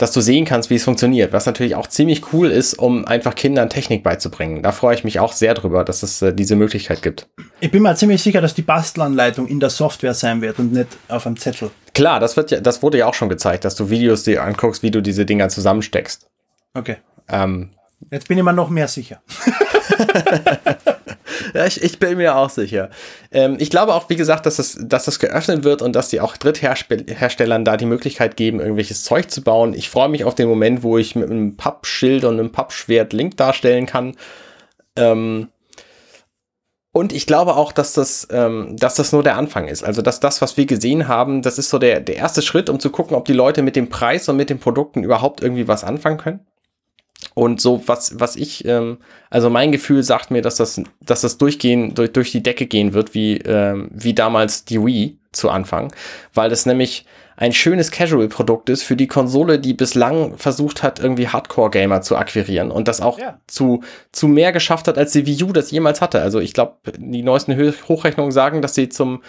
dass 0.00 0.12
du 0.12 0.22
sehen 0.22 0.46
kannst, 0.46 0.70
wie 0.70 0.76
es 0.76 0.84
funktioniert, 0.84 1.34
was 1.34 1.44
natürlich 1.44 1.74
auch 1.74 1.86
ziemlich 1.86 2.32
cool 2.32 2.50
ist, 2.50 2.72
um 2.74 3.04
einfach 3.04 3.34
Kindern 3.34 3.68
Technik 3.68 4.02
beizubringen. 4.02 4.62
Da 4.62 4.72
freue 4.72 4.94
ich 4.94 5.04
mich 5.04 5.20
auch 5.20 5.34
sehr 5.34 5.52
drüber, 5.52 5.84
dass 5.84 6.02
es 6.02 6.22
äh, 6.22 6.32
diese 6.32 6.56
Möglichkeit 6.56 7.02
gibt. 7.02 7.28
Ich 7.60 7.70
bin 7.70 7.82
mir 7.82 7.94
ziemlich 7.96 8.22
sicher, 8.22 8.40
dass 8.40 8.54
die 8.54 8.62
Bastelanleitung 8.62 9.46
in 9.46 9.60
der 9.60 9.68
Software 9.68 10.14
sein 10.14 10.40
wird 10.40 10.58
und 10.58 10.72
nicht 10.72 10.88
auf 11.08 11.26
einem 11.26 11.36
Zettel. 11.36 11.70
Klar, 11.92 12.18
das 12.18 12.38
wird 12.38 12.50
ja, 12.50 12.60
das 12.60 12.82
wurde 12.82 12.96
ja 12.96 13.06
auch 13.06 13.14
schon 13.14 13.28
gezeigt, 13.28 13.66
dass 13.66 13.74
du 13.74 13.90
Videos 13.90 14.22
dir 14.22 14.42
anguckst, 14.42 14.82
wie 14.82 14.90
du 14.90 15.02
diese 15.02 15.26
Dinger 15.26 15.50
zusammensteckst. 15.50 16.30
Okay. 16.72 16.96
Ähm, 17.28 17.68
Jetzt 18.10 18.26
bin 18.28 18.38
ich 18.38 18.44
mir 18.44 18.54
noch 18.54 18.70
mehr 18.70 18.88
sicher. 18.88 19.20
ja, 21.54 21.66
ich, 21.66 21.82
ich 21.82 21.98
bin 21.98 22.16
mir 22.16 22.36
auch 22.36 22.50
sicher. 22.50 22.90
Ähm, 23.30 23.56
ich 23.58 23.70
glaube 23.70 23.94
auch, 23.94 24.08
wie 24.08 24.16
gesagt, 24.16 24.46
dass 24.46 24.56
das, 24.56 24.78
dass 24.80 25.04
das 25.04 25.18
geöffnet 25.18 25.64
wird 25.64 25.82
und 25.82 25.94
dass 25.94 26.08
die 26.08 26.20
auch 26.20 26.36
Drittherstellern 26.36 27.64
da 27.64 27.76
die 27.76 27.86
Möglichkeit 27.86 28.36
geben, 28.36 28.60
irgendwelches 28.60 29.04
Zeug 29.04 29.30
zu 29.30 29.42
bauen. 29.42 29.74
Ich 29.74 29.90
freue 29.90 30.08
mich 30.08 30.24
auf 30.24 30.34
den 30.34 30.48
Moment, 30.48 30.82
wo 30.82 30.98
ich 30.98 31.16
mit 31.16 31.30
einem 31.30 31.56
Pappschild 31.56 32.24
und 32.24 32.38
einem 32.38 32.52
Pappschwert 32.52 33.12
Link 33.12 33.36
darstellen 33.36 33.86
kann. 33.86 34.16
Ähm, 34.96 35.48
und 36.92 37.12
ich 37.12 37.26
glaube 37.26 37.54
auch, 37.54 37.70
dass 37.72 37.92
das, 37.92 38.26
ähm, 38.32 38.76
dass 38.76 38.96
das 38.96 39.12
nur 39.12 39.22
der 39.22 39.36
Anfang 39.36 39.68
ist. 39.68 39.84
Also, 39.84 40.02
dass 40.02 40.18
das, 40.18 40.42
was 40.42 40.56
wir 40.56 40.66
gesehen 40.66 41.06
haben, 41.06 41.40
das 41.42 41.56
ist 41.56 41.70
so 41.70 41.78
der, 41.78 42.00
der 42.00 42.16
erste 42.16 42.42
Schritt, 42.42 42.68
um 42.68 42.80
zu 42.80 42.90
gucken, 42.90 43.16
ob 43.16 43.26
die 43.26 43.32
Leute 43.32 43.62
mit 43.62 43.76
dem 43.76 43.88
Preis 43.88 44.28
und 44.28 44.36
mit 44.36 44.50
den 44.50 44.58
Produkten 44.58 45.04
überhaupt 45.04 45.40
irgendwie 45.40 45.68
was 45.68 45.84
anfangen 45.84 46.18
können. 46.18 46.46
Und 47.34 47.60
so, 47.60 47.82
was, 47.86 48.18
was 48.18 48.36
ich, 48.36 48.64
ähm, 48.64 48.98
also 49.30 49.50
mein 49.50 49.72
Gefühl 49.72 50.02
sagt 50.02 50.30
mir, 50.30 50.42
dass 50.42 50.56
das, 50.56 50.80
dass 51.00 51.20
das 51.20 51.38
durchgehen, 51.38 51.94
durch, 51.94 52.12
durch 52.12 52.32
die 52.32 52.42
Decke 52.42 52.66
gehen 52.66 52.92
wird, 52.92 53.14
wie, 53.14 53.36
ähm, 53.38 53.88
wie 53.92 54.14
damals 54.14 54.64
die 54.64 54.84
Wii 54.84 55.18
zu 55.32 55.48
Anfang, 55.50 55.94
weil 56.34 56.50
das 56.50 56.66
nämlich 56.66 57.04
ein 57.36 57.52
schönes 57.52 57.90
Casual-Produkt 57.90 58.68
ist 58.68 58.82
für 58.82 58.96
die 58.96 59.06
Konsole, 59.06 59.58
die 59.58 59.72
bislang 59.72 60.36
versucht 60.36 60.82
hat, 60.82 60.98
irgendwie 60.98 61.28
Hardcore-Gamer 61.28 62.02
zu 62.02 62.16
akquirieren 62.16 62.70
und 62.70 62.86
das 62.86 63.00
auch 63.00 63.18
Ja. 63.18 63.38
zu, 63.46 63.82
zu 64.12 64.28
mehr 64.28 64.52
geschafft 64.52 64.88
hat, 64.88 64.98
als 64.98 65.12
die 65.12 65.24
Wii 65.24 65.44
U 65.44 65.52
das 65.52 65.70
jemals 65.70 66.02
hatte. 66.02 66.20
Also 66.20 66.38
ich 66.40 66.52
glaube, 66.52 66.74
die 66.98 67.22
neuesten 67.22 67.56
Hochrechnungen 67.88 68.32
sagen, 68.32 68.60
dass 68.60 68.74
sie 68.74 68.90
zum 68.90 69.22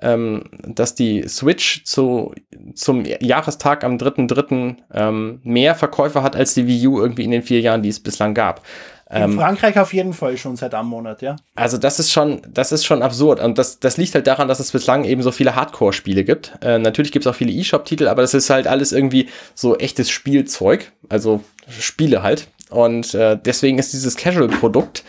ähm, 0.00 0.44
dass 0.66 0.94
die 0.94 1.26
Switch 1.28 1.84
zu, 1.84 2.34
zum 2.74 3.04
Jahrestag 3.04 3.84
am 3.84 3.96
3.3. 3.96 4.76
Ähm, 4.92 5.40
mehr 5.42 5.74
Verkäufe 5.74 6.22
hat 6.22 6.36
als 6.36 6.54
die 6.54 6.66
Wii 6.66 6.86
U 6.86 7.00
irgendwie 7.00 7.24
in 7.24 7.30
den 7.30 7.42
vier 7.42 7.60
Jahren, 7.60 7.82
die 7.82 7.88
es 7.88 8.00
bislang 8.00 8.34
gab. 8.34 8.62
In 9.10 9.22
Ähm, 9.22 9.38
Frankreich 9.38 9.78
auf 9.78 9.94
jeden 9.94 10.12
Fall 10.12 10.36
schon 10.36 10.56
seit 10.56 10.74
einem 10.74 10.88
Monat, 10.88 11.22
ja. 11.22 11.36
also 11.54 11.78
das 11.78 11.98
ist 11.98 12.12
schon, 12.12 12.42
das 12.46 12.72
ist 12.72 12.84
schon 12.84 13.02
absurd. 13.02 13.40
Und 13.40 13.56
das, 13.56 13.80
das 13.80 13.96
liegt 13.96 14.14
halt 14.14 14.26
daran, 14.26 14.48
dass 14.48 14.60
es 14.60 14.70
bislang 14.70 15.04
eben 15.04 15.22
so 15.22 15.30
viele 15.30 15.56
Hardcore-Spiele 15.56 16.24
gibt. 16.24 16.52
Äh, 16.60 16.78
natürlich 16.78 17.10
gibt 17.10 17.24
es 17.24 17.32
auch 17.32 17.34
viele 17.34 17.52
E-Shop-Titel, 17.52 18.06
aber 18.06 18.20
das 18.20 18.34
ist 18.34 18.50
halt 18.50 18.66
alles 18.66 18.92
irgendwie 18.92 19.28
so 19.54 19.78
echtes 19.78 20.10
Spielzeug. 20.10 20.92
Also 21.08 21.42
Spiele 21.68 22.22
halt. 22.22 22.48
Und 22.70 23.14
äh, 23.14 23.38
deswegen 23.42 23.78
ist 23.78 23.92
dieses 23.92 24.16
Casual-Produkt, 24.16 25.04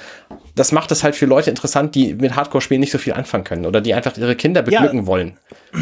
das 0.55 0.71
macht 0.71 0.91
es 0.91 1.03
halt 1.03 1.15
für 1.15 1.25
Leute 1.25 1.49
interessant, 1.49 1.95
die 1.95 2.13
mit 2.15 2.35
Hardcore-Spielen 2.35 2.79
nicht 2.79 2.91
so 2.91 2.97
viel 2.97 3.13
anfangen 3.13 3.43
können 3.43 3.65
oder 3.65 3.81
die 3.81 3.93
einfach 3.93 4.17
ihre 4.17 4.35
Kinder 4.35 4.61
Ja. 4.69 4.79
beglücken 4.81 5.07
wollen. 5.07 5.37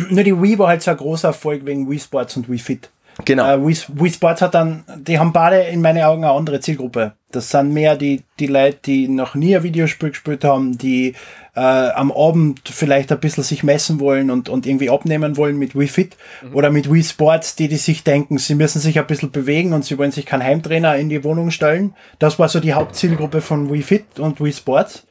Nur 0.09 0.23
die 0.23 0.39
Wii 0.41 0.57
war 0.59 0.67
halt 0.69 0.81
so 0.81 0.91
ein 0.91 0.97
großer 0.97 1.29
Erfolg 1.29 1.65
wegen 1.65 1.89
Wii 1.89 1.99
Sports 1.99 2.35
und 2.37 2.49
Wii 2.49 2.59
Fit. 2.59 2.89
Genau. 3.25 3.51
Äh, 3.51 3.65
Wii, 3.65 3.77
Wii 3.93 4.11
Sports 4.11 4.41
hat 4.41 4.53
dann, 4.53 4.83
die 4.97 5.19
haben 5.19 5.33
beide 5.33 5.61
in 5.63 5.81
meinen 5.81 6.03
Augen 6.03 6.23
eine 6.23 6.33
andere 6.33 6.59
Zielgruppe. 6.59 7.13
Das 7.31 7.49
sind 7.49 7.73
mehr 7.73 7.95
die, 7.95 8.23
die 8.39 8.47
Leute, 8.47 8.77
die 8.85 9.07
noch 9.07 9.35
nie 9.35 9.55
ein 9.55 9.63
Videospiel 9.63 10.09
gespielt 10.09 10.43
haben, 10.43 10.77
die 10.77 11.13
äh, 11.55 11.59
am 11.59 12.11
Abend 12.11 12.61
vielleicht 12.69 13.11
ein 13.11 13.19
bisschen 13.19 13.43
sich 13.43 13.63
messen 13.63 13.99
wollen 13.99 14.29
und, 14.29 14.47
und 14.47 14.65
irgendwie 14.65 14.89
abnehmen 14.89 15.35
wollen 15.35 15.57
mit 15.57 15.77
Wii 15.77 15.87
Fit 15.87 16.15
oder 16.53 16.69
mit 16.69 16.91
Wii 16.91 17.03
Sports, 17.03 17.55
die, 17.55 17.67
die 17.67 17.77
sich 17.77 18.03
denken, 18.03 18.37
sie 18.37 18.55
müssen 18.55 18.79
sich 18.79 18.99
ein 18.99 19.07
bisschen 19.07 19.31
bewegen 19.31 19.73
und 19.73 19.83
sie 19.83 19.97
wollen 19.97 20.11
sich 20.11 20.25
keinen 20.25 20.43
Heimtrainer 20.43 20.95
in 20.95 21.09
die 21.09 21.23
Wohnung 21.23 21.49
stellen. 21.51 21.95
Das 22.19 22.37
war 22.37 22.47
so 22.47 22.59
die 22.59 22.73
Hauptzielgruppe 22.73 23.41
von 23.41 23.71
Wii 23.71 23.81
Fit 23.81 24.19
und 24.19 24.39
Wii 24.39 24.53
Sports. 24.53 25.07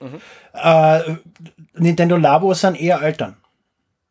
Äh, 0.54 1.00
Nintendo 1.74 2.16
Labo 2.16 2.54
sind 2.54 2.80
eher 2.80 3.02
Eltern. 3.02 3.36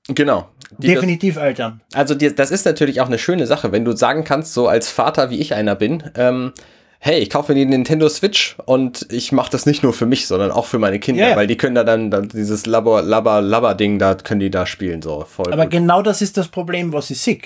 Genau. 0.08 0.50
Die 0.78 0.88
das, 0.88 0.96
Definitiv 0.96 1.38
Eltern. 1.38 1.82
also 1.94 2.16
die, 2.16 2.34
das 2.34 2.52
ist 2.52 2.66
natürlich 2.66 3.02
auch 3.02 3.08
eine 3.08 3.18
schöne 3.18 3.48
Sache, 3.48 3.72
wenn 3.72 3.86
du 3.86 3.96
sagen 3.96 4.24
kannst, 4.24 4.54
so 4.54 4.68
als 4.68 4.90
Vater, 4.90 5.30
wie 5.30 5.40
ich 5.40 5.54
einer 5.54 5.76
bin, 5.76 6.04
ähm, 6.16 6.54
hey, 7.00 7.20
ich 7.20 7.30
kaufe 7.30 7.54
mir 7.54 7.60
die 7.60 7.66
Nintendo 7.66 8.10
Switch 8.10 8.56
und 8.66 9.08
ich 9.12 9.32
mache 9.32 9.52
das 9.52 9.66
nicht 9.66 9.84
nur 9.84 9.94
für 9.94 10.06
mich, 10.06 10.28
sondern 10.28 10.52
auch 10.52 10.66
für 10.66 10.80
meine 10.80 11.00
Kinder, 11.00 11.30
ja. 11.30 11.36
weil 11.36 11.48
die 11.48 11.58
können 11.58 11.76
da 11.76 11.84
dann, 11.84 12.12
dann 12.12 12.30
dieses 12.30 12.66
Labber, 12.66 13.02
Labber, 13.02 13.42
Labber-Ding, 13.42 14.00
da 14.00 14.16
können 14.16 14.40
die 14.40 14.52
da 14.52 14.66
spielen, 14.66 15.02
so 15.02 15.26
voll. 15.28 15.54
Aber 15.54 15.64
gut. 15.64 15.72
genau 15.72 16.02
das 16.02 16.22
ist 16.22 16.38
das 16.38 16.48
Problem, 16.48 16.94
was 16.94 17.10
ich 17.10 17.20
sehe. 17.20 17.40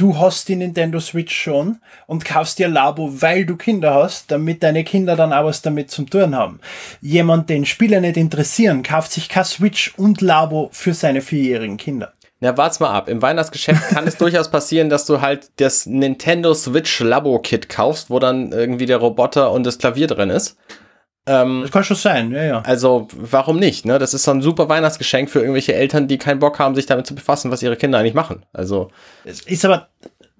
Du 0.00 0.18
hast 0.18 0.48
die 0.48 0.56
Nintendo 0.56 0.98
Switch 0.98 1.36
schon 1.36 1.76
und 2.06 2.24
kaufst 2.24 2.58
dir 2.58 2.68
Labo, 2.68 3.20
weil 3.20 3.44
du 3.44 3.56
Kinder 3.56 3.92
hast, 3.92 4.30
damit 4.30 4.62
deine 4.62 4.82
Kinder 4.82 5.14
dann 5.14 5.34
auch 5.34 5.44
was 5.44 5.60
damit 5.60 5.90
zum 5.90 6.08
tun 6.08 6.34
haben. 6.34 6.58
Jemand, 7.02 7.50
den 7.50 7.66
Spiele 7.66 8.00
nicht 8.00 8.16
interessieren, 8.16 8.82
kauft 8.82 9.12
sich 9.12 9.28
kein 9.28 9.44
Switch 9.44 9.92
und 9.98 10.22
Labo 10.22 10.70
für 10.72 10.94
seine 10.94 11.20
vierjährigen 11.20 11.76
Kinder. 11.76 12.14
Na, 12.40 12.56
wart's 12.56 12.80
mal 12.80 12.88
ab. 12.88 13.10
Im 13.10 13.20
Weihnachtsgeschäft 13.20 13.90
kann 13.90 14.06
es 14.06 14.16
durchaus 14.16 14.50
passieren, 14.50 14.88
dass 14.88 15.04
du 15.04 15.20
halt 15.20 15.50
das 15.56 15.84
Nintendo 15.84 16.54
Switch 16.54 17.00
Labo-Kit 17.00 17.68
kaufst, 17.68 18.08
wo 18.08 18.18
dann 18.18 18.52
irgendwie 18.52 18.86
der 18.86 18.96
Roboter 18.96 19.52
und 19.52 19.66
das 19.66 19.76
Klavier 19.76 20.06
drin 20.06 20.30
ist. 20.30 20.56
Ähm, 21.26 21.60
Das 21.62 21.70
kann 21.70 21.84
schon 21.84 21.96
sein, 21.96 22.32
ja, 22.32 22.42
ja. 22.42 22.60
Also, 22.62 23.08
warum 23.14 23.58
nicht? 23.58 23.84
Ne? 23.84 23.98
Das 23.98 24.14
ist 24.14 24.22
so 24.24 24.30
ein 24.30 24.42
super 24.42 24.68
Weihnachtsgeschenk 24.68 25.30
für 25.30 25.40
irgendwelche 25.40 25.74
Eltern, 25.74 26.08
die 26.08 26.18
keinen 26.18 26.38
Bock 26.40 26.58
haben, 26.58 26.74
sich 26.74 26.86
damit 26.86 27.06
zu 27.06 27.14
befassen, 27.14 27.50
was 27.50 27.62
ihre 27.62 27.76
Kinder 27.76 27.98
eigentlich 27.98 28.14
machen. 28.14 28.44
Also, 28.52 28.90
Es 29.24 29.40
ist 29.42 29.64
aber 29.64 29.88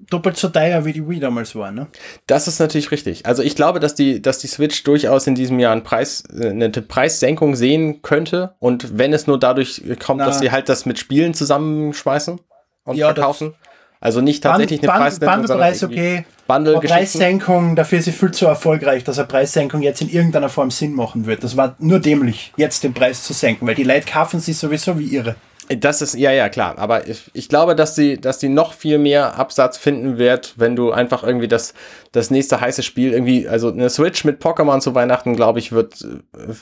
doppelt 0.09 0.37
so 0.39 0.49
teuer, 0.49 0.85
wie 0.87 0.93
die 0.95 1.07
Wii 1.07 1.21
damals 1.21 1.55
war, 1.55 1.71
ne? 1.71 1.87
das 2.27 2.49
ist 2.49 2.59
natürlich 2.59 2.91
richtig. 2.91 3.27
Also, 3.27 3.43
ich 3.43 3.55
glaube, 3.55 3.79
dass 3.79 3.95
die, 3.95 4.23
dass 4.23 4.39
die 4.39 4.47
Switch 4.47 4.83
durchaus 4.83 5.27
in 5.27 5.35
diesem 5.35 5.59
Jahr 5.61 5.73
einen 5.73 5.85
Preis, 5.85 6.25
äh, 6.35 6.49
eine 6.49 6.71
Preissenkung 6.71 7.55
sehen 7.55 8.01
könnte. 8.03 8.55
Und 8.59 8.99
wenn 8.99 9.13
es 9.13 9.27
nur 9.27 9.39
dadurch 9.39 9.83
kommt, 10.03 10.21
Na. 10.21 10.27
dass 10.27 10.39
sie 10.39 10.51
halt 10.51 10.69
das 10.69 10.87
mit 10.87 10.99
Spielen 10.99 11.35
zusammenschmeißen 11.35 12.41
und 12.85 12.97
Ja, 12.97 13.13
verkaufen. 13.13 13.55
Also 14.01 14.23
nicht 14.23 14.43
tatsächlich 14.43 14.81
Band- 14.81 14.93
eine 14.93 15.01
Preissenkung, 15.03 15.37
Bundlepreis 15.37 15.83
okay. 15.85 16.25
Bundle-Geschichten. 16.47 17.19
Preissenkung, 17.19 17.77
dafür 17.77 17.99
ist 17.99 18.07
sie 18.07 18.13
viel 18.13 18.31
zu 18.31 18.47
erfolgreich, 18.47 19.05
dass 19.05 19.19
eine 19.19 19.29
Preissenkung 19.29 19.83
jetzt 19.83 20.01
in 20.01 20.09
irgendeiner 20.09 20.49
Form 20.49 20.71
Sinn 20.71 20.95
machen 20.95 21.27
wird. 21.27 21.45
Das 21.45 21.57
war 21.57 21.77
nur 21.79 22.01
dämlich, 22.01 22.53
jetzt 22.57 22.83
den 22.83 22.95
Preis 22.95 23.23
zu 23.23 23.35
senken, 23.35 23.67
weil 23.67 23.75
die 23.75 23.85
Leute 23.85 24.11
kaufen 24.11 24.41
sie 24.41 24.55
sowieso 24.55 24.99
wie 24.99 25.15
irre. 25.15 25.37
Das 25.79 26.03
ist, 26.03 26.15
ja, 26.15 26.33
ja, 26.33 26.49
klar. 26.49 26.79
Aber 26.79 27.07
ich, 27.07 27.31
ich 27.33 27.49
glaube, 27.49 27.77
dass 27.77 27.95
sie, 27.95 28.21
dass 28.21 28.41
sie 28.41 28.49
noch 28.49 28.73
viel 28.73 28.99
mehr 28.99 29.39
Absatz 29.39 29.79
finden 29.79 30.19
wird, 30.19 30.55
wenn 30.57 30.75
du 30.75 30.91
einfach 30.91 31.23
irgendwie 31.23 31.47
das, 31.47 31.75
das 32.11 32.31
nächste 32.31 32.61
heiße 32.61 32.83
Spiel 32.83 33.13
irgendwie, 33.13 33.47
also 33.47 33.71
eine 33.71 33.89
Switch 33.89 34.25
mit 34.25 34.43
Pokémon 34.43 34.81
zu 34.81 34.97
Weihnachten, 34.97 35.37
glaube 35.37 35.61
ich, 35.61 35.71
wird, 35.71 36.05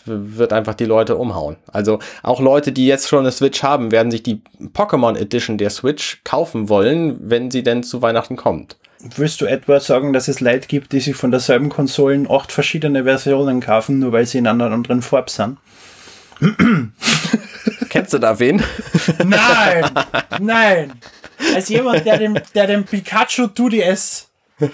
wird 0.04 0.52
einfach 0.52 0.74
die 0.74 0.84
Leute 0.84 1.16
umhauen. 1.16 1.56
Also 1.72 2.00
auch 2.22 2.40
Leute, 2.40 2.70
die 2.70 2.86
jetzt 2.86 3.08
schon 3.08 3.20
eine 3.20 3.32
Switch 3.32 3.62
haben, 3.62 3.92
werden 3.92 4.10
sich 4.10 4.22
die 4.22 4.42
Pokémon 4.74 5.16
Edition 5.16 5.56
der 5.56 5.70
Switch 5.70 6.20
kaufen 6.24 6.68
wollen, 6.68 7.16
wenn 7.30 7.50
sie 7.50 7.62
denn 7.62 7.82
zu 7.82 8.02
Weihnachten 8.02 8.36
kommt. 8.36 8.76
Willst 9.16 9.40
du 9.40 9.46
etwa 9.46 9.80
sagen, 9.80 10.12
dass 10.12 10.28
es 10.28 10.40
Leute 10.40 10.66
gibt, 10.66 10.92
die 10.92 11.00
sich 11.00 11.16
von 11.16 11.30
derselben 11.30 11.70
Konsolen 11.70 12.28
acht 12.30 12.52
verschiedene 12.52 13.04
Versionen 13.04 13.60
kaufen, 13.60 14.00
nur 14.00 14.12
weil 14.12 14.26
sie 14.26 14.38
in 14.38 14.46
einer 14.46 14.70
anderen 14.70 15.02
Farbe 15.02 15.30
sind? 15.30 15.56
Kennst 17.88 18.12
du 18.12 18.18
da 18.18 18.38
wen? 18.38 18.62
Nein, 19.24 19.84
nein. 20.40 20.92
Als 21.54 21.68
jemand, 21.68 22.04
der 22.04 22.18
den, 22.18 22.40
der 22.54 22.66
den 22.66 22.84
Pikachu 22.84 23.44
2DS 23.44 24.26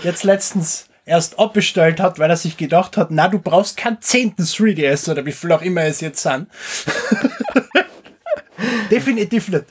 jetzt 0.02 0.24
letztens 0.24 0.86
erst 1.04 1.38
abbestellt 1.38 2.00
hat, 2.00 2.18
weil 2.18 2.30
er 2.30 2.36
sich 2.36 2.56
gedacht 2.56 2.96
hat, 2.96 3.10
na, 3.10 3.28
du 3.28 3.38
brauchst 3.38 3.76
keinen 3.76 4.00
zehnten 4.00 4.42
3DS 4.42 5.10
oder 5.10 5.24
wie 5.26 5.32
viel 5.32 5.52
auch 5.52 5.62
immer 5.62 5.82
es 5.82 6.00
jetzt 6.00 6.22
sind. 6.22 6.48
Definitiv 8.90 9.48
nicht. 9.48 9.66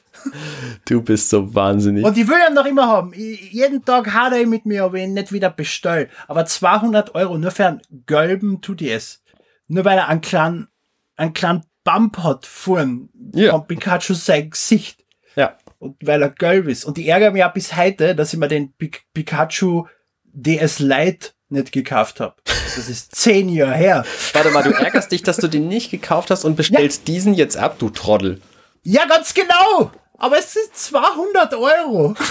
Du 0.86 1.02
bist 1.02 1.30
so 1.30 1.54
wahnsinnig. 1.54 2.06
Und 2.06 2.18
ich 2.18 2.28
will 2.28 2.38
ihn 2.48 2.54
noch 2.54 2.66
immer 2.66 2.88
haben. 2.88 3.14
Ich, 3.14 3.52
jeden 3.52 3.84
Tag 3.84 4.14
hat 4.14 4.34
er 4.34 4.46
mit 4.46 4.66
mir, 4.66 4.92
ich 4.94 5.02
ihn 5.02 5.14
nicht 5.14 5.32
wieder 5.32 5.50
bestell. 5.50 6.10
Aber 6.28 6.46
200 6.46 7.16
Euro 7.16 7.38
nur 7.38 7.52
für 7.52 7.68
einen 7.68 7.82
gelben 8.06 8.62
2DS. 8.62 9.20
Nur 9.68 9.86
weil 9.86 9.98
er 9.98 10.10
einen 10.10 10.22
kleinen, 10.22 10.68
einen 11.16 11.34
kleinen 11.34 11.64
Bump 11.84 12.17
hat 12.19 12.46
vorn 12.46 13.10
Ja. 13.34 13.52
von 13.52 13.67
Pikachu 13.67 14.13
sein 14.13 14.50
Gesicht. 14.50 15.04
Ja. 15.36 15.58
Und 15.80 15.98
weil 16.02 16.22
er 16.22 16.30
gelb 16.30 16.67
ist. 16.67 16.86
Und 16.86 16.98
ich 16.98 17.08
ärgere 17.08 17.32
mich 17.32 17.43
auch 17.43 17.54
bis 17.54 17.76
heute, 17.76 18.15
dass 18.15 18.34
ich 18.34 18.39
mir 18.39 18.48
den 18.48 18.72
Pik 18.74 19.04
Pikachu 19.13 19.86
DS 20.32 20.80
Lite 20.80 21.32
nicht 21.50 21.72
gekauft 21.72 22.19
habe. 22.19 22.36
Das 22.46 22.89
ist 22.89 23.15
zehn 23.15 23.50
Jahre 23.50 23.76
her. 23.76 24.06
Warte 24.34 24.50
mal, 24.52 24.63
du 24.63 24.72
ärgerst 24.72 25.12
dich, 25.12 25.22
dass 25.24 25.38
du 25.38 25.48
den 25.48 25.67
nicht 25.67 25.91
gekauft 25.91 26.32
hast 26.32 26.46
und 26.46 26.56
bestellst 26.56 27.08
diesen 27.08 27.34
jetzt 27.34 27.58
ab, 27.58 27.76
du 27.80 27.89
Trottel. 27.89 28.41
Ja, 28.84 29.06
ganz 29.06 29.34
genau. 29.34 29.91
Aber 30.17 30.38
es 30.39 30.54
sind 30.54 30.74
200 30.74 31.54
Euro. 31.54 32.15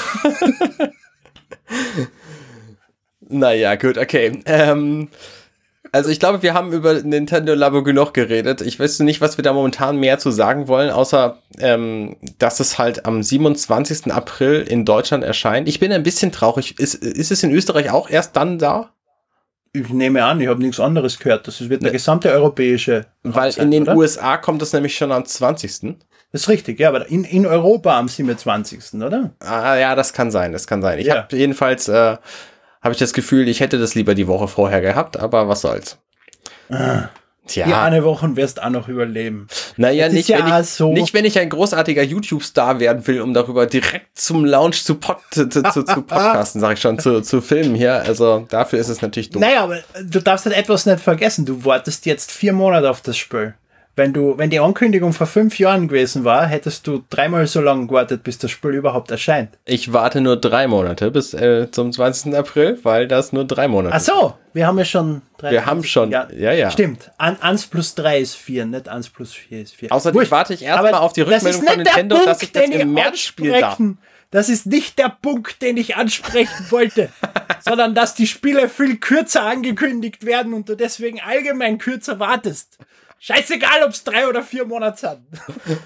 Naja, 3.20 3.76
gut, 3.76 3.96
okay. 3.98 4.42
Ähm, 4.44 5.08
also 5.92 6.08
ich 6.08 6.18
glaube, 6.18 6.42
wir 6.42 6.54
haben 6.54 6.72
über 6.72 6.94
Nintendo 7.02 7.54
Labo 7.54 7.82
genug 7.82 8.14
geredet. 8.14 8.62
Ich 8.62 8.80
weiß 8.80 9.00
nicht, 9.00 9.20
was 9.20 9.36
wir 9.36 9.42
da 9.44 9.52
momentan 9.52 9.98
mehr 9.98 10.18
zu 10.18 10.30
sagen 10.30 10.66
wollen, 10.66 10.90
außer 10.90 11.38
ähm, 11.58 12.16
dass 12.38 12.60
es 12.60 12.78
halt 12.78 13.04
am 13.04 13.22
27. 13.22 14.10
April 14.12 14.62
in 14.62 14.84
Deutschland 14.86 15.22
erscheint. 15.22 15.68
Ich 15.68 15.78
bin 15.80 15.92
ein 15.92 16.02
bisschen 16.02 16.32
traurig. 16.32 16.78
Ist, 16.80 16.94
ist 16.94 17.30
es 17.30 17.42
in 17.42 17.50
Österreich 17.52 17.90
auch 17.90 18.08
erst 18.08 18.34
dann 18.36 18.58
da? 18.58 18.90
Ich 19.74 19.88
nehme 19.90 20.24
an, 20.24 20.40
ich 20.40 20.48
habe 20.48 20.60
nichts 20.60 20.80
anderes 20.80 21.18
gehört. 21.18 21.46
Das 21.46 21.68
wird 21.68 21.82
eine 21.82 21.92
gesamte 21.92 22.30
europäische. 22.30 23.06
Weil 23.22 23.48
Hochzeit, 23.50 23.64
in 23.64 23.70
den 23.70 23.82
oder? 23.84 23.96
USA 23.96 24.36
kommt 24.36 24.60
es 24.62 24.72
nämlich 24.72 24.94
schon 24.96 25.12
am 25.12 25.24
20. 25.24 25.96
Das 26.30 26.42
ist 26.42 26.48
richtig, 26.48 26.80
ja, 26.80 26.88
aber 26.88 27.06
in, 27.08 27.24
in 27.24 27.46
Europa 27.46 27.98
am 27.98 28.08
27. 28.08 28.94
oder? 29.02 29.32
Ah, 29.40 29.76
ja, 29.76 29.94
das 29.94 30.14
kann 30.14 30.30
sein, 30.30 30.52
das 30.52 30.66
kann 30.66 30.80
sein. 30.80 30.98
Ich 30.98 31.06
Ja. 31.06 31.16
habe 31.24 31.36
jedenfalls, 31.36 31.88
äh, 31.88 32.16
habe 32.82 32.92
ich 32.92 32.98
das 32.98 33.12
Gefühl, 33.12 33.48
ich 33.48 33.60
hätte 33.60 33.78
das 33.78 33.94
lieber 33.94 34.14
die 34.14 34.26
Woche 34.26 34.48
vorher 34.48 34.80
gehabt, 34.80 35.16
aber 35.16 35.48
was 35.48 35.60
soll's. 35.62 35.98
Tja. 37.44 37.66
Die 37.66 37.74
eine 37.74 38.04
Woche 38.04 38.36
wirst 38.36 38.62
auch 38.62 38.70
noch 38.70 38.86
überleben. 38.86 39.48
Naja, 39.76 40.08
nicht, 40.08 40.28
ja 40.28 40.38
wenn 40.46 40.60
ich, 40.62 40.68
so- 40.68 40.92
nicht 40.92 41.12
wenn 41.12 41.24
ich 41.24 41.38
ein 41.40 41.48
großartiger 41.50 42.02
YouTube-Star 42.02 42.78
werden 42.78 43.04
will, 43.08 43.20
um 43.20 43.34
darüber 43.34 43.66
direkt 43.66 44.16
zum 44.16 44.44
Launch 44.44 44.84
zu, 44.84 44.94
pod, 44.94 45.16
zu, 45.32 45.48
zu, 45.48 45.60
zu 45.62 46.02
podcasten, 46.02 46.60
sag 46.60 46.74
ich 46.74 46.80
schon, 46.80 47.00
zu, 47.00 47.20
zu 47.20 47.40
filmen 47.40 47.74
hier. 47.74 47.94
Also 47.94 48.46
dafür 48.48 48.78
ist 48.78 48.88
es 48.88 49.02
natürlich 49.02 49.30
dumm. 49.30 49.40
Naja, 49.42 49.64
aber 49.64 49.80
du 50.04 50.20
darfst 50.20 50.46
halt 50.46 50.56
etwas 50.56 50.86
nicht 50.86 51.00
vergessen. 51.00 51.44
Du 51.44 51.64
wartest 51.64 52.06
jetzt 52.06 52.30
vier 52.30 52.52
Monate 52.52 52.88
auf 52.88 53.00
das 53.00 53.16
Spiel. 53.16 53.54
Wenn 53.94 54.14
du, 54.14 54.38
wenn 54.38 54.48
die 54.48 54.58
Ankündigung 54.58 55.12
vor 55.12 55.26
fünf 55.26 55.58
Jahren 55.58 55.86
gewesen 55.86 56.24
war, 56.24 56.46
hättest 56.46 56.86
du 56.86 57.04
dreimal 57.10 57.46
so 57.46 57.60
lange 57.60 57.86
gewartet, 57.88 58.22
bis 58.22 58.38
das 58.38 58.50
Spiel 58.50 58.70
überhaupt 58.70 59.10
erscheint. 59.10 59.58
Ich 59.66 59.92
warte 59.92 60.22
nur 60.22 60.36
drei 60.36 60.66
Monate 60.66 61.10
bis 61.10 61.34
äh, 61.34 61.70
zum 61.70 61.92
20. 61.92 62.34
April, 62.34 62.78
weil 62.84 63.06
das 63.06 63.34
nur 63.34 63.44
drei 63.44 63.68
Monate 63.68 63.94
Ach 63.94 64.00
so, 64.00 64.34
wir 64.54 64.66
haben 64.66 64.78
ja 64.78 64.86
schon 64.86 65.20
drei. 65.36 65.50
Wir 65.50 65.66
haben 65.66 65.84
schon, 65.84 66.10
ja, 66.10 66.26
ja. 66.30 66.70
Stimmt. 66.70 67.10
An, 67.18 67.36
1 67.38 67.66
plus 67.66 67.94
3 67.94 68.20
ist 68.20 68.36
4, 68.36 68.64
nicht 68.64 68.88
1 68.88 69.10
plus 69.10 69.34
4 69.34 69.60
ist 69.60 69.74
4. 69.74 69.92
Außerdem 69.92 70.30
warte 70.30 70.54
ich 70.54 70.62
erstmal 70.62 70.94
auf 70.94 71.12
die 71.12 71.20
Rückmeldung 71.20 71.62
von 71.62 71.76
Nintendo, 71.76 72.24
dass 72.24 72.42
ich 72.42 72.52
das 72.52 72.70
im 72.70 72.94
März 72.94 73.18
spielen 73.18 73.60
darf. 73.60 73.78
Das 74.30 74.48
ist 74.48 74.64
nicht 74.64 74.98
der 74.98 75.10
Punkt, 75.10 75.60
den 75.60 75.76
ich 75.76 75.96
ansprechen 75.96 76.66
wollte, 76.70 77.10
sondern 77.60 77.94
dass 77.94 78.14
die 78.14 78.26
Spiele 78.26 78.70
viel 78.70 78.96
kürzer 78.96 79.42
angekündigt 79.42 80.24
werden 80.24 80.54
und 80.54 80.70
du 80.70 80.74
deswegen 80.74 81.20
allgemein 81.20 81.76
kürzer 81.76 82.18
wartest. 82.18 82.78
Scheißegal, 83.24 83.84
ob 83.84 83.90
es 83.90 84.02
drei 84.02 84.26
oder 84.26 84.42
vier 84.42 84.64
Monate 84.64 84.98
sind. 84.98 85.78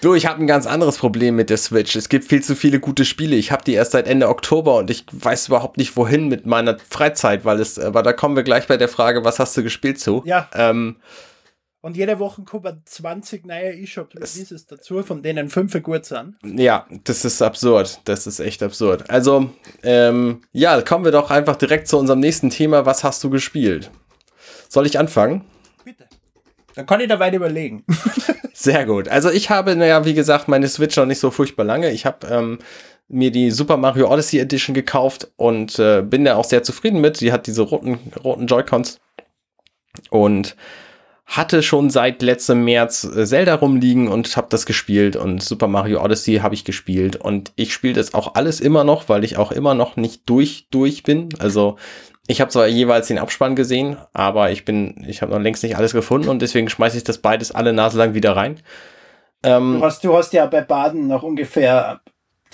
Du, 0.00 0.14
ich 0.14 0.26
habe 0.26 0.42
ein 0.42 0.48
ganz 0.48 0.66
anderes 0.66 0.98
Problem 0.98 1.36
mit 1.36 1.48
der 1.48 1.56
Switch. 1.56 1.94
Es 1.94 2.08
gibt 2.08 2.24
viel 2.24 2.42
zu 2.42 2.56
viele 2.56 2.80
gute 2.80 3.04
Spiele. 3.04 3.36
Ich 3.36 3.52
habe 3.52 3.62
die 3.62 3.74
erst 3.74 3.92
seit 3.92 4.08
Ende 4.08 4.28
Oktober 4.28 4.76
und 4.78 4.90
ich 4.90 5.06
weiß 5.12 5.46
überhaupt 5.46 5.76
nicht, 5.76 5.96
wohin 5.96 6.26
mit 6.26 6.46
meiner 6.46 6.76
Freizeit, 6.90 7.44
weil 7.44 7.60
es, 7.60 7.78
aber 7.78 8.02
da 8.02 8.12
kommen 8.12 8.34
wir 8.34 8.42
gleich 8.42 8.66
bei 8.66 8.76
der 8.76 8.88
Frage, 8.88 9.24
was 9.24 9.38
hast 9.38 9.56
du 9.56 9.62
gespielt 9.62 10.00
zu? 10.00 10.24
Ja. 10.26 10.50
Ähm, 10.52 10.96
Und 11.80 11.96
jede 11.96 12.18
Woche 12.18 12.42
kommen 12.42 12.82
20 12.84 13.46
neue 13.46 13.72
E-Shop-Releases 13.74 14.66
dazu, 14.66 15.04
von 15.04 15.22
denen 15.22 15.50
fünf 15.50 15.80
gut 15.80 16.04
sind. 16.06 16.34
ja, 16.42 16.86
das 17.04 17.24
ist 17.24 17.40
absurd. 17.40 18.00
Das 18.04 18.26
ist 18.26 18.40
echt 18.40 18.64
absurd. 18.64 19.08
Also, 19.08 19.48
ähm, 19.84 20.42
ja, 20.50 20.82
kommen 20.82 21.04
wir 21.04 21.12
doch 21.12 21.30
einfach 21.30 21.54
direkt 21.54 21.86
zu 21.86 21.98
unserem 21.98 22.18
nächsten 22.18 22.50
Thema. 22.50 22.84
Was 22.84 23.04
hast 23.04 23.22
du 23.22 23.30
gespielt? 23.30 23.92
Soll 24.68 24.86
ich 24.86 24.98
anfangen? 24.98 25.44
Dann 26.74 26.86
kann 26.86 27.00
ich 27.00 27.08
da 27.08 27.18
weit 27.18 27.34
überlegen. 27.34 27.84
Sehr 28.52 28.84
gut. 28.84 29.08
Also 29.08 29.30
ich 29.30 29.50
habe, 29.50 29.76
naja, 29.76 30.04
wie 30.04 30.14
gesagt, 30.14 30.48
meine 30.48 30.68
Switch 30.68 30.96
noch 30.96 31.06
nicht 31.06 31.18
so 31.18 31.30
furchtbar 31.30 31.64
lange. 31.64 31.90
Ich 31.90 32.06
habe 32.06 32.26
ähm, 32.28 32.58
mir 33.08 33.30
die 33.30 33.50
Super 33.50 33.76
Mario 33.76 34.10
Odyssey 34.10 34.38
Edition 34.38 34.74
gekauft 34.74 35.30
und 35.36 35.78
äh, 35.78 36.02
bin 36.02 36.24
da 36.24 36.36
auch 36.36 36.44
sehr 36.44 36.62
zufrieden 36.62 37.00
mit. 37.00 37.20
Die 37.20 37.32
hat 37.32 37.46
diese 37.46 37.62
roten, 37.62 37.98
roten 38.22 38.46
Joy-Cons 38.46 39.00
und 40.10 40.56
hatte 41.26 41.62
schon 41.62 41.90
seit 41.90 42.22
letztem 42.22 42.64
März 42.64 43.04
äh, 43.04 43.24
Zelda 43.24 43.54
rumliegen 43.54 44.08
und 44.08 44.36
habe 44.36 44.48
das 44.50 44.66
gespielt 44.66 45.16
und 45.16 45.42
Super 45.42 45.68
Mario 45.68 46.02
Odyssey 46.02 46.36
habe 46.36 46.54
ich 46.54 46.64
gespielt 46.64 47.16
und 47.16 47.52
ich 47.56 47.72
spiele 47.72 47.94
das 47.94 48.14
auch 48.14 48.34
alles 48.34 48.60
immer 48.60 48.84
noch, 48.84 49.08
weil 49.08 49.24
ich 49.24 49.36
auch 49.36 49.50
immer 49.50 49.74
noch 49.74 49.96
nicht 49.96 50.28
durch 50.28 50.68
durch 50.70 51.02
bin. 51.02 51.30
Also 51.38 51.76
ich 52.26 52.40
habe 52.40 52.50
zwar 52.50 52.66
jeweils 52.66 53.08
den 53.08 53.18
Abspann 53.18 53.54
gesehen, 53.56 53.96
aber 54.12 54.50
ich 54.50 54.64
bin, 54.64 55.04
ich 55.06 55.22
habe 55.22 55.32
noch 55.32 55.40
längst 55.40 55.62
nicht 55.62 55.76
alles 55.76 55.92
gefunden 55.92 56.28
und 56.28 56.40
deswegen 56.40 56.68
schmeiße 56.68 56.96
ich 56.96 57.04
das 57.04 57.18
beides 57.18 57.52
alle 57.52 57.72
Nase 57.72 57.98
lang 57.98 58.14
wieder 58.14 58.34
rein. 58.36 58.60
Ähm, 59.42 59.78
Du 59.78 59.84
hast, 59.84 60.04
du 60.04 60.16
hast 60.16 60.32
ja 60.32 60.46
bei 60.46 60.62
Baden 60.62 61.06
noch 61.06 61.22
ungefähr 61.22 62.00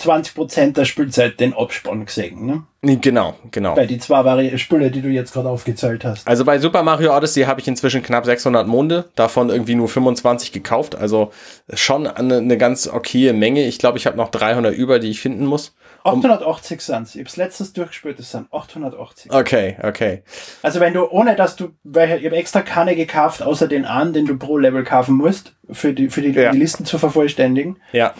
20% 0.01 0.73
der 0.73 0.85
Spielzeit 0.85 1.39
den 1.39 1.53
Abspann 1.53 2.05
gesehen, 2.05 2.45
ne? 2.45 2.63
Genau, 2.81 3.35
genau. 3.51 3.75
Bei 3.75 3.85
die 3.85 3.99
zwei 3.99 4.25
Vari 4.25 4.57
Spiele, 4.57 4.89
die 4.89 5.01
du 5.01 5.09
jetzt 5.09 5.31
gerade 5.31 5.47
aufgezählt 5.47 6.03
hast. 6.03 6.27
Also 6.27 6.43
bei 6.43 6.57
Super 6.57 6.81
Mario 6.81 7.15
Odyssey 7.15 7.43
habe 7.43 7.61
ich 7.61 7.67
inzwischen 7.67 8.01
knapp 8.01 8.25
600 8.25 8.67
Monde, 8.67 9.05
davon 9.15 9.49
irgendwie 9.49 9.75
nur 9.75 9.87
25 9.87 10.51
gekauft, 10.51 10.95
also 10.95 11.31
schon 11.73 12.07
eine, 12.07 12.37
eine 12.37 12.57
ganz 12.57 12.87
okaye 12.87 13.33
Menge. 13.33 13.63
Ich 13.65 13.77
glaube, 13.77 13.99
ich 13.99 14.07
habe 14.07 14.17
noch 14.17 14.29
300 14.29 14.73
über, 14.73 14.97
die 14.99 15.11
ich 15.11 15.21
finden 15.21 15.45
muss. 15.45 15.75
880 16.03 16.81
sind 16.81 17.15
Ich 17.15 17.21
hab's 17.21 17.37
letztes 17.37 17.73
durchgespielt, 17.73 18.19
das 18.19 18.31
sind 18.31 18.47
880. 18.51 19.31
Okay, 19.31 19.77
okay. 19.83 20.23
Also 20.61 20.79
wenn 20.79 20.93
du, 20.93 21.07
ohne 21.09 21.35
dass 21.35 21.55
du, 21.55 21.69
weil 21.83 22.19
ich 22.19 22.25
habe 22.25 22.35
extra 22.35 22.61
keine 22.61 22.95
gekauft, 22.95 23.41
außer 23.43 23.67
den 23.67 23.85
einen, 23.85 24.13
den 24.13 24.25
du 24.25 24.37
pro 24.37 24.57
Level 24.57 24.83
kaufen 24.83 25.15
musst, 25.15 25.53
für 25.71 25.93
die, 25.93 26.09
für 26.09 26.21
die, 26.21 26.31
Ja. 26.31 26.51
die 26.51 26.57
Listen 26.57 26.85
zu 26.85 26.97
vervollständigen, 26.97 27.77
Ja, 27.91 28.13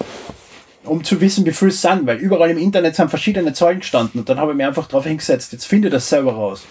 um 0.84 1.04
zu 1.04 1.22
wissen, 1.22 1.46
wie 1.46 1.52
viel 1.52 1.68
es 1.68 1.82
sind, 1.82 2.08
weil 2.08 2.18
überall 2.18 2.50
im 2.50 2.58
Internet 2.58 2.96
sind 2.96 3.10
verschiedene 3.10 3.54
Zahlen 3.54 3.80
gestanden 3.82 4.20
und 4.22 4.30
dann 4.30 4.40
habe 4.40 4.52
ich 4.52 4.58
mir 4.58 4.68
einfach 4.68 4.88
drauf 4.88 5.06
hingesetzt, 5.06 5.54
jetzt 5.54 5.66
finde 5.66 5.90
das 5.90 6.10
selber 6.10 6.34
raus. 6.34 6.64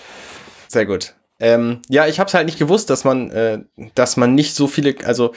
sehr 0.69 0.87
gut. 0.87 1.15
Ähm, 1.43 1.81
ja, 1.89 2.07
ich 2.07 2.21
habe 2.21 2.29
es 2.29 2.35
halt 2.35 2.45
nicht 2.47 2.59
gewusst, 2.59 2.91
dass 2.91 3.05
man, 3.05 3.31
äh, 3.31 3.61
dass 3.95 4.17
man 4.19 4.35
nicht 4.35 4.55
so 4.55 4.67
viele, 4.67 4.95
also 5.07 5.33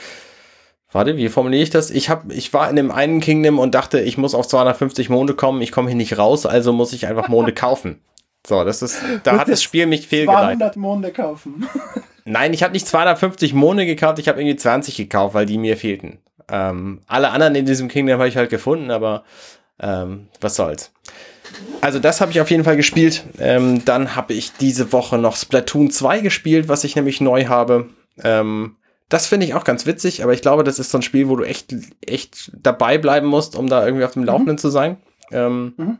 Warte, 0.94 1.16
wie 1.16 1.28
formuliere 1.28 1.64
ich 1.64 1.70
das? 1.70 1.90
Ich 1.90 2.08
hab, 2.08 2.30
ich 2.30 2.52
war 2.52 2.70
in 2.70 2.76
dem 2.76 2.92
einen 2.92 3.18
Kingdom 3.18 3.58
und 3.58 3.74
dachte, 3.74 3.98
ich 3.98 4.16
muss 4.16 4.32
auf 4.32 4.46
250 4.46 5.08
Monde 5.08 5.34
kommen, 5.34 5.60
ich 5.60 5.72
komme 5.72 5.88
hier 5.88 5.96
nicht 5.96 6.18
raus, 6.18 6.46
also 6.46 6.72
muss 6.72 6.92
ich 6.92 7.08
einfach 7.08 7.26
Monde 7.26 7.52
kaufen. 7.52 8.00
So, 8.46 8.62
das 8.62 8.80
ist, 8.80 9.02
da 9.24 9.32
hat 9.32 9.40
das 9.40 9.48
das 9.48 9.62
Spiel 9.64 9.86
mich 9.86 10.06
fehlgeleitet. 10.06 10.60
200 10.60 10.76
Monde 10.76 11.10
kaufen. 11.10 11.66
Nein, 12.24 12.52
ich 12.54 12.62
habe 12.62 12.74
nicht 12.74 12.86
250 12.86 13.54
Monde 13.54 13.86
gekauft, 13.86 14.20
ich 14.20 14.28
habe 14.28 14.40
irgendwie 14.40 14.54
20 14.54 14.96
gekauft, 14.96 15.34
weil 15.34 15.46
die 15.46 15.58
mir 15.58 15.76
fehlten. 15.76 16.18
Ähm, 16.48 17.00
alle 17.08 17.30
anderen 17.30 17.56
in 17.56 17.66
diesem 17.66 17.88
Kingdom 17.88 18.20
habe 18.20 18.28
ich 18.28 18.36
halt 18.36 18.50
gefunden, 18.50 18.92
aber 18.92 19.24
ähm, 19.80 20.28
was 20.40 20.54
soll's. 20.54 20.92
Also 21.80 21.98
das 21.98 22.20
habe 22.20 22.30
ich 22.30 22.40
auf 22.40 22.52
jeden 22.52 22.62
Fall 22.62 22.76
gespielt. 22.76 23.24
Ähm, 23.40 23.84
dann 23.84 24.14
habe 24.14 24.32
ich 24.32 24.52
diese 24.52 24.92
Woche 24.92 25.18
noch 25.18 25.34
Splatoon 25.34 25.90
2 25.90 26.20
gespielt, 26.20 26.68
was 26.68 26.84
ich 26.84 26.94
nämlich 26.94 27.20
neu 27.20 27.46
habe. 27.46 27.88
Ähm, 28.22 28.76
das 29.14 29.26
finde 29.26 29.46
ich 29.46 29.54
auch 29.54 29.64
ganz 29.64 29.86
witzig, 29.86 30.22
aber 30.22 30.32
ich 30.34 30.42
glaube, 30.42 30.64
das 30.64 30.78
ist 30.78 30.90
so 30.90 30.98
ein 30.98 31.02
Spiel, 31.02 31.28
wo 31.28 31.36
du 31.36 31.44
echt, 31.44 31.74
echt 32.04 32.50
dabei 32.60 32.98
bleiben 32.98 33.26
musst, 33.26 33.56
um 33.56 33.68
da 33.68 33.84
irgendwie 33.86 34.04
auf 34.04 34.12
dem 34.12 34.24
Laufenden 34.24 34.58
zu 34.58 34.68
sein. 34.68 34.96
Ähm, 35.32 35.74
Mhm. 35.76 35.98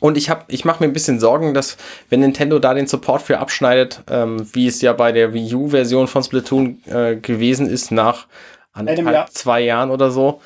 Und 0.00 0.16
ich 0.18 0.28
ich 0.48 0.64
mache 0.64 0.82
mir 0.82 0.88
ein 0.90 0.92
bisschen 0.92 1.20
Sorgen, 1.20 1.54
dass 1.54 1.76
wenn 2.10 2.20
Nintendo 2.20 2.58
da 2.58 2.74
den 2.74 2.86
Support 2.86 3.22
für 3.22 3.38
abschneidet, 3.38 4.02
ähm, 4.10 4.44
wie 4.52 4.66
es 4.66 4.80
ja 4.82 4.92
bei 4.92 5.12
der 5.12 5.32
Wii 5.32 5.54
U-Version 5.54 6.08
von 6.08 6.22
Splatoon 6.24 6.82
äh, 6.86 7.16
gewesen 7.16 7.68
ist, 7.68 7.90
nach 7.92 8.26
anderthalb, 8.72 9.12
Jahr. 9.14 9.26
zwei 9.30 9.60
Jahren 9.60 9.90
oder 9.90 10.10
so, 10.10 10.40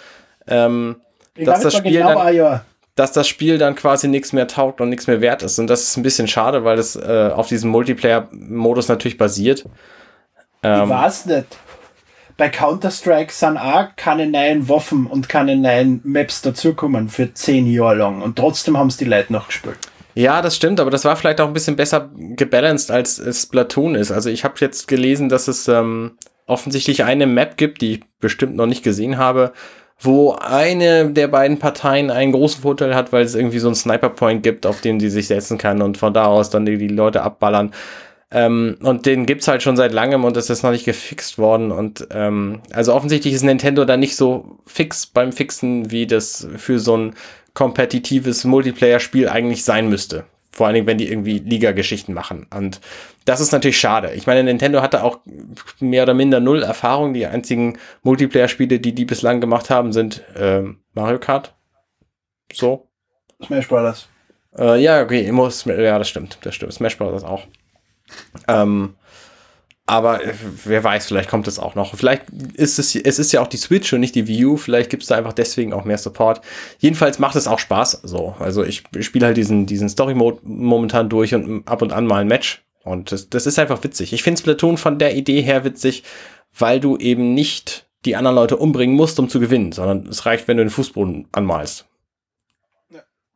ähm, 0.46 0.96
Ich 1.34 1.46
Dass 1.46 1.60
das 1.62 1.74
Spiel 1.76 1.92
genau 1.98 2.14
dann- 2.22 2.34
Jahr. 2.34 2.64
dass 2.94 3.12
das 3.12 3.26
Spiel 3.26 3.58
dann 3.58 3.74
quasi 3.74 4.06
nichts 4.06 4.32
mehr 4.32 4.46
taugt 4.48 4.80
und 4.80 4.90
nichts 4.90 5.06
mehr 5.06 5.20
wert 5.20 5.42
ist. 5.42 5.58
Und 5.58 5.66
das 5.68 5.82
ist 5.82 5.96
ein 5.96 6.02
bisschen 6.02 6.28
schade, 6.28 6.62
weil 6.64 6.78
es 6.78 6.94
äh, 6.96 7.30
auf 7.34 7.48
diesem 7.48 7.70
Multiplayer-Modus 7.70 8.88
natürlich 8.88 9.16
basiert. 9.18 9.60
Ich 9.60 9.66
Ähm, 10.64 10.88
weiß 10.90 11.26
nicht. 11.26 11.46
Bei 12.38 12.48
Counter-Strike 12.48 13.32
sind 13.32 13.58
auch 13.58 13.88
keine 13.96 14.26
neuen 14.26 14.68
Waffen 14.68 15.06
und 15.08 15.28
keine 15.28 15.56
neuen 15.56 16.00
Maps 16.04 16.40
dazukommen 16.40 17.08
für 17.08 17.34
zehn 17.34 17.66
Jahre 17.66 17.96
lang. 17.96 18.22
Und 18.22 18.36
trotzdem 18.36 18.78
haben 18.78 18.86
es 18.86 18.96
die 18.96 19.04
Leute 19.04 19.32
noch 19.32 19.48
gespielt. 19.48 19.76
Ja, 20.14 20.40
das 20.40 20.56
stimmt, 20.56 20.80
aber 20.80 20.90
das 20.90 21.04
war 21.04 21.16
vielleicht 21.16 21.40
auch 21.40 21.48
ein 21.48 21.52
bisschen 21.52 21.76
besser 21.76 22.10
gebalanced, 22.14 22.90
als 22.92 23.18
es 23.18 23.42
Splatoon 23.42 23.96
ist. 23.96 24.12
Also 24.12 24.30
ich 24.30 24.44
habe 24.44 24.54
jetzt 24.60 24.86
gelesen, 24.86 25.28
dass 25.28 25.48
es 25.48 25.66
ähm, 25.66 26.12
offensichtlich 26.46 27.02
eine 27.02 27.26
Map 27.26 27.56
gibt, 27.56 27.82
die 27.82 27.94
ich 27.94 28.00
bestimmt 28.20 28.54
noch 28.54 28.66
nicht 28.66 28.84
gesehen 28.84 29.18
habe, 29.18 29.52
wo 30.00 30.32
eine 30.32 31.10
der 31.10 31.26
beiden 31.26 31.58
Parteien 31.58 32.10
einen 32.10 32.30
großen 32.30 32.62
Vorteil 32.62 32.94
hat, 32.94 33.12
weil 33.12 33.24
es 33.24 33.34
irgendwie 33.34 33.58
so 33.58 33.66
einen 33.66 33.74
Sniper-Point 33.74 34.44
gibt, 34.44 34.64
auf 34.64 34.80
den 34.80 35.00
sie 35.00 35.10
sich 35.10 35.26
setzen 35.26 35.58
kann 35.58 35.82
und 35.82 35.98
von 35.98 36.14
da 36.14 36.26
aus 36.26 36.50
dann 36.50 36.66
die, 36.66 36.78
die 36.78 36.88
Leute 36.88 37.22
abballern. 37.22 37.72
Ähm, 38.30 38.76
und 38.82 39.06
den 39.06 39.24
gibt's 39.24 39.48
halt 39.48 39.62
schon 39.62 39.76
seit 39.76 39.92
langem 39.92 40.24
und 40.24 40.36
es 40.36 40.50
ist 40.50 40.62
noch 40.62 40.70
nicht 40.70 40.84
gefixt 40.84 41.38
worden. 41.38 41.72
Und 41.72 42.08
ähm, 42.10 42.60
also 42.72 42.94
offensichtlich 42.94 43.34
ist 43.34 43.42
Nintendo 43.42 43.84
da 43.84 43.96
nicht 43.96 44.16
so 44.16 44.58
fix 44.66 45.06
beim 45.06 45.32
Fixen, 45.32 45.90
wie 45.90 46.06
das 46.06 46.46
für 46.56 46.78
so 46.78 46.96
ein 46.96 47.14
kompetitives 47.54 48.44
Multiplayer-Spiel 48.44 49.28
eigentlich 49.28 49.64
sein 49.64 49.88
müsste. 49.88 50.24
Vor 50.52 50.66
allen 50.66 50.74
Dingen, 50.74 50.86
wenn 50.86 50.98
die 50.98 51.08
irgendwie 51.08 51.38
Liga-Geschichten 51.38 52.12
machen. 52.12 52.46
Und 52.54 52.80
das 53.24 53.40
ist 53.40 53.52
natürlich 53.52 53.78
schade. 53.78 54.12
Ich 54.14 54.26
meine, 54.26 54.42
Nintendo 54.44 54.82
hatte 54.82 55.04
auch 55.04 55.20
mehr 55.78 56.02
oder 56.02 56.14
minder 56.14 56.40
null 56.40 56.62
Erfahrung. 56.62 57.14
Die 57.14 57.26
einzigen 57.26 57.78
Multiplayer-Spiele, 58.02 58.80
die 58.80 58.94
die 58.94 59.04
bislang 59.04 59.40
gemacht 59.40 59.70
haben, 59.70 59.92
sind 59.92 60.22
äh, 60.34 60.62
Mario 60.94 61.18
Kart. 61.18 61.54
So. 62.52 62.88
Smash 63.44 63.68
Brothers. 63.68 64.08
Äh, 64.58 64.82
ja, 64.82 65.02
okay, 65.02 65.30
muss, 65.32 65.64
ja, 65.64 65.98
das 65.98 66.08
stimmt. 66.08 66.38
Das 66.42 66.54
stimmt. 66.54 66.74
Smash 66.74 66.98
Brothers 66.98 67.24
auch. 67.24 67.44
Ähm, 68.46 68.94
aber 69.88 70.22
äh, 70.22 70.34
wer 70.64 70.84
weiß, 70.84 71.06
vielleicht 71.06 71.30
kommt 71.30 71.48
es 71.48 71.58
auch 71.58 71.74
noch. 71.74 71.94
Vielleicht 71.94 72.24
ist 72.54 72.78
es, 72.78 72.94
es 72.94 73.18
ist 73.18 73.32
ja 73.32 73.40
auch 73.40 73.46
die 73.46 73.56
Switch 73.56 73.90
und 73.92 74.00
nicht 74.00 74.14
die 74.14 74.28
Wii 74.28 74.44
U. 74.44 74.56
Vielleicht 74.58 74.90
gibt 74.90 75.02
es 75.02 75.08
da 75.08 75.16
einfach 75.16 75.32
deswegen 75.32 75.72
auch 75.72 75.84
mehr 75.84 75.96
Support. 75.96 76.42
Jedenfalls 76.78 77.18
macht 77.18 77.36
es 77.36 77.46
auch 77.46 77.58
Spaß. 77.58 78.02
So, 78.02 78.36
also 78.38 78.64
ich 78.64 78.84
spiele 79.00 79.26
halt 79.26 79.38
diesen, 79.38 79.64
diesen 79.64 79.88
Story-Mode 79.88 80.40
momentan 80.42 81.08
durch 81.08 81.34
und 81.34 81.66
ab 81.66 81.80
und 81.80 81.94
an 81.94 82.06
mal 82.06 82.20
ein 82.20 82.28
Match. 82.28 82.62
Und 82.84 83.12
das, 83.12 83.30
das 83.30 83.46
ist 83.46 83.58
einfach 83.58 83.82
witzig. 83.82 84.12
Ich 84.12 84.22
finde 84.22 84.40
Splatoon 84.40 84.76
von 84.76 84.98
der 84.98 85.16
Idee 85.16 85.40
her 85.40 85.64
witzig, 85.64 86.04
weil 86.56 86.80
du 86.80 86.98
eben 86.98 87.32
nicht 87.32 87.88
die 88.04 88.14
anderen 88.14 88.36
Leute 88.36 88.58
umbringen 88.58 88.94
musst, 88.94 89.18
um 89.18 89.30
zu 89.30 89.40
gewinnen, 89.40 89.72
sondern 89.72 90.06
es 90.06 90.26
reicht, 90.26 90.48
wenn 90.48 90.58
du 90.58 90.64
den 90.64 90.70
Fußboden 90.70 91.28
anmalst. 91.32 91.86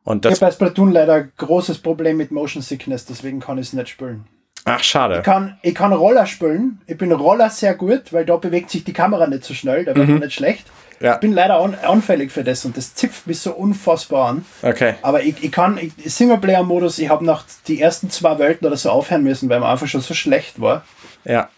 Und 0.03 0.25
das 0.25 0.33
ich 0.33 0.41
habe 0.41 0.51
bei 0.51 0.55
Splatoon 0.55 0.91
leider 0.91 1.13
ein 1.13 1.31
großes 1.37 1.79
Problem 1.79 2.17
mit 2.17 2.31
Motion 2.31 2.61
Sickness, 2.61 3.05
deswegen 3.05 3.39
kann 3.39 3.57
ich 3.57 3.67
es 3.67 3.73
nicht 3.73 3.89
spielen. 3.89 4.27
Ach, 4.65 4.83
schade. 4.83 5.17
Ich 5.17 5.23
kann, 5.23 5.57
ich 5.61 5.75
kann 5.75 5.91
Roller 5.91 6.25
spielen. 6.25 6.81
Ich 6.87 6.97
bin 6.97 7.11
Roller 7.11 7.49
sehr 7.49 7.75
gut, 7.75 8.13
weil 8.13 8.25
da 8.25 8.37
bewegt 8.37 8.69
sich 8.69 8.83
die 8.83 8.93
Kamera 8.93 9.27
nicht 9.27 9.43
so 9.43 9.53
schnell, 9.53 9.85
da 9.85 9.95
wird 9.95 10.07
mhm. 10.07 10.13
man 10.13 10.23
nicht 10.23 10.35
schlecht. 10.35 10.65
Ja. 10.99 11.15
Ich 11.15 11.19
bin 11.19 11.33
leider 11.33 11.59
an, 11.59 11.75
anfällig 11.75 12.31
für 12.31 12.45
das 12.45 12.63
und 12.63 12.77
das 12.77 12.95
zipft 12.95 13.27
mich 13.27 13.39
so 13.39 13.53
unfassbar 13.53 14.29
an. 14.29 14.45
Okay. 14.61 14.95
Aber 15.01 15.21
ich, 15.21 15.43
ich 15.43 15.51
kann, 15.51 15.77
ich, 15.77 15.91
Singleplayer-Modus, 16.13 16.97
ich 16.99 17.09
habe 17.09 17.25
nach 17.25 17.43
die 17.67 17.81
ersten 17.81 18.09
zwei 18.09 18.39
Welten 18.39 18.65
oder 18.65 18.77
so 18.77 18.89
aufhören 18.89 19.23
müssen, 19.23 19.49
weil 19.49 19.59
man 19.59 19.69
einfach 19.69 19.87
schon 19.87 19.99
so 19.99 20.13
schlecht 20.13 20.61
war. 20.61 20.85
Ja. 21.25 21.49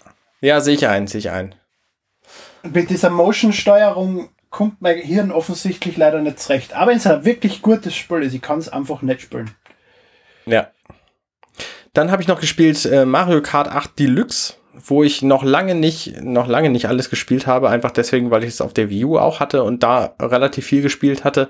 Ja, 0.42 0.62
sehe 0.62 0.74
ich 0.74 0.88
ein, 0.88 1.06
sehe 1.06 1.20
ich 1.20 1.30
ein. 1.30 1.54
Mit 2.64 2.90
dieser 2.90 3.12
Motion-Steuerung 3.12 4.30
kommt 4.50 4.82
mein 4.82 4.98
Hirn 4.98 5.32
offensichtlich 5.32 5.98
leider 5.98 6.22
nicht 6.22 6.40
zurecht. 6.40 6.74
Aber 6.74 6.90
wenn 6.90 6.98
es 6.98 7.06
ein 7.06 7.24
wirklich 7.26 7.62
gutes 7.62 7.94
Spiel 7.94 8.24
ist, 8.24 8.34
ich 8.34 8.42
kann 8.42 8.58
es 8.58 8.70
einfach 8.70 9.04
nicht 9.04 9.22
spielen. 9.22 9.52
Ja. 10.46 10.70
Dann 11.96 12.12
habe 12.12 12.22
ich 12.22 12.28
noch 12.28 12.42
gespielt 12.42 12.86
äh, 12.86 13.06
Mario 13.06 13.42
Kart 13.42 13.70
8 13.70 13.98
Deluxe, 13.98 14.56
wo 14.74 15.02
ich 15.02 15.22
noch 15.22 15.44
lange 15.44 15.76
nicht, 15.76 16.22
noch 16.22 16.48
lange 16.48 16.70
nicht 16.70 16.90
alles 16.90 17.10
gespielt 17.10 17.48
habe, 17.48 17.70
einfach 17.70 17.92
deswegen, 17.92 18.32
weil 18.32 18.44
ich 18.44 18.50
es 18.50 18.62
auf 18.62 18.74
der 18.74 18.90
Wii 18.90 19.06
U 19.06 19.18
auch 19.18 19.40
hatte 19.40 19.64
und 19.64 19.82
da 19.82 20.14
relativ 20.20 20.66
viel 20.66 20.82
gespielt 20.82 21.24
hatte. 21.24 21.50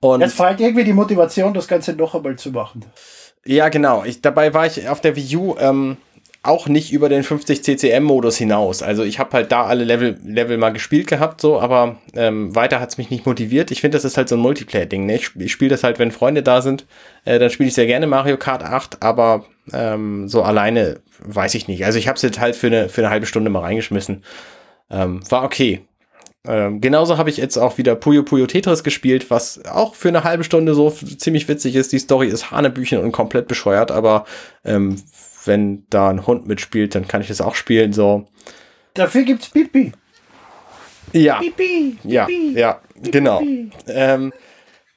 Und 0.00 0.20
Jetzt 0.20 0.36
fehlt 0.36 0.60
irgendwie 0.60 0.84
die 0.84 0.92
Motivation, 0.92 1.54
das 1.54 1.68
Ganze 1.68 1.94
noch 1.94 2.14
einmal 2.14 2.36
zu 2.36 2.50
machen. 2.50 2.84
Ja, 3.46 3.70
genau. 3.70 4.04
Ich, 4.04 4.20
dabei 4.20 4.52
war 4.52 4.66
ich 4.66 4.86
auf 4.88 5.00
der 5.00 5.16
Wii 5.16 5.36
U 5.36 5.56
ähm, 5.58 5.96
auch 6.44 6.66
nicht 6.66 6.92
über 6.92 7.08
den 7.08 7.22
50 7.22 7.62
CCM-Modus 7.62 8.36
hinaus. 8.36 8.82
Also 8.82 9.04
ich 9.04 9.20
habe 9.20 9.30
halt 9.32 9.52
da 9.52 9.64
alle 9.64 9.84
Level, 9.84 10.18
Level 10.24 10.58
mal 10.58 10.72
gespielt 10.72 11.06
gehabt, 11.06 11.40
so, 11.40 11.60
aber 11.60 11.98
ähm, 12.14 12.54
weiter 12.56 12.80
hat's 12.80 12.98
mich 12.98 13.10
nicht 13.10 13.26
motiviert. 13.26 13.70
Ich 13.70 13.80
finde, 13.80 13.96
das 13.96 14.04
ist 14.04 14.16
halt 14.16 14.28
so 14.28 14.34
ein 14.34 14.40
Multiplayer-Ding. 14.40 15.06
Ne? 15.06 15.14
Ich, 15.16 15.36
ich 15.36 15.52
spiele 15.52 15.70
das 15.70 15.84
halt, 15.84 16.00
wenn 16.00 16.10
Freunde 16.10 16.42
da 16.42 16.60
sind, 16.60 16.84
äh, 17.24 17.38
dann 17.38 17.50
spiele 17.50 17.68
ich 17.68 17.74
sehr 17.74 17.86
gerne 17.86 18.08
Mario 18.08 18.36
Kart 18.38 18.64
8, 18.64 19.02
aber 19.02 19.44
ähm, 19.72 20.28
so 20.28 20.42
alleine 20.42 21.00
weiß 21.20 21.54
ich 21.54 21.68
nicht. 21.68 21.84
Also 21.84 22.00
ich 22.00 22.08
habe 22.08 22.16
es 22.16 22.22
jetzt 22.22 22.40
halt 22.40 22.56
für 22.56 22.66
eine, 22.66 22.88
für 22.88 23.02
eine 23.02 23.10
halbe 23.10 23.26
Stunde 23.26 23.48
mal 23.48 23.60
reingeschmissen. 23.60 24.24
Ähm, 24.90 25.20
war 25.30 25.44
okay. 25.44 25.82
Ähm, 26.44 26.80
genauso 26.80 27.18
habe 27.18 27.30
ich 27.30 27.36
jetzt 27.36 27.56
auch 27.56 27.78
wieder 27.78 27.94
Puyo 27.94 28.24
Puyo 28.24 28.46
Tetris 28.48 28.82
gespielt, 28.82 29.30
was 29.30 29.64
auch 29.66 29.94
für 29.94 30.08
eine 30.08 30.24
halbe 30.24 30.42
Stunde 30.42 30.74
so 30.74 30.90
ziemlich 30.90 31.46
witzig 31.46 31.76
ist. 31.76 31.92
Die 31.92 32.00
Story 32.00 32.26
ist 32.26 32.50
Hanebüchen 32.50 32.98
und 32.98 33.12
komplett 33.12 33.46
bescheuert, 33.46 33.92
aber 33.92 34.24
ähm, 34.64 34.96
wenn 35.44 35.86
da 35.90 36.08
ein 36.08 36.26
Hund 36.26 36.46
mitspielt, 36.46 36.94
dann 36.94 37.08
kann 37.08 37.20
ich 37.20 37.28
das 37.28 37.40
auch 37.40 37.54
spielen. 37.54 37.92
So. 37.92 38.26
Dafür 38.94 39.22
gibt's 39.22 39.48
Pipi. 39.48 39.92
Ja. 41.12 41.40
Pipi. 41.40 41.98
Ja, 42.04 42.28
ja, 42.28 42.80
genau. 43.02 43.42
Ähm, 43.86 44.32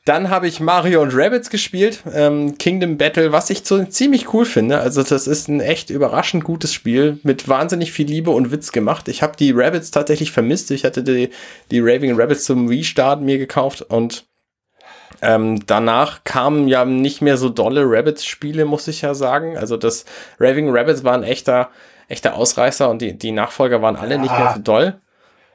dann 0.06 0.30
habe 0.30 0.48
ich 0.48 0.60
Mario 0.60 1.02
und 1.02 1.16
Rabbits 1.16 1.50
gespielt, 1.50 2.04
ähm, 2.14 2.60
Kingdom 2.60 2.98
Battle, 2.98 3.32
was 3.32 3.50
ich 3.50 3.64
so 3.66 3.84
ziemlich 3.86 4.34
cool 4.34 4.46
finde. 4.46 4.78
Also 4.78 5.02
das 5.02 5.26
ist 5.26 5.48
ein 5.48 5.62
echt 5.62 5.90
überraschend 5.90 6.44
gutes 6.44 6.74
Spiel 6.74 7.20
mit 7.24 7.50
wahnsinnig 7.50 7.92
viel 7.92 8.06
Liebe 8.06 8.30
und 8.30 8.52
Witz 8.52 8.72
gemacht. 8.72 9.08
Ich 9.08 9.24
habe 9.24 9.36
die 9.36 9.52
Rabbits 9.52 9.90
tatsächlich 9.90 10.32
vermisst. 10.32 10.70
Ich 10.70 10.86
hatte 10.86 11.02
die, 11.02 11.32
die 11.72 11.80
Raving 11.80 12.20
Rabbits 12.20 12.44
zum 12.44 12.68
Restart 12.68 13.22
mir 13.22 13.40
gekauft 13.40 13.82
und 13.82 14.28
ähm, 15.26 15.66
danach 15.66 16.24
kamen 16.24 16.68
ja 16.68 16.86
nicht 16.86 17.22
mehr 17.22 17.38
so 17.38 17.50
dolle 17.50 17.84
Rabbits-Spiele, 17.86 18.66
muss 18.66 18.88
ich 18.88 19.02
ja 19.02 19.14
sagen. 19.14 19.58
Also 19.58 19.78
das 19.78 20.06
Raving 20.40 20.70
Rabbits 20.70 21.04
war 21.04 21.14
ein 21.14 21.24
echter, 21.24 21.70
echter 22.08 22.36
Ausreißer 22.36 22.90
und 22.90 23.02
die, 23.02 23.18
die 23.18 23.32
Nachfolger 23.32 23.82
waren 23.82 23.96
alle 23.96 24.16
ja. 24.16 24.22
nicht 24.22 24.38
mehr 24.38 24.54
so 24.56 24.62
doll. 24.62 25.00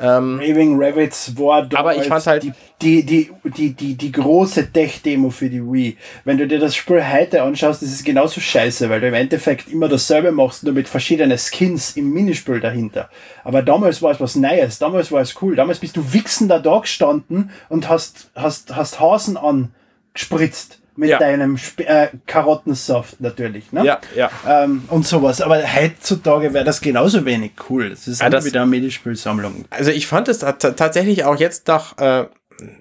Ähm, 0.01 0.40
Raving 0.40 0.82
Rabbits 0.82 1.36
war 1.36 1.68
aber 1.74 1.94
ich 1.94 2.05
fand 2.05 2.26
halt 2.26 2.42
die, 2.44 2.53
die, 2.80 3.05
die, 3.05 3.30
die, 3.44 3.74
die, 3.74 3.94
die 3.94 4.12
große 4.12 4.72
Tech-Demo 4.72 5.28
für 5.28 5.51
die 5.51 5.62
Wii. 5.62 5.98
Wenn 6.24 6.38
du 6.38 6.46
dir 6.46 6.59
das 6.59 6.74
Spiel 6.74 7.05
heute 7.07 7.42
anschaust, 7.42 7.82
ist 7.82 7.92
es 7.92 8.03
genauso 8.03 8.40
scheiße, 8.40 8.88
weil 8.88 9.03
du 9.03 9.09
im 9.09 9.14
Endeffekt 9.14 9.68
immer 9.68 9.88
dasselbe 9.88 10.32
machst, 10.32 10.64
nur 10.64 10.72
mit 10.72 10.88
verschiedenen 10.88 11.36
Skins 11.36 11.96
im 11.96 12.11
Minispiel 12.12 12.61
dahinter. 12.61 13.11
Aber 13.44 13.62
damals 13.62 14.01
war 14.01 14.12
es 14.12 14.20
was 14.20 14.36
Neues, 14.36 14.78
damals 14.78 15.12
war 15.12 15.20
es 15.20 15.34
cool. 15.42 15.55
Damals 15.55 15.80
bist 15.80 15.96
du 15.96 16.12
wichsender 16.14 16.61
da 16.61 16.78
gestanden 16.78 17.51
und 17.68 17.90
hast, 17.90 18.30
hast, 18.34 18.74
hast 18.74 19.01
Hasen 19.01 19.36
angespritzt 19.36 20.80
mit 21.01 21.09
ja. 21.09 21.18
deinem 21.18 21.57
Sp 21.57 21.82
äh, 21.88 22.09
Karottensaft 22.26 23.20
natürlich. 23.20 23.72
Ne? 23.72 23.84
Ja, 23.84 24.01
ja. 24.14 24.30
Ähm, 24.46 24.84
und 24.88 25.07
sowas. 25.07 25.40
Aber 25.40 25.59
heutzutage 25.62 26.53
wäre 26.53 26.64
das 26.64 26.82
genauso 26.82 27.24
wenig 27.24 27.53
cool. 27.68 27.88
Das 27.88 28.07
ist 28.07 28.20
ja, 28.20 28.28
das, 28.28 28.44
wieder 28.44 28.62
eine 28.62 28.70
Minispielsammlung. 28.70 29.64
Also 29.70 29.90
ich 29.90 30.07
fand 30.07 30.28
es 30.28 30.40
tatsächlich 30.40 31.24
auch 31.24 31.36
jetzt 31.36 31.66
nach, 31.68 31.96
äh, 31.98 32.26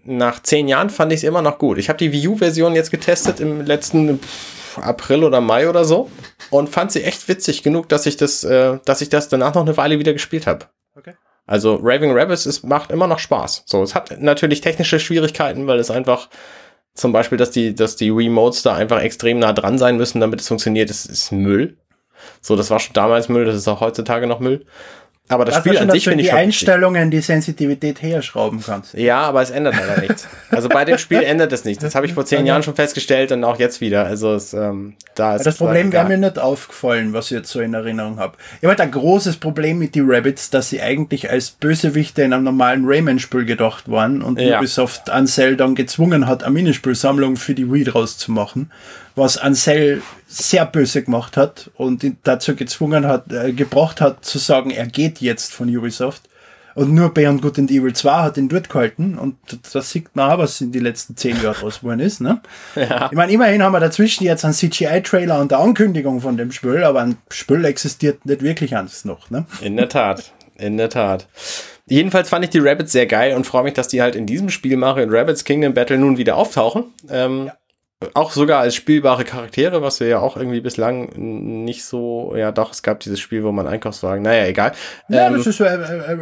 nach 0.03 0.43
zehn 0.43 0.67
Jahren 0.67 0.89
fand 0.89 1.13
ich 1.13 1.19
es 1.19 1.23
immer 1.23 1.41
noch 1.41 1.57
gut. 1.57 1.77
Ich 1.77 1.87
habe 1.87 1.97
die 1.97 2.11
Wii 2.11 2.27
U-Version 2.27 2.75
jetzt 2.75 2.91
getestet 2.91 3.39
im 3.39 3.65
letzten 3.65 4.19
April 4.75 5.23
oder 5.23 5.39
Mai 5.39 5.69
oder 5.69 5.85
so 5.85 6.11
und 6.49 6.69
fand 6.69 6.91
sie 6.91 7.03
echt 7.03 7.27
witzig 7.29 7.63
genug, 7.63 7.87
dass 7.87 8.05
ich 8.05 8.17
das, 8.17 8.43
äh, 8.43 8.79
dass 8.83 8.99
ich 8.99 9.07
das 9.07 9.29
danach 9.29 9.55
noch 9.55 9.61
eine 9.61 9.77
Weile 9.77 9.97
wieder 9.97 10.11
gespielt 10.11 10.45
habe. 10.45 10.65
Okay. 10.95 11.13
Also 11.47 11.79
Raving 11.81 12.11
Rabbits 12.11 12.45
ist, 12.45 12.63
macht 12.63 12.91
immer 12.91 13.07
noch 13.07 13.19
Spaß. 13.19 13.63
So, 13.65 13.81
es 13.81 13.95
hat 13.95 14.19
natürlich 14.19 14.59
technische 14.59 14.99
Schwierigkeiten, 14.99 15.67
weil 15.67 15.79
es 15.79 15.89
einfach 15.89 16.27
zum 16.99 17.13
Beispiel, 17.13 17.37
dass 17.37 17.51
die, 17.51 17.73
dass 17.73 17.95
die 17.95 18.09
Remotes 18.09 18.61
da 18.61 18.75
einfach 18.75 19.01
extrem 19.01 19.39
nah 19.39 19.53
dran 19.53 19.77
sein 19.77 19.95
müssen, 19.97 20.19
damit 20.19 20.41
es 20.41 20.47
funktioniert, 20.47 20.89
das 20.89 21.05
ist 21.05 21.31
Müll. 21.31 21.77
So, 22.41 22.55
das 22.57 22.69
war 22.69 22.79
schon 22.79 22.93
damals 22.93 23.29
Müll, 23.29 23.45
das 23.45 23.55
ist 23.55 23.67
auch 23.67 23.79
heutzutage 23.79 24.27
noch 24.27 24.41
Müll. 24.41 24.65
Aber 25.31 25.45
das, 25.45 25.55
das 25.55 25.63
Spiel 25.63 25.77
an 25.77 25.91
sich 25.91 26.03
finde 26.05 26.23
ich 26.23 26.29
die 26.29 26.35
Einstellungen, 26.35 27.11
die 27.11 27.21
Sensitivität 27.21 28.01
herschrauben 28.01 28.61
kannst. 28.65 28.95
Ja, 28.95 29.21
aber 29.21 29.43
es 29.43 29.51
ändert 29.51 29.75
leider 29.75 30.01
nichts. 30.01 30.27
Also 30.49 30.67
bei 30.67 30.83
dem 30.83 30.97
Spiel 30.97 31.21
ändert 31.21 31.53
es 31.53 31.63
nichts. 31.65 31.83
Das 31.83 31.93
habe 31.93 32.07
ich 32.07 32.13
vor 32.13 32.25
zehn 32.25 32.47
Jahren 32.47 32.63
schon 32.63 32.73
festgestellt 32.73 33.31
und 33.31 33.43
auch 33.43 33.59
jetzt 33.59 33.79
wieder. 33.79 34.05
Also 34.05 34.33
es, 34.33 34.53
ähm, 34.53 34.95
da 35.13 35.35
ist 35.35 35.45
das 35.45 35.57
Problem 35.57 35.91
wäre 35.91 36.07
mir 36.07 36.17
nicht 36.17 36.39
aufgefallen, 36.39 37.13
was 37.13 37.25
ich 37.25 37.37
jetzt 37.37 37.51
so 37.51 37.59
in 37.59 37.75
Erinnerung 37.75 38.17
habe. 38.17 38.37
Ich 38.57 38.63
habe 38.63 38.69
halt 38.69 38.81
ein 38.81 38.91
großes 38.91 39.37
Problem 39.37 39.77
mit 39.77 39.93
die 39.93 40.01
Rabbits, 40.03 40.49
dass 40.49 40.69
sie 40.69 40.81
eigentlich 40.81 41.29
als 41.29 41.51
Bösewichte 41.51 42.23
in 42.23 42.33
einem 42.33 42.45
normalen 42.45 42.85
Rayman-Spiel 42.85 43.45
gedacht 43.45 43.89
waren 43.91 44.23
und 44.23 44.41
ja. 44.41 44.57
Ubisoft 44.57 45.11
Ansel 45.11 45.55
dann 45.55 45.75
gezwungen 45.75 46.25
hat, 46.25 46.43
eine 46.43 46.53
Minispielsammlung 46.53 47.35
für 47.35 47.53
die 47.53 47.71
Wii 47.71 47.83
draus 47.83 48.17
zu 48.17 48.31
machen 48.31 48.71
was 49.19 49.37
Ansel 49.37 50.01
sehr 50.31 50.65
böse 50.65 51.03
gemacht 51.03 51.37
hat 51.37 51.71
und 51.75 52.03
ihn 52.03 52.17
dazu 52.23 52.55
gezwungen 52.55 53.07
hat, 53.07 53.33
äh, 53.33 53.51
gebracht 53.51 53.99
hat, 53.99 54.23
zu 54.23 54.37
sagen, 54.37 54.69
er 54.69 54.85
geht 54.85 55.21
jetzt 55.21 55.53
von 55.53 55.75
Ubisoft. 55.75 56.29
Und 56.75 56.93
nur 56.93 57.11
Beyond 57.13 57.41
Good 57.41 57.59
and 57.59 57.71
Evil 57.71 57.93
2 57.93 58.11
hat 58.11 58.37
ihn 58.37 58.47
dort 58.47 58.69
gehalten 58.69 59.17
und 59.17 59.35
das 59.73 59.89
sieht 59.89 60.15
man 60.15 60.31
auch, 60.31 60.37
was 60.37 60.61
in 60.61 60.71
den 60.71 60.83
letzten 60.83 61.17
zehn 61.17 61.35
Jahren 61.41 61.55
draus 61.59 61.79
geworden 61.79 61.99
ist. 61.99 62.21
Ne? 62.21 62.41
Ja. 62.75 63.07
Ich 63.11 63.17
meine, 63.17 63.31
immerhin 63.33 63.63
haben 63.63 63.73
wir 63.73 63.79
dazwischen 63.79 64.23
jetzt 64.23 64.45
einen 64.45 64.53
CGI-Trailer 64.53 65.41
und 65.41 65.51
eine 65.51 65.61
Ankündigung 65.61 66.21
von 66.21 66.37
dem 66.37 66.51
Spiel, 66.51 66.83
aber 66.83 67.01
ein 67.01 67.17
Spiel 67.31 67.65
existiert 67.65 68.23
nicht 68.25 68.43
wirklich 68.43 68.77
anders 68.77 69.03
noch. 69.03 69.31
Ne? 69.31 69.45
In 69.61 69.77
der 69.77 69.89
Tat, 69.89 70.31
in 70.57 70.77
der 70.77 70.89
Tat. 70.89 71.27
Jedenfalls 71.87 72.29
fand 72.29 72.45
ich 72.45 72.51
die 72.51 72.59
Rabbits 72.59 72.91
sehr 72.91 73.07
geil 73.07 73.35
und 73.35 73.47
freue 73.47 73.63
mich, 73.63 73.73
dass 73.73 73.87
die 73.87 74.01
halt 74.01 74.15
in 74.15 74.27
diesem 74.27 74.49
Spiel 74.49 74.77
Mario 74.77 75.07
Rabbits 75.09 75.43
Kingdom 75.43 75.73
Battle 75.73 75.97
nun 75.97 76.17
wieder 76.17 76.37
auftauchen. 76.37 76.85
Ähm, 77.09 77.47
ja. 77.47 77.53
Auch 78.13 78.31
sogar 78.31 78.61
als 78.61 78.75
spielbare 78.75 79.25
Charaktere, 79.25 79.81
was 79.81 79.99
wir 79.99 80.07
ja 80.07 80.19
auch 80.19 80.37
irgendwie 80.37 80.61
bislang 80.61 81.09
nicht 81.65 81.83
so, 81.83 82.33
ja 82.33 82.53
doch, 82.53 82.71
es 82.71 82.81
gab 82.81 83.01
dieses 83.01 83.19
Spiel, 83.19 83.43
wo 83.43 83.51
man 83.51 83.67
Einkaufswagen, 83.67 84.23
naja, 84.23 84.45
egal. 84.45 84.71
Ja, 85.09 85.27
ähm, 85.27 85.33
das 85.33 85.47
ist, 85.47 85.59
äh, 85.59 85.65
äh, 85.65 86.17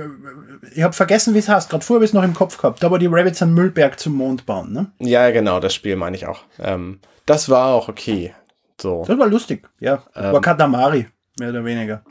ich 0.73 0.81
habe 0.81 0.93
vergessen, 0.93 1.35
wie 1.35 1.37
es 1.37 1.47
heißt, 1.47 1.69
gerade 1.69 1.85
vorher 1.85 1.99
habe 1.99 2.05
ich 2.05 2.09
es 2.09 2.15
noch 2.15 2.23
im 2.23 2.33
Kopf 2.33 2.57
gehabt, 2.57 2.81
da 2.81 2.89
wo 2.89 2.97
die 2.97 3.05
Rabbits 3.05 3.43
einen 3.43 3.53
Müllberg 3.53 3.99
zum 3.99 4.13
Mond 4.13 4.47
bauen, 4.47 4.73
ne? 4.73 4.87
Ja, 4.97 5.29
genau, 5.29 5.59
das 5.59 5.75
Spiel 5.75 5.95
meine 5.97 6.17
ich 6.17 6.25
auch. 6.25 6.41
Ähm, 6.59 6.99
das 7.27 7.47
war 7.47 7.67
auch 7.67 7.89
okay. 7.89 8.33
So. 8.81 9.03
Das 9.05 9.19
war 9.19 9.27
lustig, 9.27 9.69
ja. 9.79 10.01
Ähm, 10.15 10.33
war 10.33 10.41
Katamari, 10.41 11.07
mehr 11.39 11.49
oder 11.49 11.63
weniger. 11.63 12.01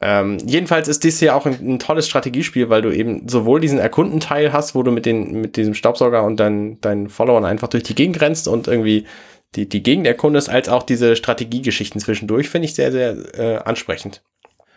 Ähm, 0.00 0.38
jedenfalls 0.44 0.88
ist 0.88 1.04
dies 1.04 1.18
hier 1.18 1.34
auch 1.34 1.46
ein, 1.46 1.54
ein, 1.54 1.78
tolles 1.78 2.06
Strategiespiel, 2.06 2.68
weil 2.68 2.82
du 2.82 2.90
eben 2.90 3.28
sowohl 3.28 3.60
diesen 3.60 3.78
Erkundenteil 3.78 4.52
hast, 4.52 4.74
wo 4.74 4.82
du 4.82 4.90
mit, 4.90 5.06
den, 5.06 5.40
mit 5.40 5.56
diesem 5.56 5.72
Staubsauger 5.72 6.22
und 6.22 6.38
deinen, 6.38 6.80
deinen 6.82 7.08
Followern 7.08 7.46
einfach 7.46 7.68
durch 7.68 7.84
die 7.84 7.94
Gegend 7.94 8.20
rennst 8.20 8.46
und 8.46 8.68
irgendwie 8.68 9.06
die, 9.54 9.68
die 9.68 9.82
Gegend 9.82 10.06
erkundest, 10.06 10.50
als 10.50 10.68
auch 10.68 10.82
diese 10.82 11.16
Strategiegeschichten 11.16 12.00
zwischendurch, 12.00 12.50
finde 12.50 12.66
ich 12.66 12.74
sehr, 12.74 12.92
sehr 12.92 13.16
äh, 13.38 13.56
ansprechend. 13.64 14.22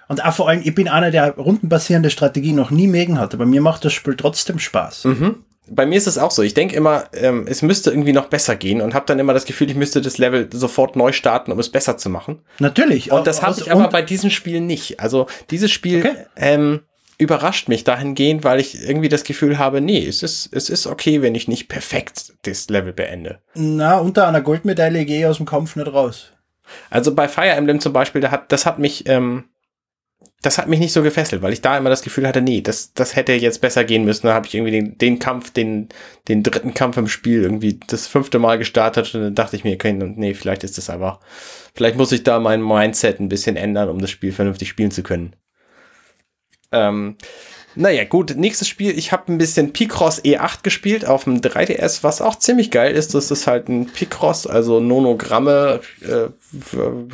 Und 0.07 0.23
auch 0.23 0.33
vor 0.33 0.47
allem, 0.47 0.61
ich 0.63 0.73
bin 0.73 0.87
einer, 0.87 1.11
der 1.11 1.35
rundenbasierende 1.35 2.09
Strategie 2.09 2.53
noch 2.53 2.71
nie 2.71 2.87
mögen 2.87 3.19
hat, 3.19 3.33
aber 3.33 3.45
mir 3.45 3.61
macht 3.61 3.83
das 3.83 3.93
Spiel 3.93 4.15
trotzdem 4.15 4.57
Spaß. 4.57 5.05
Mhm 5.05 5.43
bei 5.71 5.85
mir 5.85 5.97
ist 5.97 6.07
es 6.07 6.17
auch 6.17 6.31
so. 6.31 6.41
Ich 6.41 6.53
denke 6.53 6.75
immer, 6.75 7.05
ähm, 7.13 7.45
es 7.47 7.61
müsste 7.61 7.89
irgendwie 7.89 8.13
noch 8.13 8.27
besser 8.27 8.55
gehen 8.55 8.81
und 8.81 8.93
habe 8.93 9.05
dann 9.05 9.19
immer 9.19 9.33
das 9.33 9.45
Gefühl, 9.45 9.69
ich 9.69 9.75
müsste 9.75 10.01
das 10.01 10.17
Level 10.17 10.49
sofort 10.51 10.95
neu 10.95 11.11
starten, 11.11 11.51
um 11.51 11.59
es 11.59 11.69
besser 11.69 11.97
zu 11.97 12.09
machen. 12.09 12.41
Natürlich. 12.59 13.11
Und 13.11 13.27
das 13.27 13.41
habe 13.41 13.59
ich 13.59 13.71
aber 13.71 13.87
bei 13.89 14.01
diesem 14.01 14.29
Spiel 14.29 14.61
nicht. 14.61 14.99
Also 14.99 15.27
dieses 15.49 15.71
Spiel 15.71 15.99
okay. 15.99 16.15
ähm, 16.35 16.81
überrascht 17.17 17.67
mich 17.67 17.83
dahingehend, 17.83 18.43
weil 18.43 18.59
ich 18.59 18.81
irgendwie 18.81 19.09
das 19.09 19.23
Gefühl 19.23 19.59
habe, 19.59 19.81
nee, 19.81 20.05
es 20.05 20.23
ist, 20.23 20.49
es 20.53 20.69
ist 20.69 20.87
okay, 20.87 21.21
wenn 21.21 21.35
ich 21.35 21.47
nicht 21.47 21.67
perfekt 21.67 22.33
das 22.43 22.69
Level 22.69 22.93
beende. 22.93 23.39
Na, 23.55 23.97
unter 23.97 24.27
einer 24.27 24.41
Goldmedaille 24.41 25.05
gehe 25.05 25.19
ich 25.19 25.25
aus 25.25 25.37
dem 25.37 25.45
Kampf 25.45 25.75
nicht 25.75 25.91
raus. 25.91 26.31
Also 26.89 27.13
bei 27.13 27.27
Fire 27.27 27.49
Emblem 27.49 27.79
zum 27.81 27.93
Beispiel, 27.93 28.21
da 28.21 28.31
hat, 28.31 28.51
das 28.51 28.65
hat 28.65 28.79
mich 28.79 29.07
ähm, 29.07 29.48
das 30.41 30.57
hat 30.57 30.69
mich 30.69 30.79
nicht 30.79 30.93
so 30.93 31.03
gefesselt, 31.03 31.41
weil 31.41 31.51
ich 31.51 31.61
da 31.61 31.77
immer 31.77 31.89
das 31.89 32.01
Gefühl 32.01 32.25
hatte, 32.25 32.41
nee, 32.41 32.61
das, 32.61 32.93
das 32.93 33.15
hätte 33.15 33.33
jetzt 33.33 33.59
besser 33.59 33.83
gehen 33.83 34.05
müssen. 34.05 34.27
Da 34.27 34.33
habe 34.33 34.47
ich 34.47 34.55
irgendwie 34.55 34.71
den, 34.71 34.97
den 34.97 35.19
Kampf, 35.19 35.51
den, 35.51 35.89
den 36.29 36.43
dritten 36.43 36.73
Kampf 36.73 36.95
im 36.95 37.09
Spiel 37.09 37.43
irgendwie 37.43 37.79
das 37.87 38.07
fünfte 38.07 38.39
Mal 38.39 38.57
gestartet 38.57 39.13
und 39.15 39.21
dann 39.21 39.35
dachte 39.35 39.57
ich 39.57 39.65
mir, 39.65 39.73
okay, 39.73 39.91
nee, 39.91 40.33
vielleicht 40.33 40.63
ist 40.63 40.77
das 40.77 40.89
einfach, 40.89 41.19
vielleicht 41.75 41.97
muss 41.97 42.13
ich 42.13 42.23
da 42.23 42.39
mein 42.39 42.61
Mindset 42.61 43.19
ein 43.19 43.27
bisschen 43.27 43.57
ändern, 43.57 43.89
um 43.89 43.99
das 43.99 44.11
Spiel 44.11 44.31
vernünftig 44.31 44.69
spielen 44.69 44.91
zu 44.91 45.03
können. 45.03 45.35
Ähm, 46.71 47.17
naja, 47.75 48.03
gut, 48.05 48.35
nächstes 48.35 48.67
Spiel. 48.67 48.97
Ich 48.97 49.11
habe 49.11 49.31
ein 49.31 49.37
bisschen 49.37 49.73
Picross 49.73 50.23
E8 50.23 50.63
gespielt 50.63 51.05
auf 51.05 51.25
dem 51.25 51.41
3DS, 51.41 52.01
was 52.01 52.21
auch 52.21 52.37
ziemlich 52.37 52.71
geil 52.71 52.93
ist. 52.93 53.13
Das 53.13 53.29
ist 53.29 53.45
halt 53.45 53.67
ein 53.67 53.87
Picross, 53.87 54.47
also 54.47 54.79
Nonogramme, 54.79 55.81
äh, 56.01 56.29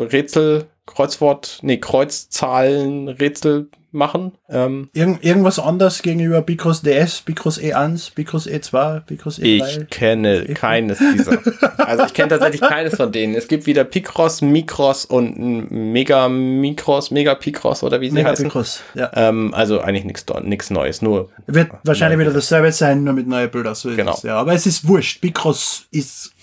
Rätsel, 0.01 0.67
Kreuzwort, 0.85 1.59
nee, 1.61 1.77
Kreuzzahlen, 1.77 3.07
Rätsel 3.07 3.69
machen. 3.95 4.33
Ähm, 4.49 4.89
Irgend, 4.93 5.23
irgendwas 5.23 5.57
anders 5.57 6.03
gegenüber 6.03 6.41
Bicross 6.41 6.81
DS, 6.81 7.21
Bicross 7.21 7.59
E1, 7.59 8.13
Bicross 8.13 8.47
E2, 8.47 8.99
Bicross 8.99 9.39
E3? 9.39 9.81
Ich 9.81 9.89
kenne 9.89 10.43
e 10.47 10.53
keines 10.53 10.99
dieser. 10.99 11.39
also 11.77 12.05
ich 12.05 12.13
kenne 12.13 12.29
tatsächlich 12.29 12.61
keines 12.61 12.95
von 12.95 13.11
denen. 13.11 13.33
Es 13.33 13.47
gibt 13.47 13.65
wieder 13.65 13.83
Picross, 13.83 14.41
Micross 14.41 15.05
und 15.05 15.71
Mega 15.71 16.29
Micross, 16.29 17.09
Mega 17.09 17.33
Picross 17.33 17.81
oder 17.81 18.01
wie 18.01 18.09
sie 18.09 18.15
Mega 18.15 18.29
heißen. 18.29 18.45
Picross, 18.45 18.81
ja. 18.93 19.09
Ähm, 19.15 19.53
also 19.53 19.79
eigentlich 19.79 20.05
nichts 20.43 20.69
Neues, 20.69 21.01
nur. 21.01 21.29
Wird 21.47 21.69
wahrscheinlich 21.83 22.19
wieder 22.19 22.33
dasselbe 22.33 22.71
sein, 22.71 23.03
nur 23.03 23.13
mit 23.13 23.27
neuen 23.27 23.49
Bildern. 23.49 23.75
So 23.75 23.95
genau. 23.95 24.13
Es, 24.13 24.23
ja. 24.23 24.37
Aber 24.37 24.53
es 24.53 24.65
ist 24.67 24.87
wurscht. 24.87 25.21
Picross 25.21 25.87
ist 25.91 26.34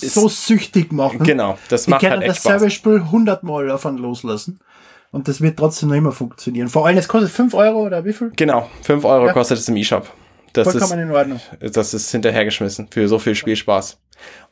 so 0.00 0.28
süchtig 0.28 0.92
machen. 0.92 1.22
Genau, 1.22 1.58
das 1.68 1.86
macht 1.86 2.02
halt 2.02 2.22
echt 2.22 2.36
dasselbe 2.36 2.70
Spaß. 2.70 2.72
Spiel 2.72 3.10
hundertmal 3.10 3.66
davon 3.66 3.98
loslassen. 3.98 4.60
Und 5.12 5.26
das 5.26 5.40
wird 5.40 5.58
trotzdem 5.58 5.88
noch 5.88 5.96
immer 5.96 6.12
funktionieren. 6.12 6.68
Vor 6.68 6.86
allem, 6.86 6.96
es 6.96 7.08
kostet 7.08 7.30
5 7.32 7.54
Euro 7.54 7.84
oder 7.84 8.04
wie 8.04 8.12
viel? 8.12 8.30
Genau, 8.36 8.68
5 8.82 9.04
Euro 9.04 9.26
ja. 9.26 9.32
kostet 9.32 9.58
es 9.58 9.68
im 9.68 9.76
E-Shop. 9.76 10.08
Das 10.52 10.70
Vollkommen 10.70 11.00
ist, 11.00 11.04
in 11.04 11.10
Ordnung. 11.10 11.40
Das 11.60 11.94
ist 11.94 12.10
hinterhergeschmissen 12.10 12.88
für 12.90 13.08
so 13.08 13.18
viel 13.18 13.34
Spielspaß. 13.34 13.98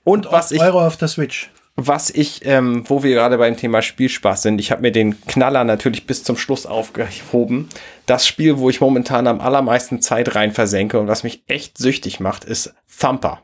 Und, 0.04 0.26
Und 0.26 0.32
was 0.32 0.50
ich. 0.50 0.60
Euro 0.60 0.84
auf 0.84 0.96
der 0.96 1.08
Switch. 1.08 1.50
Was 1.80 2.10
ich, 2.10 2.44
ähm, 2.44 2.82
wo 2.88 3.04
wir 3.04 3.14
gerade 3.14 3.38
beim 3.38 3.56
Thema 3.56 3.82
Spielspaß 3.82 4.42
sind, 4.42 4.60
ich 4.60 4.72
habe 4.72 4.82
mir 4.82 4.90
den 4.90 5.20
Knaller 5.26 5.62
natürlich 5.62 6.08
bis 6.08 6.24
zum 6.24 6.36
Schluss 6.36 6.66
aufgehoben. 6.66 7.68
Das 8.04 8.26
Spiel, 8.26 8.58
wo 8.58 8.68
ich 8.68 8.80
momentan 8.80 9.28
am 9.28 9.40
allermeisten 9.40 10.02
Zeit 10.02 10.34
rein 10.34 10.50
versenke 10.50 10.98
und 10.98 11.06
was 11.06 11.22
mich 11.22 11.44
echt 11.46 11.78
süchtig 11.78 12.18
macht, 12.18 12.44
ist 12.44 12.74
Thumper. 13.00 13.42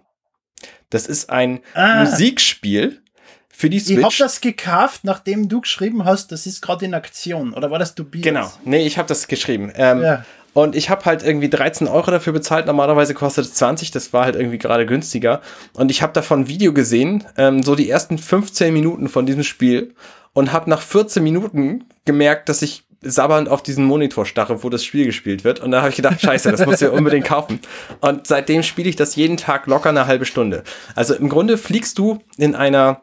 Das 0.91 1.07
ist 1.07 1.30
ein 1.30 1.61
ah. 1.74 2.05
Musikspiel 2.05 3.03
für 3.49 3.70
die 3.70 3.78
Switch. 3.78 3.99
Ich 3.99 4.05
habe 4.05 4.14
das 4.18 4.41
gekauft, 4.41 5.01
nachdem 5.05 5.49
du 5.49 5.61
geschrieben 5.61 6.05
hast, 6.05 6.32
das 6.32 6.47
ist 6.47 6.61
gerade 6.61 6.85
in 6.85 6.95
Aktion. 6.95 7.55
Oder 7.55 7.70
war 7.70 7.78
das 7.78 7.95
Tobias? 7.95 8.24
Genau. 8.24 8.53
Nee, 8.64 8.87
ich 8.87 8.99
habe 8.99 9.09
das 9.09 9.28
geschrieben. 9.28 9.72
Ähm, 9.76 10.03
ja. 10.03 10.24
Und 10.55 10.76
ich 10.76 10.89
habe 10.89 11.05
halt 11.05 11.22
irgendwie 11.22 11.51
13 11.51 11.89
Euro 11.89 12.11
dafür 12.11 12.32
bezahlt. 12.32 12.66
Normalerweise 12.66 13.12
kostet 13.12 13.45
es 13.45 13.55
20. 13.55 13.91
Das 13.91 14.12
war 14.12 14.24
halt 14.24 14.37
irgendwie 14.37 14.59
gerade 14.59 14.87
günstiger. 14.87 15.41
Und 15.74 15.91
ich 15.91 16.01
habe 16.01 16.12
davon 16.12 16.41
ein 16.41 16.49
Video 16.49 16.72
gesehen, 16.72 17.24
ähm, 17.37 17.62
so 17.62 17.74
die 17.74 17.91
ersten 17.91 18.18
15 18.18 18.72
Minuten 18.72 19.09
von 19.09 19.26
diesem 19.26 19.43
Spiel. 19.43 19.95
Und 20.32 20.53
habe 20.53 20.70
nach 20.70 20.82
14 20.82 21.22
Minuten 21.22 21.85
gemerkt, 22.05 22.49
dass 22.49 22.62
ich 22.62 22.85
sabbernd 23.05 23.49
auf 23.49 23.63
diesen 23.63 23.85
Monitor 23.85 24.27
starre, 24.27 24.63
wo 24.63 24.71
das 24.71 24.85
Spiel 24.85 25.05
gespielt 25.05 25.45
wird. 25.45 25.61
Und 25.61 25.71
da 25.71 25.81
habe 25.81 25.91
ich 25.91 25.97
gedacht, 25.97 26.21
scheiße, 26.21 26.51
das 26.51 26.65
muss 26.67 26.83
ich 26.83 26.89
unbedingt 26.89 27.27
kaufen. 27.27 27.61
Und 28.01 28.27
seitdem 28.27 28.63
spiele 28.63 28.89
ich 28.89 28.97
das 28.97 29.17
jeden 29.17 29.37
Tag 29.37 29.67
locker 29.67 29.91
eine 29.91 30.07
halbe 30.07 30.25
Stunde. 30.25 30.65
Also 30.95 31.15
im 31.15 31.29
Grunde 31.29 31.59
fliegst 31.59 31.99
du 31.99 32.19
in 32.37 32.55
einer 32.55 33.03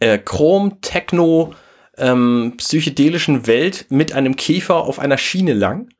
äh, 0.00 0.18
Chrom-Techno- 0.18 1.54
ähm, 1.98 2.54
psychedelischen 2.56 3.46
Welt 3.46 3.86
mit 3.90 4.14
einem 4.14 4.36
Käfer 4.36 4.76
auf 4.76 4.98
einer 4.98 5.18
Schiene 5.18 5.52
lang. 5.52 5.90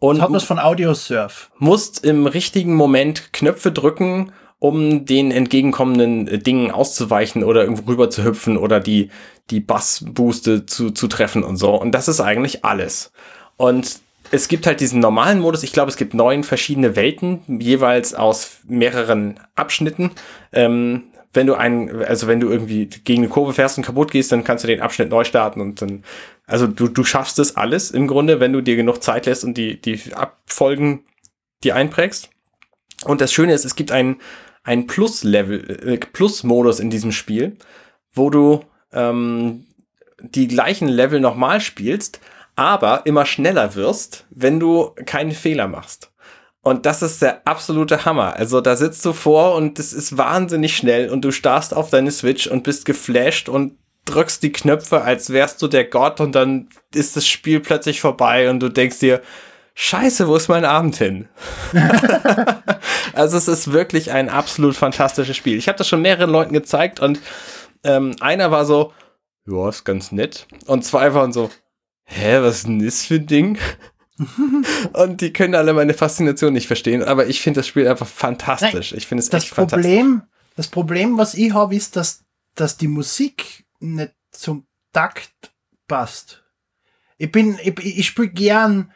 Und 0.00 0.20
das 0.20 0.44
von 0.44 0.58
Audiosurf. 0.58 1.50
Musst 1.58 2.04
im 2.04 2.26
richtigen 2.26 2.74
Moment 2.74 3.32
Knöpfe 3.32 3.70
drücken 3.70 4.32
um 4.58 5.04
den 5.04 5.30
entgegenkommenden 5.30 6.26
äh, 6.26 6.38
Dingen 6.38 6.70
auszuweichen 6.70 7.44
oder 7.44 7.62
irgendwo 7.62 7.90
rüber 7.90 8.10
zu 8.10 8.24
hüpfen 8.24 8.56
oder 8.56 8.80
die, 8.80 9.10
die 9.50 9.60
Bassbooste 9.60 10.66
zu, 10.66 10.90
zu 10.90 11.08
treffen 11.08 11.42
und 11.42 11.56
so. 11.56 11.74
Und 11.74 11.92
das 11.92 12.08
ist 12.08 12.20
eigentlich 12.20 12.64
alles. 12.64 13.12
Und 13.56 14.00
es 14.30 14.48
gibt 14.48 14.66
halt 14.66 14.80
diesen 14.80 15.00
normalen 15.00 15.40
Modus. 15.40 15.62
Ich 15.62 15.72
glaube, 15.72 15.90
es 15.90 15.96
gibt 15.96 16.14
neun 16.14 16.44
verschiedene 16.44 16.96
Welten, 16.96 17.60
jeweils 17.60 18.14
aus 18.14 18.58
mehreren 18.66 19.40
Abschnitten. 19.54 20.10
Ähm, 20.52 21.04
wenn 21.32 21.46
du 21.46 21.54
einen, 21.54 22.02
also 22.02 22.26
wenn 22.26 22.40
du 22.40 22.48
irgendwie 22.48 22.86
gegen 22.86 23.22
eine 23.22 23.28
Kurve 23.28 23.52
fährst 23.52 23.78
und 23.78 23.84
kaputt 23.84 24.10
gehst, 24.10 24.32
dann 24.32 24.44
kannst 24.44 24.64
du 24.64 24.68
den 24.68 24.80
Abschnitt 24.80 25.10
neu 25.10 25.24
starten 25.24 25.60
und 25.60 25.80
dann, 25.82 26.02
also 26.46 26.66
du, 26.66 26.88
du 26.88 27.04
schaffst 27.04 27.38
es 27.38 27.56
alles 27.56 27.90
im 27.90 28.06
Grunde, 28.06 28.40
wenn 28.40 28.52
du 28.52 28.62
dir 28.62 28.76
genug 28.76 29.02
Zeit 29.02 29.26
lässt 29.26 29.44
und 29.44 29.56
die, 29.56 29.80
die 29.80 30.00
Abfolgen 30.14 31.04
die 31.64 31.72
einprägst. 31.72 32.30
Und 33.04 33.20
das 33.20 33.32
Schöne 33.32 33.52
ist, 33.52 33.64
es 33.64 33.76
gibt 33.76 33.92
einen, 33.92 34.20
ein 34.64 34.86
Plus-Level, 34.86 35.88
äh, 35.88 35.98
Plus-Modus 35.98 36.80
in 36.80 36.90
diesem 36.90 37.12
Spiel, 37.12 37.56
wo 38.12 38.30
du 38.30 38.64
ähm, 38.92 39.66
die 40.20 40.48
gleichen 40.48 40.88
Level 40.88 41.20
nochmal 41.20 41.60
spielst, 41.60 42.20
aber 42.56 43.02
immer 43.06 43.24
schneller 43.24 43.74
wirst, 43.74 44.26
wenn 44.30 44.58
du 44.58 44.92
keine 45.06 45.34
Fehler 45.34 45.68
machst. 45.68 46.10
Und 46.60 46.86
das 46.86 47.02
ist 47.02 47.22
der 47.22 47.46
absolute 47.46 48.04
Hammer. 48.04 48.34
Also 48.36 48.60
da 48.60 48.76
sitzt 48.76 49.04
du 49.04 49.12
vor 49.12 49.54
und 49.54 49.78
es 49.78 49.92
ist 49.92 50.18
wahnsinnig 50.18 50.76
schnell 50.76 51.08
und 51.08 51.24
du 51.24 51.30
starrst 51.30 51.72
auf 51.72 51.90
deine 51.90 52.10
Switch 52.10 52.46
und 52.46 52.64
bist 52.64 52.84
geflasht 52.84 53.48
und 53.48 53.78
drückst 54.04 54.42
die 54.42 54.52
Knöpfe, 54.52 55.02
als 55.02 55.30
wärst 55.30 55.62
du 55.62 55.68
der 55.68 55.84
Gott 55.84 56.20
und 56.20 56.32
dann 56.32 56.68
ist 56.94 57.16
das 57.16 57.26
Spiel 57.26 57.60
plötzlich 57.60 58.00
vorbei 58.00 58.50
und 58.50 58.60
du 58.60 58.68
denkst 58.68 58.98
dir, 58.98 59.22
Scheiße, 59.74 60.26
wo 60.26 60.34
ist 60.34 60.48
mein 60.48 60.64
Abend 60.64 60.96
hin? 60.96 61.28
also 63.12 63.36
es 63.36 63.46
ist 63.46 63.72
wirklich 63.72 64.10
ein 64.10 64.28
absolut 64.28 64.74
fantastisches 64.74 65.36
Spiel. 65.36 65.56
Ich 65.56 65.68
habe 65.68 65.78
das 65.78 65.88
schon 65.88 66.02
mehreren 66.02 66.30
Leuten 66.30 66.52
gezeigt 66.52 66.98
und 66.98 67.20
ähm, 67.84 68.14
einer 68.20 68.50
war 68.50 68.64
so, 68.64 68.92
ja, 69.46 69.68
ist 69.68 69.84
ganz 69.84 70.12
nett. 70.12 70.46
Und 70.66 70.84
zwei 70.84 71.14
waren 71.14 71.32
so, 71.32 71.50
hä, 72.04 72.38
was 72.40 72.58
ist 72.58 72.66
denn 72.66 72.84
das 72.84 73.06
für 73.06 73.14
ein 73.14 73.26
Ding? 73.26 73.58
und 74.92 75.20
die 75.20 75.32
können 75.32 75.54
alle 75.54 75.72
meine 75.72 75.94
Faszination 75.94 76.52
nicht 76.52 76.66
verstehen, 76.66 77.02
aber 77.02 77.26
ich 77.26 77.40
finde 77.40 77.60
das 77.60 77.68
Spiel 77.68 77.86
einfach 77.86 78.06
fantastisch. 78.06 78.90
Nein, 78.92 78.98
ich 78.98 79.06
finde 79.06 79.22
es 79.22 79.30
das 79.30 79.44
echt 79.44 79.54
Problem, 79.54 80.06
fantastisch. 80.06 80.28
Das 80.56 80.68
Problem, 80.68 81.18
was 81.18 81.34
ich 81.34 81.54
habe, 81.54 81.76
ist, 81.76 81.94
dass, 81.96 82.24
dass 82.54 82.76
die 82.76 82.88
Musik 82.88 83.64
nicht 83.78 84.12
zum 84.32 84.66
Takt 84.92 85.52
passt. 85.86 86.42
Ich 87.16 87.30
bin, 87.30 87.58
ich, 87.62 87.78
ich 87.78 88.06
spiele 88.06 88.28
gern 88.28 88.92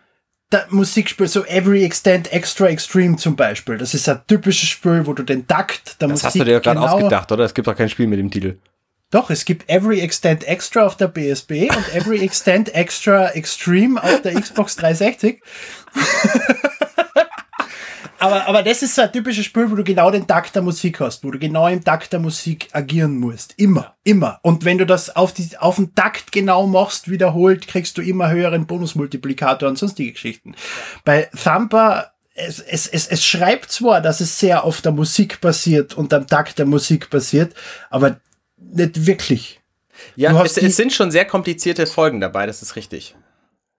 Musikspiel, 0.70 1.28
so 1.28 1.44
Every 1.44 1.84
Extend 1.84 2.32
Extra 2.32 2.66
Extreme 2.66 3.16
zum 3.16 3.36
Beispiel. 3.36 3.78
Das 3.78 3.94
ist 3.94 4.08
ein 4.08 4.20
typisches 4.26 4.68
Spiel, 4.68 5.06
wo 5.06 5.12
du 5.12 5.22
den 5.22 5.46
Takt 5.46 6.00
der 6.00 6.08
das 6.08 6.22
Musik. 6.22 6.22
Das 6.22 6.24
hast 6.26 6.40
du 6.40 6.44
dir 6.44 6.60
gerade 6.60 6.80
genau 6.80 6.92
ausgedacht, 6.92 7.32
oder? 7.32 7.44
Es 7.44 7.54
gibt 7.54 7.68
doch 7.68 7.76
kein 7.76 7.88
Spiel 7.88 8.06
mit 8.06 8.18
dem 8.18 8.30
Titel. 8.30 8.58
Doch, 9.12 9.28
es 9.28 9.44
gibt 9.44 9.68
Every 9.68 10.00
Extend 10.00 10.42
Extra 10.44 10.86
auf 10.86 10.96
der 10.96 11.06
BSB 11.06 11.68
und 11.68 11.94
Every 11.94 12.24
Extend 12.24 12.74
Extra 12.74 13.28
Extreme 13.28 14.02
auf 14.02 14.22
der 14.22 14.40
Xbox 14.40 14.74
360. 14.76 15.42
aber, 18.18 18.48
aber 18.48 18.62
das 18.62 18.82
ist 18.82 18.94
so 18.94 19.02
ein 19.02 19.12
typisches 19.12 19.44
Spiel, 19.44 19.70
wo 19.70 19.74
du 19.74 19.84
genau 19.84 20.10
den 20.10 20.26
Takt 20.26 20.54
der 20.54 20.62
Musik 20.62 20.98
hast, 21.00 21.24
wo 21.24 21.30
du 21.30 21.38
genau 21.38 21.68
im 21.68 21.84
Takt 21.84 22.14
der 22.14 22.20
Musik 22.20 22.70
agieren 22.72 23.18
musst. 23.18 23.52
Immer, 23.58 23.94
immer. 24.02 24.40
Und 24.40 24.64
wenn 24.64 24.78
du 24.78 24.86
das 24.86 25.14
auf, 25.14 25.34
die, 25.34 25.58
auf 25.58 25.76
den 25.76 25.94
Takt 25.94 26.32
genau 26.32 26.66
machst, 26.66 27.10
wiederholt, 27.10 27.68
kriegst 27.68 27.98
du 27.98 28.00
immer 28.00 28.30
höheren 28.30 28.66
Bonusmultiplikator 28.66 29.68
und 29.68 29.76
sonstige 29.76 30.12
Geschichten. 30.12 30.54
Bei 31.04 31.28
Thumper 31.36 32.12
es, 32.34 32.60
es, 32.60 32.86
es, 32.86 33.08
es 33.08 33.26
schreibt 33.26 33.70
zwar, 33.70 34.00
dass 34.00 34.22
es 34.22 34.38
sehr 34.38 34.64
auf 34.64 34.80
der 34.80 34.92
Musik 34.92 35.42
basiert 35.42 35.92
und 35.92 36.14
am 36.14 36.26
Takt 36.26 36.58
der 36.58 36.64
Musik 36.64 37.10
basiert, 37.10 37.52
aber 37.90 38.16
nicht 38.72 39.06
wirklich. 39.06 39.60
Ja, 40.16 40.42
es, 40.42 40.56
es, 40.56 40.76
sind 40.76 40.92
schon 40.92 41.10
sehr 41.10 41.24
komplizierte 41.24 41.86
Folgen 41.86 42.20
dabei, 42.20 42.46
das 42.46 42.62
ist 42.62 42.76
richtig. 42.76 43.14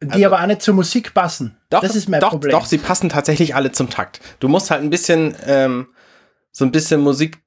Die 0.02 0.10
also, 0.10 0.26
aber 0.26 0.42
auch 0.42 0.48
nicht 0.48 0.62
zur 0.62 0.74
Musik 0.74 1.14
passen. 1.14 1.58
Doch, 1.70 1.82
das 1.82 1.96
ist 1.96 2.10
mein 2.10 2.20
doch, 2.20 2.32
Problem. 2.32 2.52
Doch, 2.52 2.66
sie 2.66 2.78
passen 2.78 3.10
tatsächlich 3.10 3.56
alle 3.56 3.72
zum 3.72 3.90
Takt. 3.90 4.20
Du 4.40 4.48
musst 4.48 4.70
halt 4.70 4.82
ein 4.82 4.90
bisschen 4.90 5.36
ähm, 5.46 5.88
so 6.56 6.66
ein 6.66 6.72
bisschen 6.72 7.02
Musik, 7.02 7.40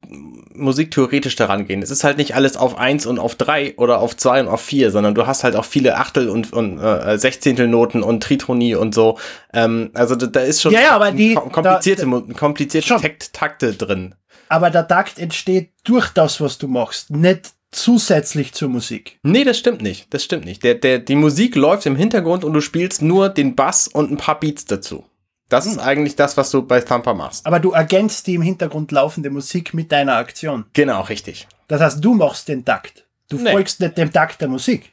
musiktheoretisch 0.52 1.36
daran 1.36 1.66
gehen. 1.66 1.80
Es 1.80 1.92
ist 1.92 2.02
halt 2.02 2.18
nicht 2.18 2.34
alles 2.34 2.56
auf 2.56 2.76
eins 2.76 3.06
und 3.06 3.20
auf 3.20 3.36
drei 3.36 3.74
oder 3.76 4.00
auf 4.00 4.16
zwei 4.16 4.40
und 4.40 4.48
auf 4.48 4.60
vier, 4.60 4.90
sondern 4.90 5.14
du 5.14 5.28
hast 5.28 5.44
halt 5.44 5.54
auch 5.54 5.64
viele 5.64 5.96
Achtel- 5.96 6.28
und, 6.28 6.52
und 6.52 6.80
äh, 6.80 7.16
Sechzehntelnoten 7.16 8.02
und 8.02 8.22
Tritonie 8.22 8.74
und 8.74 8.96
so. 8.96 9.16
Ähm, 9.52 9.90
also 9.94 10.16
da, 10.16 10.26
da 10.26 10.40
ist 10.40 10.60
schon 10.60 10.72
ja, 10.72 10.80
ja, 10.80 10.90
aber 10.90 11.12
die, 11.12 11.34
komplizierte, 11.34 12.04
da, 12.04 12.34
komplizierte 12.34 12.96
Takt, 12.96 13.32
Takte 13.32 13.74
drin. 13.74 14.16
Aber 14.48 14.70
der 14.70 14.86
Takt 14.86 15.18
entsteht 15.18 15.70
durch 15.84 16.08
das, 16.08 16.40
was 16.40 16.58
du 16.58 16.68
machst, 16.68 17.10
nicht 17.10 17.52
zusätzlich 17.72 18.52
zur 18.52 18.68
Musik. 18.68 19.18
Nee, 19.22 19.44
das 19.44 19.58
stimmt 19.58 19.82
nicht. 19.82 20.12
Das 20.12 20.24
stimmt 20.24 20.44
nicht. 20.44 20.64
Der, 20.64 20.74
der, 20.74 20.98
die 20.98 21.14
Musik 21.14 21.56
läuft 21.56 21.86
im 21.86 21.96
Hintergrund 21.96 22.44
und 22.44 22.52
du 22.52 22.60
spielst 22.60 23.02
nur 23.02 23.28
den 23.28 23.54
Bass 23.54 23.88
und 23.88 24.10
ein 24.10 24.16
paar 24.16 24.40
Beats 24.40 24.64
dazu. 24.64 25.04
Das 25.48 25.64
hm. 25.64 25.72
ist 25.72 25.78
eigentlich 25.78 26.16
das, 26.16 26.36
was 26.36 26.50
du 26.50 26.62
bei 26.62 26.80
Thumper 26.80 27.14
machst. 27.14 27.46
Aber 27.46 27.60
du 27.60 27.72
ergänzt 27.72 28.26
die 28.26 28.34
im 28.34 28.42
Hintergrund 28.42 28.92
laufende 28.92 29.30
Musik 29.30 29.74
mit 29.74 29.92
deiner 29.92 30.16
Aktion. 30.16 30.64
Genau, 30.72 31.02
richtig. 31.02 31.46
Das 31.68 31.80
heißt, 31.80 32.04
du 32.04 32.14
machst 32.14 32.48
den 32.48 32.64
Takt. 32.64 33.06
Du 33.28 33.36
nee. 33.36 33.52
folgst 33.52 33.80
nicht 33.80 33.98
dem 33.98 34.12
Takt 34.12 34.40
der 34.40 34.48
Musik. 34.48 34.92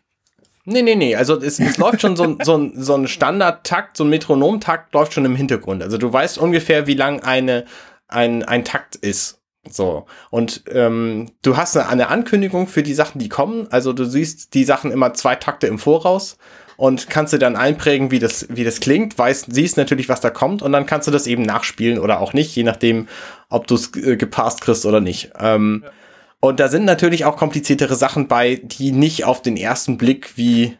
Nee, 0.65 0.81
nee, 0.81 0.95
nee. 0.95 1.15
Also 1.15 1.39
es, 1.39 1.59
es 1.59 1.77
läuft 1.77 2.01
schon 2.01 2.15
so, 2.15 2.37
so, 2.41 2.57
ein, 2.57 2.73
so 2.75 2.95
ein 2.95 3.07
Standardtakt, 3.07 3.97
so 3.97 4.03
ein 4.03 4.09
Metronomtakt 4.09 4.93
läuft 4.93 5.13
schon 5.13 5.25
im 5.25 5.35
Hintergrund. 5.35 5.83
Also 5.83 5.97
du 5.97 6.11
weißt 6.11 6.37
ungefähr, 6.37 6.87
wie 6.87 6.93
lang 6.93 7.21
eine, 7.21 7.65
ein, 8.07 8.43
ein 8.43 8.63
Takt 8.63 8.95
ist. 8.95 9.41
So. 9.69 10.05
Und 10.29 10.63
ähm, 10.69 11.31
du 11.41 11.55
hast 11.55 11.77
eine 11.77 12.09
Ankündigung 12.09 12.67
für 12.67 12.83
die 12.83 12.93
Sachen, 12.93 13.19
die 13.19 13.29
kommen. 13.29 13.67
Also 13.71 13.93
du 13.93 14.05
siehst 14.05 14.53
die 14.53 14.65
Sachen 14.65 14.91
immer 14.91 15.13
zwei 15.13 15.35
Takte 15.35 15.67
im 15.67 15.79
Voraus 15.79 16.37
und 16.75 17.09
kannst 17.09 17.33
du 17.33 17.37
dann 17.37 17.55
einprägen, 17.55 18.11
wie 18.11 18.19
das, 18.19 18.47
wie 18.49 18.63
das 18.63 18.79
klingt, 18.79 19.17
weißt, 19.17 19.47
siehst 19.49 19.77
natürlich, 19.77 20.09
was 20.09 20.21
da 20.21 20.29
kommt 20.29 20.61
und 20.61 20.71
dann 20.71 20.85
kannst 20.85 21.07
du 21.07 21.11
das 21.11 21.27
eben 21.27 21.43
nachspielen 21.43 21.99
oder 21.99 22.19
auch 22.19 22.33
nicht, 22.33 22.55
je 22.55 22.63
nachdem, 22.63 23.07
ob 23.49 23.67
du 23.67 23.75
es 23.75 23.95
äh, 23.95 24.17
gepasst 24.17 24.61
kriegst 24.61 24.85
oder 24.85 24.99
nicht. 24.99 25.31
Ähm, 25.39 25.83
ja. 25.85 25.91
Und 26.39 26.59
da 26.59 26.67
sind 26.67 26.83
natürlich 26.83 27.23
auch 27.23 27.37
kompliziertere 27.37 27.95
Sachen 27.95 28.27
bei, 28.27 28.59
die 28.61 28.91
nicht 28.91 29.23
auf 29.23 29.41
den 29.41 29.55
ersten 29.55 29.97
Blick 29.97 30.35
wie, 30.35 30.77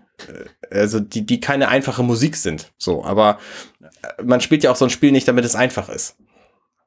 äh, 0.69 0.79
also 0.79 0.99
die, 0.99 1.25
die 1.25 1.39
keine 1.39 1.69
einfache 1.69 2.03
Musik 2.03 2.35
sind. 2.35 2.71
So, 2.77 3.05
aber 3.05 3.39
man 4.21 4.41
spielt 4.41 4.63
ja 4.63 4.71
auch 4.71 4.75
so 4.75 4.85
ein 4.85 4.91
Spiel 4.91 5.11
nicht, 5.11 5.27
damit 5.27 5.45
es 5.45 5.55
einfach 5.55 5.87
ist. 5.87 6.17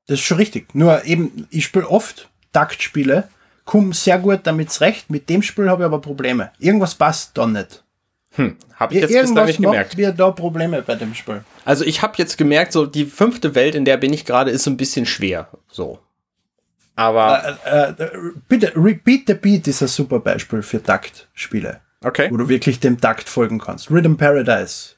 Das 0.06 0.20
ist 0.20 0.24
schon 0.24 0.38
richtig. 0.38 0.74
Nur 0.74 1.04
eben, 1.04 1.46
ich 1.50 1.64
spiele 1.64 1.88
oft 1.88 2.28
Taktspiele, 2.52 3.28
komme 3.64 3.92
sehr 3.92 4.18
gut 4.18 4.46
damit's 4.46 4.80
recht. 4.80 5.10
Mit 5.10 5.28
dem 5.28 5.42
Spiel 5.42 5.68
habe 5.68 5.82
ich 5.82 5.86
aber 5.86 6.00
Probleme. 6.00 6.52
Irgendwas 6.58 6.94
passt 6.94 7.36
da 7.36 7.46
nicht. 7.46 7.82
Hm, 8.32 8.56
habe 8.74 8.94
ich 8.94 9.00
jetzt 9.00 9.10
Irgendwas 9.10 9.46
nicht 9.46 9.60
gemerkt. 9.60 9.90
Macht 9.90 9.98
wir 9.98 10.12
da 10.12 10.30
Probleme 10.30 10.82
bei 10.82 10.94
dem 10.94 11.14
Spiel. 11.14 11.42
Also 11.64 11.84
ich 11.84 12.02
habe 12.02 12.14
jetzt 12.18 12.38
gemerkt, 12.38 12.72
so 12.72 12.86
die 12.86 13.06
fünfte 13.06 13.54
Welt, 13.54 13.74
in 13.74 13.84
der 13.84 13.96
bin 13.96 14.12
ich 14.12 14.24
gerade, 14.24 14.50
ist 14.50 14.64
so 14.64 14.70
ein 14.70 14.76
bisschen 14.76 15.06
schwer. 15.06 15.48
So. 15.70 15.98
Aber. 16.94 17.58
Äh, 17.64 18.02
äh, 18.02 18.08
bitte, 18.48 18.72
Repeat 18.76 19.24
the 19.26 19.34
Beat 19.34 19.66
ist 19.66 19.82
ein 19.82 19.88
super 19.88 20.20
Beispiel 20.20 20.62
für 20.62 20.82
Taktspiele. 20.82 21.80
Okay. 22.02 22.28
Wo 22.30 22.36
du 22.36 22.48
wirklich 22.48 22.78
dem 22.78 23.00
Takt 23.00 23.28
folgen 23.28 23.58
kannst. 23.58 23.90
Rhythm 23.90 24.16
Paradise. 24.16 24.95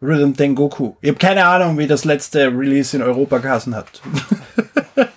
Rhythm 0.00 0.32
Tengoku. 0.34 0.94
Ich 1.00 1.08
habe 1.08 1.18
keine 1.18 1.46
Ahnung, 1.46 1.78
wie 1.78 1.86
das 1.86 2.04
letzte 2.04 2.46
Release 2.46 2.96
in 2.96 3.02
Europa 3.02 3.38
geheißen 3.38 3.74
hat. 3.74 4.00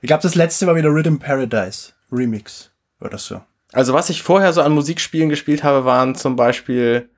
ich 0.00 0.06
glaube, 0.06 0.22
das 0.22 0.34
letzte 0.34 0.66
war 0.66 0.76
wieder 0.76 0.90
Rhythm 0.90 1.16
Paradise 1.16 1.92
Remix 2.10 2.70
oder 3.00 3.18
so. 3.18 3.40
Also 3.72 3.94
was 3.94 4.10
ich 4.10 4.22
vorher 4.22 4.52
so 4.52 4.60
an 4.60 4.72
Musikspielen 4.72 5.30
gespielt 5.30 5.64
habe, 5.64 5.84
waren 5.84 6.14
zum 6.14 6.36
Beispiel 6.36 7.08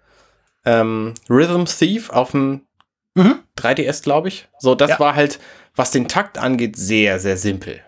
ähm, 0.64 1.14
Rhythm 1.28 1.64
Thief 1.64 2.10
auf 2.10 2.30
dem 2.30 2.62
mhm. 3.14 3.40
3DS, 3.58 4.02
glaube 4.02 4.28
ich. 4.28 4.48
So, 4.58 4.74
das 4.76 4.90
ja. 4.90 5.00
war 5.00 5.16
halt, 5.16 5.40
was 5.74 5.90
den 5.90 6.06
Takt 6.06 6.38
angeht, 6.38 6.76
sehr, 6.76 7.18
sehr 7.18 7.36
simpel. 7.36 7.80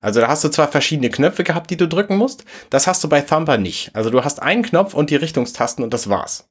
Also 0.00 0.20
da 0.20 0.28
hast 0.28 0.44
du 0.44 0.48
zwar 0.48 0.68
verschiedene 0.68 1.10
Knöpfe 1.10 1.42
gehabt, 1.42 1.70
die 1.70 1.76
du 1.76 1.88
drücken 1.88 2.16
musst. 2.16 2.44
Das 2.70 2.86
hast 2.86 3.02
du 3.02 3.08
bei 3.08 3.20
Thumper 3.20 3.58
nicht. 3.58 3.90
Also 3.94 4.10
du 4.10 4.22
hast 4.22 4.40
einen 4.40 4.62
Knopf 4.62 4.94
und 4.94 5.10
die 5.10 5.16
Richtungstasten 5.16 5.82
und 5.82 5.92
das 5.92 6.08
war's. 6.08 6.47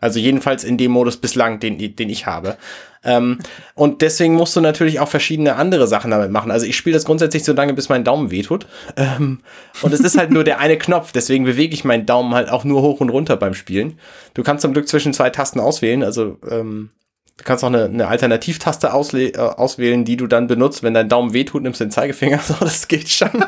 Also 0.00 0.18
jedenfalls 0.18 0.64
in 0.64 0.78
dem 0.78 0.90
Modus 0.90 1.16
bislang, 1.16 1.60
den, 1.60 1.94
den 1.94 2.10
ich 2.10 2.26
habe. 2.26 2.56
Ähm, 3.04 3.38
und 3.74 4.02
deswegen 4.02 4.34
musst 4.34 4.56
du 4.56 4.60
natürlich 4.60 4.98
auch 4.98 5.08
verschiedene 5.08 5.54
andere 5.54 5.86
Sachen 5.86 6.10
damit 6.10 6.32
machen. 6.32 6.50
Also 6.50 6.66
ich 6.66 6.76
spiele 6.76 6.94
das 6.94 7.04
grundsätzlich 7.04 7.44
so 7.44 7.52
lange, 7.52 7.72
bis 7.72 7.88
mein 7.88 8.02
Daumen 8.02 8.32
wehtut. 8.32 8.66
Ähm, 8.96 9.40
und 9.82 9.94
es 9.94 10.00
ist 10.00 10.18
halt 10.18 10.32
nur 10.32 10.42
der 10.42 10.58
eine 10.58 10.76
Knopf, 10.76 11.12
deswegen 11.12 11.44
bewege 11.44 11.72
ich 11.72 11.84
meinen 11.84 12.04
Daumen 12.04 12.34
halt 12.34 12.50
auch 12.50 12.64
nur 12.64 12.82
hoch 12.82 13.00
und 13.00 13.10
runter 13.10 13.36
beim 13.36 13.54
Spielen. 13.54 13.98
Du 14.34 14.42
kannst 14.42 14.62
zum 14.62 14.72
Glück 14.72 14.88
zwischen 14.88 15.14
zwei 15.14 15.30
Tasten 15.30 15.60
auswählen. 15.60 16.02
Also 16.02 16.38
ähm, 16.50 16.90
du 17.36 17.44
kannst 17.44 17.62
auch 17.62 17.68
eine, 17.68 17.84
eine 17.84 18.08
Alternativtaste 18.08 18.88
äh, 18.88 19.38
auswählen, 19.38 20.04
die 20.04 20.16
du 20.16 20.26
dann 20.26 20.48
benutzt, 20.48 20.82
wenn 20.82 20.94
dein 20.94 21.08
Daumen 21.08 21.32
wehtut, 21.32 21.62
nimmst 21.62 21.80
du 21.80 21.84
den 21.84 21.92
Zeigefinger. 21.92 22.38
So, 22.44 22.54
das 22.58 22.88
geht 22.88 23.08
schon. 23.08 23.44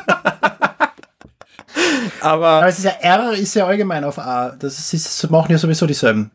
Aber, 2.21 2.47
Aber 2.47 2.67
es 2.67 2.79
ist 2.79 2.85
ja 2.85 2.91
R 3.01 3.33
ist 3.33 3.55
ja 3.55 3.65
allgemein 3.65 4.03
auf 4.03 4.19
A. 4.19 4.55
Das, 4.57 4.93
ist, 4.93 5.29
machen 5.29 5.51
ja 5.51 5.57
sowieso 5.57 5.85
dieselben. 5.85 6.31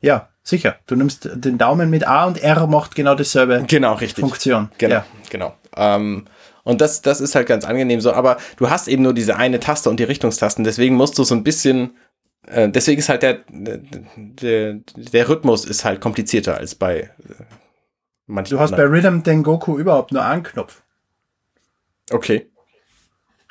Ja, 0.00 0.28
sicher. 0.42 0.76
Du 0.86 0.96
nimmst 0.96 1.28
den 1.32 1.58
Daumen 1.58 1.90
mit 1.90 2.06
A 2.06 2.26
und 2.26 2.42
R 2.42 2.66
macht 2.66 2.94
genau 2.94 3.14
dasselbe 3.14 3.64
genau, 3.66 3.94
richtig. 3.94 4.22
Funktion. 4.22 4.70
Genau, 4.78 4.94
ja. 4.96 5.06
genau. 5.30 5.54
Ähm, 5.76 6.26
und 6.62 6.80
das, 6.80 7.02
das 7.02 7.20
ist 7.20 7.34
halt 7.34 7.46
ganz 7.46 7.64
angenehm 7.64 8.00
so. 8.00 8.12
Aber 8.12 8.38
du 8.56 8.70
hast 8.70 8.88
eben 8.88 9.02
nur 9.02 9.14
diese 9.14 9.36
eine 9.36 9.60
Taste 9.60 9.90
und 9.90 9.98
die 9.98 10.04
Richtungstasten. 10.04 10.64
Deswegen 10.64 10.94
musst 10.94 11.18
du 11.18 11.24
so 11.24 11.34
ein 11.34 11.44
bisschen 11.44 11.94
äh, 12.46 12.68
deswegen 12.68 12.98
ist 12.98 13.08
halt 13.08 13.22
der, 13.22 13.40
der, 13.48 14.80
der 14.96 15.28
Rhythmus 15.28 15.64
ist 15.64 15.84
halt 15.84 16.00
komplizierter 16.00 16.58
als 16.58 16.74
bei 16.74 17.00
äh, 17.00 17.10
manchen. 18.26 18.56
Du 18.56 18.60
hast 18.60 18.72
anderen. 18.72 18.90
bei 18.90 18.96
Rhythm 18.98 19.22
Dengoku 19.22 19.78
überhaupt 19.78 20.12
nur 20.12 20.24
einen 20.24 20.42
Knopf. 20.42 20.82
Okay. 22.10 22.50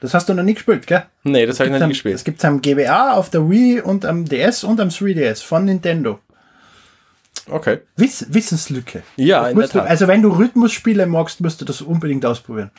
Das 0.03 0.13
hast 0.13 0.27
du 0.27 0.33
noch 0.33 0.43
nie 0.43 0.53
gespielt, 0.53 0.85
gell? 0.85 1.03
Nee, 1.23 1.45
das, 1.45 1.55
das 1.55 1.65
habe 1.65 1.73
ich 1.73 1.79
noch 1.79 1.87
nie 1.87 1.93
gespielt. 1.93 2.15
Es 2.15 2.25
gibt 2.25 2.39
es 2.39 2.43
am 2.43 2.61
GBA, 2.61 3.13
auf 3.13 3.29
der 3.29 3.49
Wii 3.49 3.79
und 3.79 4.03
am 4.03 4.25
DS 4.25 4.65
und 4.65 4.81
am 4.81 4.89
3DS 4.89 5.41
von 5.41 5.63
Nintendo. 5.63 6.19
Okay. 7.49 7.79
Wiss, 7.95 8.25
Wissenslücke. 8.27 9.03
Ja, 9.15 9.47
in 9.47 9.57
der 9.57 9.69
Tat. 9.69 9.85
Du, 9.85 9.89
also 9.89 10.09
wenn 10.09 10.21
du 10.21 10.27
Rhythmusspiele 10.27 11.05
magst, 11.05 11.39
musst 11.39 11.61
du 11.61 11.65
das 11.65 11.81
unbedingt 11.81 12.25
ausprobieren. 12.25 12.71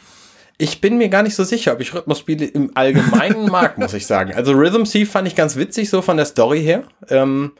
Ich 0.58 0.82
bin 0.82 0.98
mir 0.98 1.08
gar 1.08 1.22
nicht 1.22 1.34
so 1.34 1.44
sicher, 1.44 1.72
ob 1.72 1.80
ich 1.80 1.94
Rhythmusspiele 1.94 2.44
im 2.44 2.72
Allgemeinen 2.74 3.46
mag, 3.46 3.78
muss 3.78 3.94
ich 3.94 4.06
sagen. 4.06 4.34
Also 4.34 4.52
Rhythm 4.52 4.84
Thief 4.84 5.10
fand 5.10 5.26
ich 5.26 5.34
ganz 5.34 5.56
witzig, 5.56 5.88
so 5.88 6.02
von 6.02 6.18
der 6.18 6.26
Story 6.26 6.62
her. 6.62 6.82
Ähm, 7.08 7.52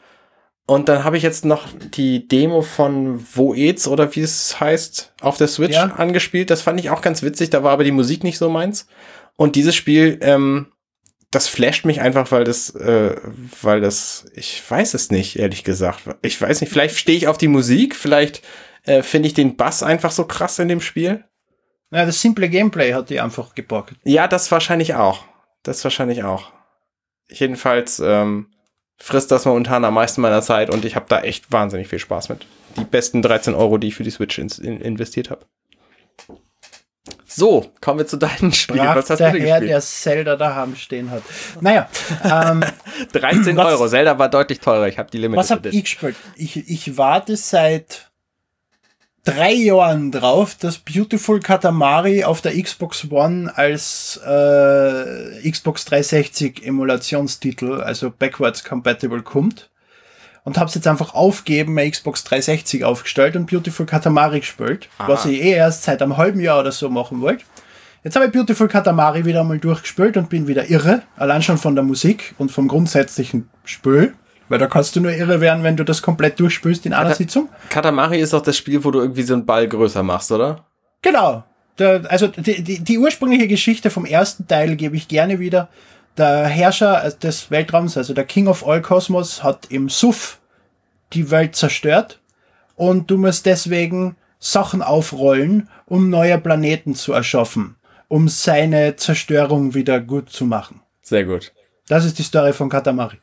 und 0.67 0.91
dann 0.91 1.05
habe 1.05 1.17
ich 1.17 1.23
jetzt 1.23 1.47
noch 1.47 1.69
die 1.95 2.29
Demo 2.29 2.61
von 2.61 3.19
Voeds 3.35 3.89
oder 3.89 4.15
wie 4.15 4.21
es 4.21 4.61
heißt 4.61 5.15
auf 5.23 5.39
der 5.39 5.49
Switch 5.49 5.75
ja. 5.75 5.87
angespielt. 5.87 6.51
Das 6.51 6.61
fand 6.61 6.79
ich 6.81 6.91
auch 6.91 7.01
ganz 7.01 7.23
witzig. 7.23 7.49
Da 7.49 7.63
war 7.63 7.73
aber 7.73 7.85
die 7.85 7.93
Musik 7.93 8.25
nicht 8.25 8.37
so 8.37 8.51
meins. 8.51 8.87
Und 9.37 9.57
dieses 9.57 9.75
Spiel, 9.75 10.19
ähm, 10.23 10.73
das 11.31 11.49
flasht 11.49 11.85
mich 11.85 12.01
einfach, 12.01 12.31
weil 12.31 12.45
das, 12.45 12.71
äh, 12.75 13.17
weil 13.61 13.81
das, 13.81 14.27
ich 14.35 14.63
weiß 14.69 14.95
es 14.95 15.11
nicht, 15.11 15.39
ehrlich 15.39 15.65
gesagt. 15.65 16.03
Ich 16.23 16.41
weiß 16.41 16.61
nicht, 16.61 16.71
vielleicht 16.71 16.97
stehe 16.97 17.19
ich 17.19 17.27
auf 17.27 17.39
die 17.39 17.49
Musik, 17.49 17.97
vielleicht 17.97 18.43
äh, 18.85 19.03
finde 19.03 19.29
ich 19.29 19.35
den 19.35 19.57
Bass 19.57 19.83
einfach 19.83 20.13
so 20.13 20.27
krass 20.27 20.59
in 20.59 20.69
dem 20.69 20.81
Spiel. 20.81 21.25
Ja, 21.91 22.07
das 22.07 22.21
simple 22.21 22.49
Gameplay 22.49 22.93
hat 22.93 23.11
die 23.11 23.21
einfach 23.21 23.55
gepackt. 23.55 23.95
Ja, 24.05 24.29
das 24.29 24.51
wahrscheinlich 24.51 24.95
auch. 24.95 25.25
Das 25.63 25.83
wahrscheinlich 25.85 26.25
auch. 26.25 26.53
Jedenfalls 27.31 28.01
ähm, 28.01 28.49
frisst 28.99 29.31
das 29.31 29.45
momentan 29.45 29.85
am 29.85 29.95
meisten 29.95 30.21
meiner 30.21 30.43
Zeit 30.43 30.71
und 30.71 30.85
ich 30.85 30.97
habe 30.97 31.07
da 31.09 31.21
echt 31.21 31.51
wahnsinnig 31.51 31.89
viel 31.89 31.99
Spaß 31.99 32.29
mit. 32.29 32.47
Die 32.77 32.85
besten 32.85 33.23
13 33.23 33.55
Euro, 33.55 33.79
die 33.79 33.89
ich 33.89 33.95
für 33.95 34.03
die 34.03 34.11
Switch 34.11 34.39
in, 34.39 34.49
in, 34.49 34.81
investiert 34.81 35.31
habe. 35.31 35.47
So, 37.37 37.71
kommen 37.81 37.99
wir 37.99 38.07
zu 38.07 38.17
deinen 38.17 38.53
Spielen. 38.53 38.79
was 38.79 39.11
hast 39.11 39.19
der 39.19 39.33
du 39.33 39.39
denn 39.39 39.47
Herr, 39.47 39.61
gespielt? 39.61 39.71
der 39.73 39.81
Zelda 39.81 40.37
daheim 40.37 40.77
stehen 40.77 41.11
hat. 41.11 41.23
Naja. 41.61 41.89
Ähm, 42.23 42.65
13 43.13 43.57
was, 43.57 43.67
Euro. 43.67 43.89
Zelda 43.89 44.19
war 44.19 44.29
deutlich 44.29 44.61
teurer. 44.61 44.87
Ich 44.89 44.99
habe 44.99 45.11
die 45.11 45.19
Limited 45.19 45.39
Was 45.39 45.51
habe 45.51 45.69
ich 45.69 45.85
gespielt? 45.85 46.17
Ich, 46.37 46.57
ich 46.69 46.97
warte 46.97 47.37
seit 47.37 48.11
drei 49.25 49.53
Jahren 49.53 50.13
drauf, 50.13 50.55
dass 50.55 50.79
Beautiful 50.79 51.41
Katamari 51.41 52.25
auf 52.25 52.41
der 52.41 52.61
Xbox 52.61 53.11
One 53.11 53.51
als 53.57 54.21
äh, 54.25 55.51
Xbox 55.51 55.87
360 55.87 56.65
Emulationstitel, 56.65 57.81
also 57.81 58.11
backwards 58.11 58.63
compatible, 58.65 59.23
kommt. 59.23 59.71
Und 60.45 60.59
habe 60.59 60.69
es 60.69 60.75
jetzt 60.75 60.87
einfach 60.87 61.15
aufgeben, 61.15 61.75
meine 61.75 61.91
Xbox 61.91 62.23
360 62.25 62.85
aufgestellt 62.85 63.35
und 63.37 63.47
Beautiful 63.51 63.87
Katamari 63.87 64.41
gespielt, 64.41 64.89
Aha. 64.99 65.09
was 65.09 65.25
ich 65.27 65.43
eh 65.43 65.53
erst 65.53 65.83
seit 65.85 66.01
einem 66.03 66.17
halben 66.17 66.41
Jahr 66.41 66.61
oder 66.61 66.71
so 66.73 66.89
machen 66.91 67.21
wollte. 67.21 67.45
Jetzt 68.05 68.17
habe 68.17 68.27
ich 68.27 68.33
Beautiful 68.33 68.69
Katamari 68.69 69.25
wieder 69.25 69.41
einmal 69.41 69.59
durchgespielt 69.59 70.17
und 70.19 70.29
bin 70.29 70.47
wieder 70.47 70.69
irre, 70.69 71.03
allein 71.17 71.43
schon 71.43 71.57
von 71.57 71.75
der 71.75 71.83
Musik 71.85 72.35
und 72.39 72.53
vom 72.53 72.69
grundsätzlichen 72.69 73.49
Spiel, 73.65 74.13
weil 74.51 74.59
da 74.59 74.67
kannst 74.67 74.95
du 74.95 75.01
nur 75.01 75.13
irre 75.13 75.41
werden, 75.41 75.63
wenn 75.65 75.77
du 75.77 75.85
das 75.85 76.03
komplett 76.03 76.39
durchspielst 76.39 76.85
in 76.85 76.93
einer 76.93 77.05
Kata- 77.05 77.15
Sitzung. 77.17 77.49
Katamari 77.71 78.21
ist 78.21 78.35
doch 78.35 78.43
das 78.43 78.59
Spiel, 78.59 78.85
wo 78.85 78.91
du 78.91 79.01
irgendwie 79.01 79.23
so 79.23 79.33
einen 79.33 79.47
Ball 79.47 79.67
größer 79.67 80.03
machst, 80.03 80.31
oder? 80.31 80.67
Genau. 81.01 81.45
Der, 81.79 82.03
also 82.09 82.29
die, 82.29 82.63
die, 82.63 82.85
die 82.85 82.99
ursprüngliche 82.99 83.49
Geschichte 83.49 83.89
vom 83.91 84.05
ersten 84.05 84.47
Teil 84.47 84.77
gebe 84.77 84.95
ich 84.97 85.09
gerne 85.09 85.41
wieder. 85.41 85.69
Der 86.17 86.47
Herrscher 86.47 87.11
des 87.11 87.51
Weltraums, 87.51 87.97
also 87.97 88.15
der 88.15 88.25
King 88.25 88.47
of 88.47 88.67
All 88.67 88.81
Cosmos, 88.81 89.43
hat 89.43 89.67
im 89.71 89.89
Suff 89.89 90.41
die 91.13 91.31
Welt 91.31 91.57
zerstört 91.57 92.21
und 92.77 93.11
du 93.11 93.19
musst 93.19 93.47
deswegen 93.47 94.17
Sachen 94.39 94.83
aufrollen, 94.83 95.69
um 95.87 96.11
neue 96.11 96.39
Planeten 96.39 96.95
zu 96.95 97.13
erschaffen, 97.13 97.77
um 98.09 98.29
seine 98.29 98.97
Zerstörung 98.97 99.75
wieder 99.75 100.01
gut 100.01 100.31
zu 100.31 100.45
machen. 100.45 100.81
Sehr 101.03 101.25
gut. 101.25 101.53
Das 101.87 102.07
ist 102.07 102.19
die 102.19 102.23
Story 102.23 102.55
von 102.55 102.71
Katamari. 102.71 103.19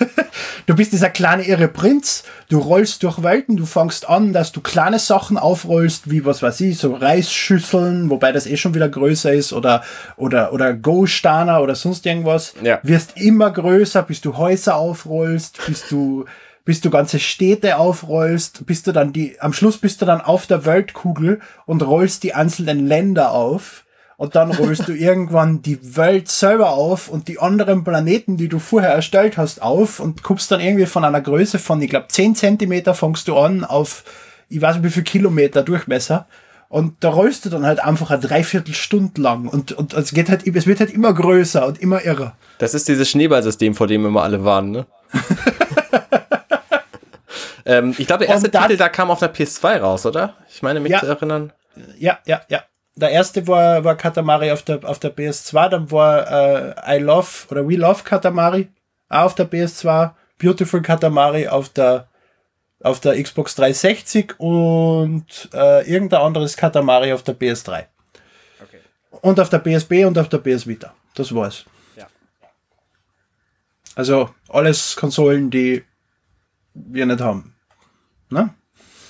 du 0.66 0.74
bist 0.74 0.92
dieser 0.92 1.10
kleine 1.10 1.46
irre 1.46 1.68
Prinz, 1.68 2.24
du 2.48 2.58
rollst 2.58 3.02
durch 3.02 3.22
Welten, 3.22 3.58
du 3.58 3.66
fängst 3.66 4.08
an, 4.08 4.32
dass 4.32 4.50
du 4.50 4.62
kleine 4.62 4.98
Sachen 4.98 5.36
aufrollst, 5.36 6.10
wie 6.10 6.24
was 6.24 6.42
weiß 6.42 6.62
ich, 6.62 6.78
so 6.78 6.94
Reisschüsseln, 6.94 8.08
wobei 8.08 8.32
das 8.32 8.46
eh 8.46 8.56
schon 8.56 8.74
wieder 8.74 8.88
größer 8.88 9.34
ist, 9.34 9.52
oder, 9.52 9.84
oder, 10.16 10.54
oder 10.54 10.72
Go-Staner 10.72 11.60
oder 11.60 11.74
sonst 11.74 12.06
irgendwas. 12.06 12.54
Ja. 12.62 12.80
Wirst 12.82 13.18
immer 13.18 13.50
größer, 13.50 14.02
bis 14.02 14.22
du 14.22 14.38
Häuser 14.38 14.76
aufrollst, 14.76 15.60
bis 15.66 15.86
du, 15.88 16.24
bis 16.64 16.80
du 16.80 16.88
ganze 16.88 17.18
Städte 17.18 17.76
aufrollst, 17.76 18.64
bist 18.64 18.86
du 18.86 18.92
dann 18.92 19.12
die, 19.12 19.38
am 19.38 19.52
Schluss 19.52 19.76
bist 19.76 20.00
du 20.00 20.06
dann 20.06 20.22
auf 20.22 20.46
der 20.46 20.64
Weltkugel 20.64 21.40
und 21.66 21.82
rollst 21.82 22.22
die 22.22 22.32
einzelnen 22.32 22.86
Länder 22.86 23.32
auf. 23.32 23.84
Und 24.18 24.34
dann 24.34 24.50
rollst 24.50 24.88
du 24.88 24.92
irgendwann 24.92 25.62
die 25.62 25.78
Welt 25.96 26.28
selber 26.28 26.70
auf 26.72 27.08
und 27.08 27.28
die 27.28 27.38
anderen 27.38 27.84
Planeten, 27.84 28.36
die 28.36 28.48
du 28.48 28.58
vorher 28.58 28.90
erstellt 28.90 29.38
hast, 29.38 29.62
auf 29.62 30.00
und 30.00 30.24
guckst 30.24 30.50
dann 30.50 30.58
irgendwie 30.60 30.86
von 30.86 31.04
einer 31.04 31.20
Größe 31.20 31.60
von, 31.60 31.80
ich 31.80 31.88
glaube, 31.88 32.08
10 32.08 32.34
Zentimeter 32.34 32.94
fängst 32.94 33.28
du 33.28 33.36
an 33.38 33.62
auf, 33.64 34.02
ich 34.48 34.60
weiß 34.60 34.74
nicht 34.74 34.84
wie 34.86 34.90
viel 34.90 35.04
Kilometer 35.04 35.62
Durchmesser. 35.62 36.26
Und 36.68 36.96
da 37.04 37.10
rollst 37.10 37.44
du 37.44 37.48
dann 37.48 37.64
halt 37.64 37.78
einfach 37.78 38.10
eine 38.10 38.18
Dreiviertelstunde 38.20 39.22
lang 39.22 39.46
und, 39.46 39.70
und 39.70 39.94
es 39.94 40.12
geht 40.12 40.28
halt, 40.30 40.44
es 40.48 40.66
wird 40.66 40.80
halt 40.80 40.90
immer 40.92 41.14
größer 41.14 41.64
und 41.64 41.80
immer 41.80 42.04
irrer. 42.04 42.34
Das 42.58 42.74
ist 42.74 42.88
dieses 42.88 43.08
Schneeballsystem, 43.08 43.76
vor 43.76 43.86
dem 43.86 44.04
immer 44.04 44.24
alle 44.24 44.44
warnen, 44.44 44.72
ne? 44.72 44.86
ähm, 47.64 47.94
ich 47.96 48.08
glaube, 48.08 48.24
der 48.26 48.34
erste 48.34 48.50
Titel 48.50 48.76
da 48.76 48.88
kam 48.88 49.12
auf 49.12 49.20
der 49.20 49.32
PS2 49.32 49.78
raus, 49.78 50.04
oder? 50.06 50.34
Ich 50.52 50.60
meine, 50.60 50.80
mich 50.80 50.90
Ja. 50.90 50.98
zu 50.98 51.06
erinnern. 51.06 51.52
Ja, 51.96 52.18
ja, 52.26 52.40
ja. 52.48 52.64
Der 52.98 53.10
erste 53.10 53.46
war, 53.46 53.84
war 53.84 53.94
Katamari 53.94 54.50
auf 54.50 54.62
der, 54.62 54.82
auf 54.82 54.98
der 54.98 55.14
PS2, 55.14 55.68
dann 55.68 55.90
war 55.92 56.76
äh, 56.88 56.96
I 56.96 56.98
Love 56.98 57.46
oder 57.48 57.68
We 57.68 57.76
Love 57.76 58.02
Katamari 58.02 58.68
auch 59.08 59.26
auf 59.26 59.34
der 59.36 59.48
PS2, 59.48 60.10
Beautiful 60.38 60.82
Katamari 60.82 61.46
auf 61.46 61.68
der, 61.68 62.08
auf 62.82 62.98
der 62.98 63.22
Xbox 63.22 63.54
360 63.54 64.40
und 64.40 65.48
äh, 65.54 65.88
irgendein 65.88 66.22
anderes 66.22 66.56
Katamari 66.56 67.12
auf 67.12 67.22
der 67.22 67.38
PS3. 67.38 67.84
Okay. 68.64 68.80
Und 69.20 69.38
auf 69.38 69.48
der 69.48 69.60
PSP 69.60 70.04
und 70.04 70.18
auf 70.18 70.28
der 70.28 70.38
PS 70.38 70.66
Vita. 70.66 70.92
Das 71.14 71.32
war's. 71.32 71.66
Ja. 71.94 72.08
Also 73.94 74.30
alles 74.48 74.96
Konsolen, 74.96 75.50
die 75.50 75.84
wir 76.74 77.06
nicht 77.06 77.20
haben. 77.20 77.54
Ne? 78.28 78.52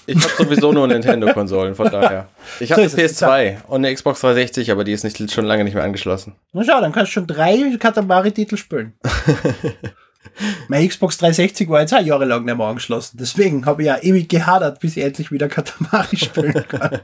Ich 0.09 0.25
habe 0.25 0.45
sowieso 0.45 0.73
nur 0.73 0.89
Nintendo-Konsolen, 0.89 1.75
von 1.75 1.91
daher. 1.91 2.29
Ich 2.61 2.73
habe 2.73 2.89
So 2.89 2.97
eine 2.97 3.05
ist 3.05 3.13
es. 3.13 3.23
PS2 3.23 3.65
und 3.67 3.85
eine 3.85 3.95
Xbox 3.95 4.21
360, 4.23 4.71
aber 4.71 4.83
die 4.83 4.93
ist 4.93 5.05
nicht, 5.05 5.31
schon 5.31 5.45
lange 5.45 5.65
nicht 5.65 5.75
mehr 5.75 5.85
angeschlossen. 5.85 6.35
Na 6.55 6.65
schau, 6.65 6.81
dann 6.81 6.93
kannst 6.93 7.11
du 7.11 7.15
schon 7.15 7.27
drei 7.27 7.77
Katamari-Titel 7.79 8.57
spielen. 8.57 8.95
Meine 10.69 10.89
Xbox 10.89 11.19
360 11.19 11.69
war 11.69 11.81
jetzt 11.83 11.93
auch 11.93 12.01
jahrelang 12.01 12.45
nicht 12.45 12.57
mehr 12.57 12.67
angeschlossen. 12.67 13.19
Deswegen 13.21 13.67
habe 13.67 13.83
ich 13.83 13.87
ja 13.87 13.99
ewig 13.99 14.29
gehadert, 14.31 14.81
bis 14.81 14.97
ich 14.97 15.05
endlich 15.05 15.31
wieder 15.31 15.49
Katamari 15.49 16.17
spielen 16.17 16.55
kann. 16.69 17.01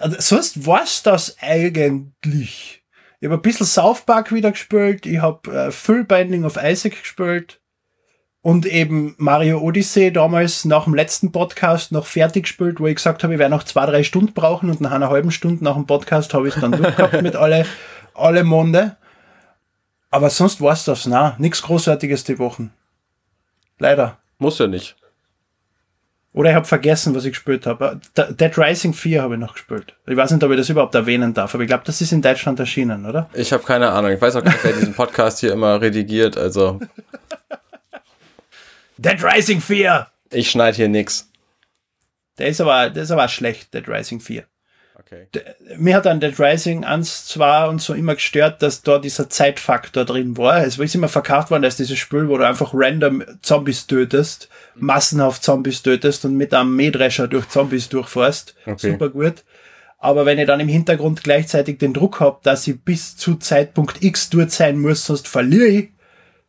also, 0.00 0.16
sonst 0.18 0.66
war's 0.66 1.02
das 1.04 1.36
eigentlich. 1.40 2.82
Ich 3.20 3.26
habe 3.26 3.36
ein 3.36 3.42
bisschen 3.42 3.66
South 3.66 4.00
Park 4.04 4.32
wieder 4.32 4.50
gespielt. 4.50 5.06
Ich 5.06 5.20
habe 5.20 5.48
äh, 5.52 5.70
Full 5.70 6.02
Binding 6.04 6.44
of 6.44 6.58
Isaac 6.60 7.00
gespielt. 7.00 7.60
Und 8.42 8.66
eben 8.66 9.14
Mario 9.18 9.60
Odyssey 9.60 10.12
damals 10.12 10.64
nach 10.64 10.84
dem 10.84 10.94
letzten 10.94 11.30
Podcast 11.30 11.92
noch 11.92 12.06
fertig 12.06 12.42
gespielt, 12.44 12.80
wo 12.80 12.88
ich 12.88 12.96
gesagt 12.96 13.22
habe, 13.22 13.34
ich 13.34 13.38
werde 13.38 13.54
noch 13.54 13.62
zwei, 13.62 13.86
drei 13.86 14.02
Stunden 14.02 14.34
brauchen 14.34 14.68
und 14.68 14.80
nach 14.80 14.90
einer 14.90 15.10
halben 15.10 15.30
Stunde 15.30 15.62
nach 15.62 15.74
dem 15.74 15.86
Podcast 15.86 16.34
habe 16.34 16.48
ich 16.48 16.56
es 16.56 16.60
dann 16.60 16.72
durchgehabt 16.72 17.22
mit 17.22 17.36
alle, 17.36 17.64
alle 18.14 18.42
Monde. 18.42 18.96
Aber 20.10 20.28
sonst 20.28 20.60
war's 20.60 20.84
das, 20.84 21.06
na, 21.06 21.36
nichts 21.38 21.62
Großartiges 21.62 22.24
die 22.24 22.40
Wochen. 22.40 22.72
Leider. 23.78 24.18
Muss 24.38 24.58
ja 24.58 24.66
nicht. 24.66 24.96
Oder 26.34 26.50
ich 26.50 26.56
habe 26.56 26.66
vergessen, 26.66 27.14
was 27.14 27.24
ich 27.24 27.32
gespielt 27.32 27.66
habe. 27.66 28.00
Dead 28.16 28.58
Rising 28.58 28.94
4 28.94 29.22
habe 29.22 29.34
ich 29.34 29.40
noch 29.40 29.52
gespielt. 29.52 29.94
Ich 30.06 30.16
weiß 30.16 30.30
nicht, 30.32 30.42
ob 30.42 30.50
ich 30.50 30.56
das 30.56 30.68
überhaupt 30.68 30.94
erwähnen 30.94 31.32
darf, 31.32 31.54
aber 31.54 31.62
ich 31.62 31.68
glaube, 31.68 31.84
das 31.86 32.00
ist 32.00 32.10
in 32.10 32.22
Deutschland 32.22 32.58
erschienen, 32.58 33.06
oder? 33.06 33.28
Ich 33.34 33.52
habe 33.52 33.62
keine 33.62 33.90
Ahnung. 33.90 34.10
Ich 34.10 34.20
weiß 34.20 34.36
auch 34.36 34.42
gar 34.42 34.52
nicht, 34.52 34.64
wer 34.64 34.72
diesen 34.72 34.94
Podcast 34.94 35.40
hier 35.40 35.52
immer 35.52 35.80
redigiert. 35.80 36.36
Also, 36.36 36.80
Dead 39.02 39.22
Rising 39.22 39.60
4! 39.60 40.06
ich 40.30 40.50
schneide 40.50 40.76
hier 40.76 40.88
nix. 40.88 41.28
Der 42.38 42.48
ist 42.48 42.60
aber, 42.60 42.90
der 42.90 43.02
ist 43.02 43.10
aber 43.10 43.28
schlecht, 43.28 43.74
Dead 43.74 43.86
Rising 43.88 44.20
4. 44.20 44.44
Okay. 44.94 45.26
mir 45.76 45.96
hat 45.96 46.06
an 46.06 46.20
Dead 46.20 46.38
Rising 46.38 46.84
1, 46.84 47.26
2 47.26 47.66
und 47.66 47.82
so 47.82 47.94
immer 47.94 48.14
gestört, 48.14 48.62
dass 48.62 48.82
da 48.82 48.98
dieser 48.98 49.28
Zeitfaktor 49.28 50.04
drin 50.04 50.36
war. 50.36 50.64
Es 50.64 50.78
ist 50.78 50.94
immer 50.94 51.08
verkauft 51.08 51.50
worden 51.50 51.64
als 51.64 51.76
dieses 51.76 51.98
Spiel, 51.98 52.28
wo 52.28 52.38
du 52.38 52.46
einfach 52.46 52.70
random 52.72 53.24
Zombies 53.42 53.86
tötest, 53.86 54.48
massenhaft 54.76 55.42
Zombies 55.42 55.82
tötest 55.82 56.24
und 56.24 56.36
mit 56.36 56.54
einem 56.54 56.76
Mähdrescher 56.76 57.26
durch 57.26 57.48
Zombies 57.48 57.88
durchfährst. 57.88 58.54
Okay. 58.64 58.92
Super 58.92 59.08
gut. 59.08 59.44
Aber 59.98 60.26
wenn 60.26 60.38
ich 60.38 60.46
dann 60.46 60.60
im 60.60 60.68
Hintergrund 60.68 61.22
gleichzeitig 61.22 61.78
den 61.78 61.94
Druck 61.94 62.20
habe, 62.20 62.40
dass 62.42 62.66
ich 62.66 62.80
bis 62.80 63.16
zu 63.16 63.36
Zeitpunkt 63.36 64.02
X 64.02 64.30
dort 64.30 64.50
sein 64.50 64.78
muss, 64.78 65.06
sonst 65.06 65.28
verliere 65.28 65.66
ich, 65.66 65.91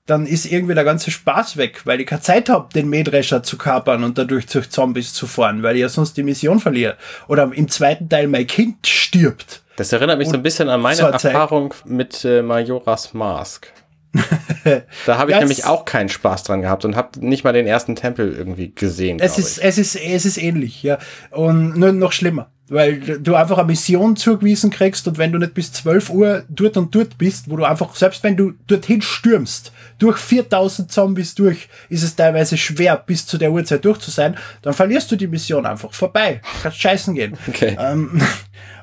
dann 0.06 0.26
ist 0.26 0.46
irgendwie 0.46 0.76
der 0.76 0.84
ganze 0.84 1.12
Spaß 1.12 1.58
weg, 1.58 1.82
weil 1.86 2.02
ich 2.02 2.08
keine 2.08 2.22
Zeit 2.22 2.50
habe, 2.50 2.68
den 2.74 2.90
Mähdrescher 2.90 3.42
zu 3.42 3.58
kapern 3.58 4.04
und 4.04 4.18
dadurch 4.18 4.46
durch 4.48 4.70
Zombies 4.70 5.14
zu 5.14 5.28
fahren, 5.28 5.64
weil 5.64 5.76
ich 5.76 5.82
ja 5.82 5.90
sonst 5.90 6.18
die 6.18 6.24
Mission 6.24 6.60
verliere. 6.60 6.98
Oder 7.28 7.50
im 7.54 7.70
zweiten 7.70 8.10
Teil 8.10 8.28
mein 8.28 8.48
Kind 8.48 8.86
stirbt. 8.86 9.64
Das 9.78 9.92
erinnert 9.92 10.20
mich 10.20 10.28
so 10.28 10.36
ein 10.36 10.44
bisschen 10.44 10.70
an 10.70 10.82
meine 10.82 11.02
Erfahrung 11.02 11.74
mit 11.86 12.24
äh, 12.26 12.42
Majora's 12.42 13.14
Mask. 13.14 13.72
da 15.08 15.18
habe 15.18 15.32
ich 15.32 15.40
nämlich 15.40 15.66
auch 15.66 15.86
keinen 15.86 16.10
Spaß 16.10 16.44
dran 16.44 16.62
gehabt 16.62 16.86
und 16.86 16.96
habe 16.96 17.26
nicht 17.26 17.44
mal 17.44 17.54
den 17.54 17.66
ersten 17.66 17.96
Tempel 17.96 18.32
irgendwie 18.32 18.72
gesehen. 18.76 19.20
Es 19.20 19.40
ist, 19.40 19.58
ich. 19.58 19.64
es 19.64 19.78
ist, 19.80 19.96
es 19.96 20.26
ist 20.26 20.38
ähnlich, 20.38 20.84
ja. 20.84 21.00
Und 21.32 21.76
nur 21.78 21.92
noch 21.94 22.12
schlimmer. 22.12 22.52
Weil 22.70 23.00
du 23.20 23.36
einfach 23.36 23.58
eine 23.58 23.68
Mission 23.68 24.16
zugewiesen 24.16 24.70
kriegst 24.70 25.06
und 25.08 25.18
wenn 25.18 25.34
du 25.34 25.38
nicht 25.38 25.54
bis 25.54 25.74
12 25.74 26.10
Uhr 26.10 26.44
dort 26.48 26.78
und 26.78 26.96
dort 26.96 27.18
bist, 27.18 27.50
wo 27.50 27.58
du 27.58 27.66
einfach, 27.66 27.94
selbst 27.94 28.24
wenn 28.24 28.38
du 28.38 28.54
dorthin 28.68 29.02
stürmst, 29.02 29.74
durch 30.00 30.18
4000 30.18 30.90
Zombies 30.90 31.36
durch, 31.36 31.68
ist 31.90 32.04
es 32.04 32.16
teilweise 32.16 32.58
schwer, 32.58 32.96
bis 32.96 33.26
zu 33.28 33.38
der 33.38 33.52
Uhrzeit 33.52 33.84
durch 33.84 34.00
zu 34.00 34.12
sein, 34.12 34.38
dann 34.62 34.74
verlierst 34.74 35.12
du 35.12 35.18
die 35.18 35.28
Mission 35.28 35.66
einfach 35.66 35.94
vorbei. 35.94 36.42
Kannst 36.62 36.80
scheißen 36.80 37.16
gehen. 37.16 37.38
Okay. 37.48 37.76
Ähm, 37.78 38.22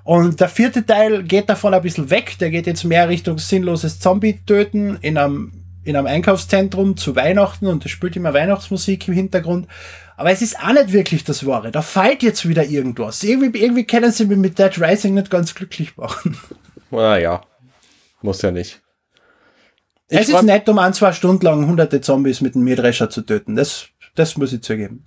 und 0.05 0.41
der 0.41 0.49
vierte 0.49 0.85
Teil 0.85 1.23
geht 1.23 1.49
davon 1.49 1.75
ein 1.75 1.83
bisschen 1.83 2.11
weg. 2.11 2.37
Der 2.39 2.51
geht 2.51 2.67
jetzt 2.67 2.85
mehr 2.85 3.09
Richtung 3.09 3.39
sinnloses 3.39 3.99
Zombie-Töten 3.99 4.99
in 5.01 5.17
einem, 5.17 5.53
in 5.85 5.97
einem 5.97 6.07
Einkaufszentrum 6.07 6.97
zu 6.97 7.17
Weihnachten 7.17 7.67
und 7.67 7.85
es 7.85 7.91
spielt 7.91 8.17
immer 8.17 8.35
Weihnachtsmusik 8.35 9.09
im 9.09 9.15
Hintergrund. 9.15 9.67
Aber 10.21 10.33
es 10.33 10.43
ist 10.43 10.61
auch 10.61 10.75
nicht 10.75 10.93
wirklich 10.93 11.25
das 11.25 11.47
Wahre. 11.47 11.71
Da 11.71 11.81
fällt 11.81 12.23
jetzt 12.23 12.47
wieder 12.47 12.63
irgendwas. 12.63 13.23
Irgendwie, 13.23 13.59
irgendwie 13.59 13.87
können 13.87 14.13
sie 14.13 14.27
mich 14.27 14.37
mit 14.37 14.59
Dead 14.59 14.79
Rising 14.79 15.15
nicht 15.15 15.31
ganz 15.31 15.55
glücklich 15.55 15.97
machen. 15.97 16.37
Naja, 16.91 17.41
muss 18.21 18.43
ja 18.43 18.51
nicht. 18.51 18.83
Ich 20.09 20.19
es 20.19 20.29
ist 20.29 20.43
nett, 20.43 20.69
um 20.69 20.79
ein, 20.79 20.93
zwei 20.93 21.13
Stunden 21.13 21.45
lang 21.45 21.67
hunderte 21.67 22.01
Zombies 22.01 22.41
mit 22.41 22.55
einem 22.55 22.65
Mähdrescher 22.65 23.09
zu 23.09 23.23
töten. 23.23 23.55
Das, 23.55 23.87
das 24.15 24.37
muss 24.37 24.53
ich 24.53 24.61
zugeben. 24.61 25.05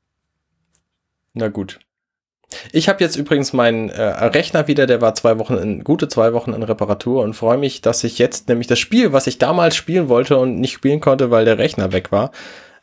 Na 1.32 1.48
gut. 1.48 1.78
Ich 2.72 2.88
habe 2.88 3.02
jetzt 3.02 3.16
übrigens 3.16 3.54
meinen 3.54 3.88
äh, 3.88 4.02
Rechner 4.02 4.66
wieder, 4.66 4.86
der 4.86 5.00
war 5.00 5.14
zwei 5.14 5.38
Wochen 5.38 5.54
in, 5.54 5.84
gute 5.84 6.08
zwei 6.08 6.34
Wochen 6.34 6.52
in 6.52 6.64
Reparatur 6.64 7.22
und 7.22 7.32
freue 7.32 7.58
mich, 7.58 7.80
dass 7.80 8.04
ich 8.04 8.18
jetzt 8.18 8.48
nämlich 8.48 8.66
das 8.66 8.80
Spiel, 8.80 9.14
was 9.14 9.26
ich 9.26 9.38
damals 9.38 9.74
spielen 9.74 10.08
wollte 10.10 10.36
und 10.36 10.60
nicht 10.60 10.72
spielen 10.72 11.00
konnte, 11.00 11.30
weil 11.30 11.46
der 11.46 11.56
Rechner 11.56 11.92
weg 11.92 12.12
war, 12.12 12.32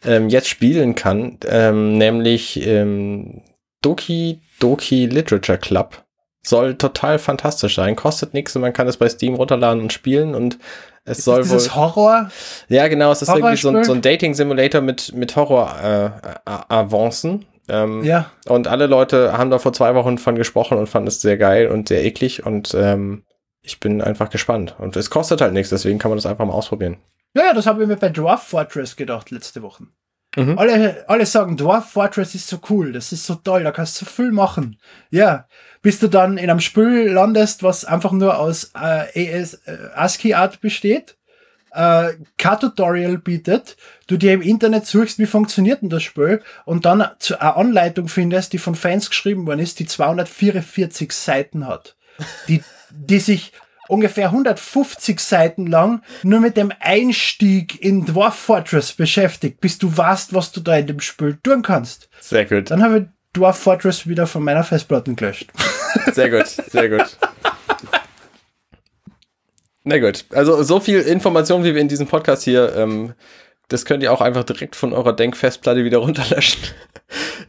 ähm, 0.06 0.30
jetzt 0.30 0.48
spielen 0.50 0.96
kann, 0.96 1.38
ähm, 1.48 1.98
nämlich 1.98 2.66
ähm, 2.66 3.42
Doki 3.82 4.42
Doki 4.60 5.06
Literature 5.06 5.58
Club. 5.58 6.04
soll 6.44 6.76
total 6.76 7.20
fantastisch 7.20 7.76
sein. 7.76 7.96
Kostet 7.96 8.34
nichts 8.34 8.56
und 8.56 8.62
man 8.62 8.74
kann 8.74 8.88
es 8.88 8.98
bei 8.98 9.10
Steam 9.10 9.36
runterladen 9.36 9.82
und 9.82 9.94
spielen 9.94 10.36
und 10.36 10.58
es 11.04 11.20
Ist 11.20 11.26
soll 11.26 11.40
das 11.40 11.50
wohl. 11.50 11.58
dieses 11.58 11.76
Horror? 11.76 12.30
Ja, 12.70 12.88
genau, 12.88 13.12
es 13.12 13.22
ist 13.22 13.30
irgendwie 13.30 13.56
so, 13.56 13.84
so 13.84 13.94
ein 13.94 14.02
Dating-Simulator 14.02 14.82
mit, 14.82 15.14
mit 15.14 15.36
Horror-Avancen. 15.36 17.46
ähm, 17.70 18.04
Ja. 18.04 18.32
Und 18.48 18.68
alle 18.68 18.88
Leute 18.88 19.38
haben 19.38 19.50
da 19.50 19.60
vor 19.60 19.74
zwei 19.74 19.96
Wochen 19.96 20.18
von 20.18 20.36
gesprochen 20.36 20.78
und 20.78 20.88
fanden 20.88 21.08
es 21.08 21.22
sehr 21.22 21.38
geil 21.38 21.68
und 21.68 21.88
sehr 21.88 22.04
eklig 22.04 22.46
und 22.46 22.74
ähm, 22.78 23.24
ich 23.62 23.80
bin 23.80 24.02
einfach 24.02 24.30
gespannt. 24.30 24.76
Und 24.80 24.96
es 24.96 25.10
kostet 25.10 25.42
halt 25.42 25.54
nichts, 25.54 25.70
deswegen 25.70 26.00
kann 26.00 26.10
man 26.12 26.18
das 26.18 26.26
einfach 26.26 26.46
mal 26.46 26.54
ausprobieren. 26.54 26.98
Ja, 27.34 27.46
ja, 27.46 27.54
das 27.54 27.68
habe 27.68 27.82
ich 27.82 27.88
mir 27.88 27.98
bei 27.98 28.10
Dwarf 28.10 28.44
Fortress 28.44 28.96
gedacht 28.96 29.32
letzte 29.32 29.62
Woche. 29.62 29.88
Mhm. 30.36 30.58
Alle, 30.58 31.06
alle 31.08 31.26
sagen, 31.26 31.58
Dwarf 31.58 31.92
Fortress 31.92 32.36
ist 32.36 32.48
so 32.48 32.60
cool, 32.70 32.94
das 32.94 33.12
ist 33.12 33.26
so 33.26 33.36
toll, 33.36 33.64
da 33.64 33.72
kannst 33.72 34.00
du 34.00 34.06
so 34.06 34.12
viel 34.12 34.32
machen. 34.32 34.80
Ja, 35.10 35.48
bis 35.82 36.00
du 36.00 36.08
dann 36.08 36.38
in 36.38 36.50
einem 36.50 36.60
Spiel 36.60 37.10
landest, 37.10 37.64
was 37.64 37.86
einfach 37.86 38.12
nur 38.12 38.38
aus 38.38 38.72
äh, 38.76 39.40
AS, 39.40 39.56
äh, 39.66 39.78
ASCII-Art 39.96 40.62
besteht, 40.62 41.18
äh, 41.72 42.14
kein 42.38 42.60
Tutorial 42.60 43.18
bietet, 43.18 43.78
du 44.08 44.18
dir 44.18 44.34
im 44.34 44.42
Internet 44.42 44.86
suchst, 44.86 45.20
wie 45.20 45.26
funktioniert 45.26 45.82
denn 45.82 45.90
das 45.90 46.04
Spiel 46.04 46.42
und 46.66 46.86
dann 46.86 47.02
eine 47.02 47.56
Anleitung 47.56 48.08
findest, 48.08 48.54
die 48.54 48.58
von 48.58 48.76
Fans 48.76 49.10
geschrieben 49.10 49.46
worden 49.48 49.60
ist, 49.60 49.80
die 49.80 49.86
244 49.86 51.12
Seiten 51.12 51.68
hat. 51.68 51.96
Die, 52.48 52.64
die 52.90 53.20
sich 53.20 53.54
ungefähr 53.88 54.28
150 54.28 55.20
Seiten 55.20 55.68
lang 55.68 56.02
nur 56.24 56.40
mit 56.40 56.58
dem 56.58 56.72
Einstieg 56.80 57.82
in 57.82 58.06
Dwarf 58.06 58.36
Fortress 58.36 58.94
beschäftigt, 58.94 59.62
bis 59.62 59.78
du 59.78 59.96
weißt, 59.96 60.34
was 60.34 60.52
du 60.52 60.62
da 60.62 60.78
in 60.78 60.88
dem 60.88 61.00
Spiel 61.00 61.38
tun 61.42 61.62
kannst. 61.62 62.10
Sehr 62.20 62.46
gut, 62.46 62.72
Dann 62.72 62.84
habe 62.84 62.98
ich 63.00 63.06
Dwarf 63.34 63.60
Fortress 63.60 64.08
wieder 64.08 64.28
von 64.28 64.44
meiner 64.44 64.64
Festplatte 64.64 65.14
gelöscht. 65.14 65.52
sehr 66.14 66.30
gut, 66.30 66.48
sehr 66.48 66.90
gut. 66.90 67.18
Na 69.84 70.00
gut, 70.00 70.26
also 70.34 70.64
so 70.64 70.82
viel 70.82 71.00
Information, 71.00 71.64
wie 71.64 71.74
wir 71.74 71.82
in 71.82 71.88
diesem 71.88 72.08
Podcast 72.08 72.44
hier, 72.44 72.76
ähm, 72.76 73.14
das 73.70 73.86
könnt 73.86 74.04
ihr 74.04 74.14
auch 74.14 74.22
einfach 74.22 74.44
direkt 74.44 74.76
von 74.76 74.94
eurer 74.94 75.14
Denkfestplatte 75.14 75.84
wieder 75.84 75.98
runterlöschen. 76.00 76.62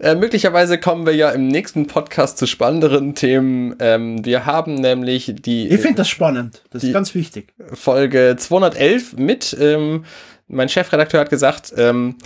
äh, 0.00 0.14
möglicherweise 0.14 0.78
kommen 0.78 1.06
wir 1.06 1.14
ja 1.14 1.30
im 1.30 1.48
nächsten 1.48 1.86
Podcast 1.86 2.38
zu 2.38 2.46
spannenderen 2.46 3.14
Themen. 3.14 3.76
Ähm, 3.80 4.24
wir 4.24 4.46
haben 4.46 4.74
nämlich 4.74 5.34
die 5.38 5.68
Ich 5.68 5.80
finde 5.80 5.98
das 5.98 6.08
spannend. 6.08 6.62
Das 6.70 6.82
ist 6.82 6.92
ganz 6.92 7.14
wichtig. 7.14 7.54
Folge 7.72 8.36
211 8.38 9.16
mit, 9.16 9.56
ähm, 9.60 10.04
mein 10.48 10.68
Chefredakteur 10.68 11.20
hat 11.20 11.30
gesagt, 11.30 11.72
ähm, 11.76 12.16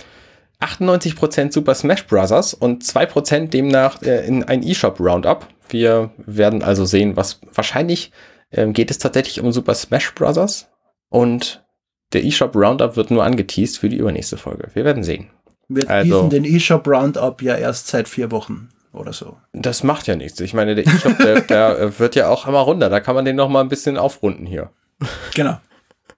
98% 0.59 1.51
Super 1.51 1.75
Smash 1.75 2.07
Bros. 2.07 2.53
und 2.53 2.83
2% 2.83 3.49
demnach 3.49 4.01
äh, 4.01 4.25
in 4.25 4.43
ein 4.43 4.63
eShop 4.63 4.99
Roundup. 4.99 5.47
Wir 5.69 6.11
werden 6.17 6.63
also 6.63 6.85
sehen, 6.85 7.15
was 7.15 7.39
wahrscheinlich 7.53 8.11
ähm, 8.51 8.73
geht 8.73 8.91
es 8.91 8.97
tatsächlich 8.97 9.41
um 9.41 9.51
Super 9.51 9.75
Smash 9.75 10.13
Bros. 10.15 10.67
und 11.09 11.62
der 12.13 12.23
eShop 12.25 12.55
Roundup 12.55 12.95
wird 12.95 13.11
nur 13.11 13.23
angeteased 13.23 13.77
für 13.79 13.89
die 13.89 13.97
übernächste 13.97 14.37
Folge. 14.37 14.69
Wir 14.73 14.85
werden 14.85 15.03
sehen. 15.03 15.29
Wir 15.67 15.89
Also- 15.89 16.27
den 16.29 16.45
eShop 16.45 16.87
Roundup 16.87 17.41
ja 17.41 17.55
erst 17.55 17.87
seit 17.87 18.07
vier 18.07 18.31
Wochen 18.31 18.69
oder 18.91 19.13
so. 19.13 19.37
Das 19.53 19.83
macht 19.83 20.07
ja 20.07 20.15
nichts. 20.15 20.39
Ich 20.39 20.53
meine, 20.53 20.75
der 20.75 20.85
eShop, 20.87 21.17
der, 21.17 21.41
der 21.41 21.79
äh, 21.79 21.99
wird 21.99 22.15
ja 22.15 22.29
auch 22.29 22.47
immer 22.47 22.59
runter. 22.59 22.89
Da 22.89 22.99
kann 22.99 23.15
man 23.15 23.25
den 23.25 23.35
noch 23.35 23.49
mal 23.49 23.61
ein 23.61 23.69
bisschen 23.69 23.97
aufrunden 23.97 24.45
hier. 24.45 24.69
Genau. 25.33 25.59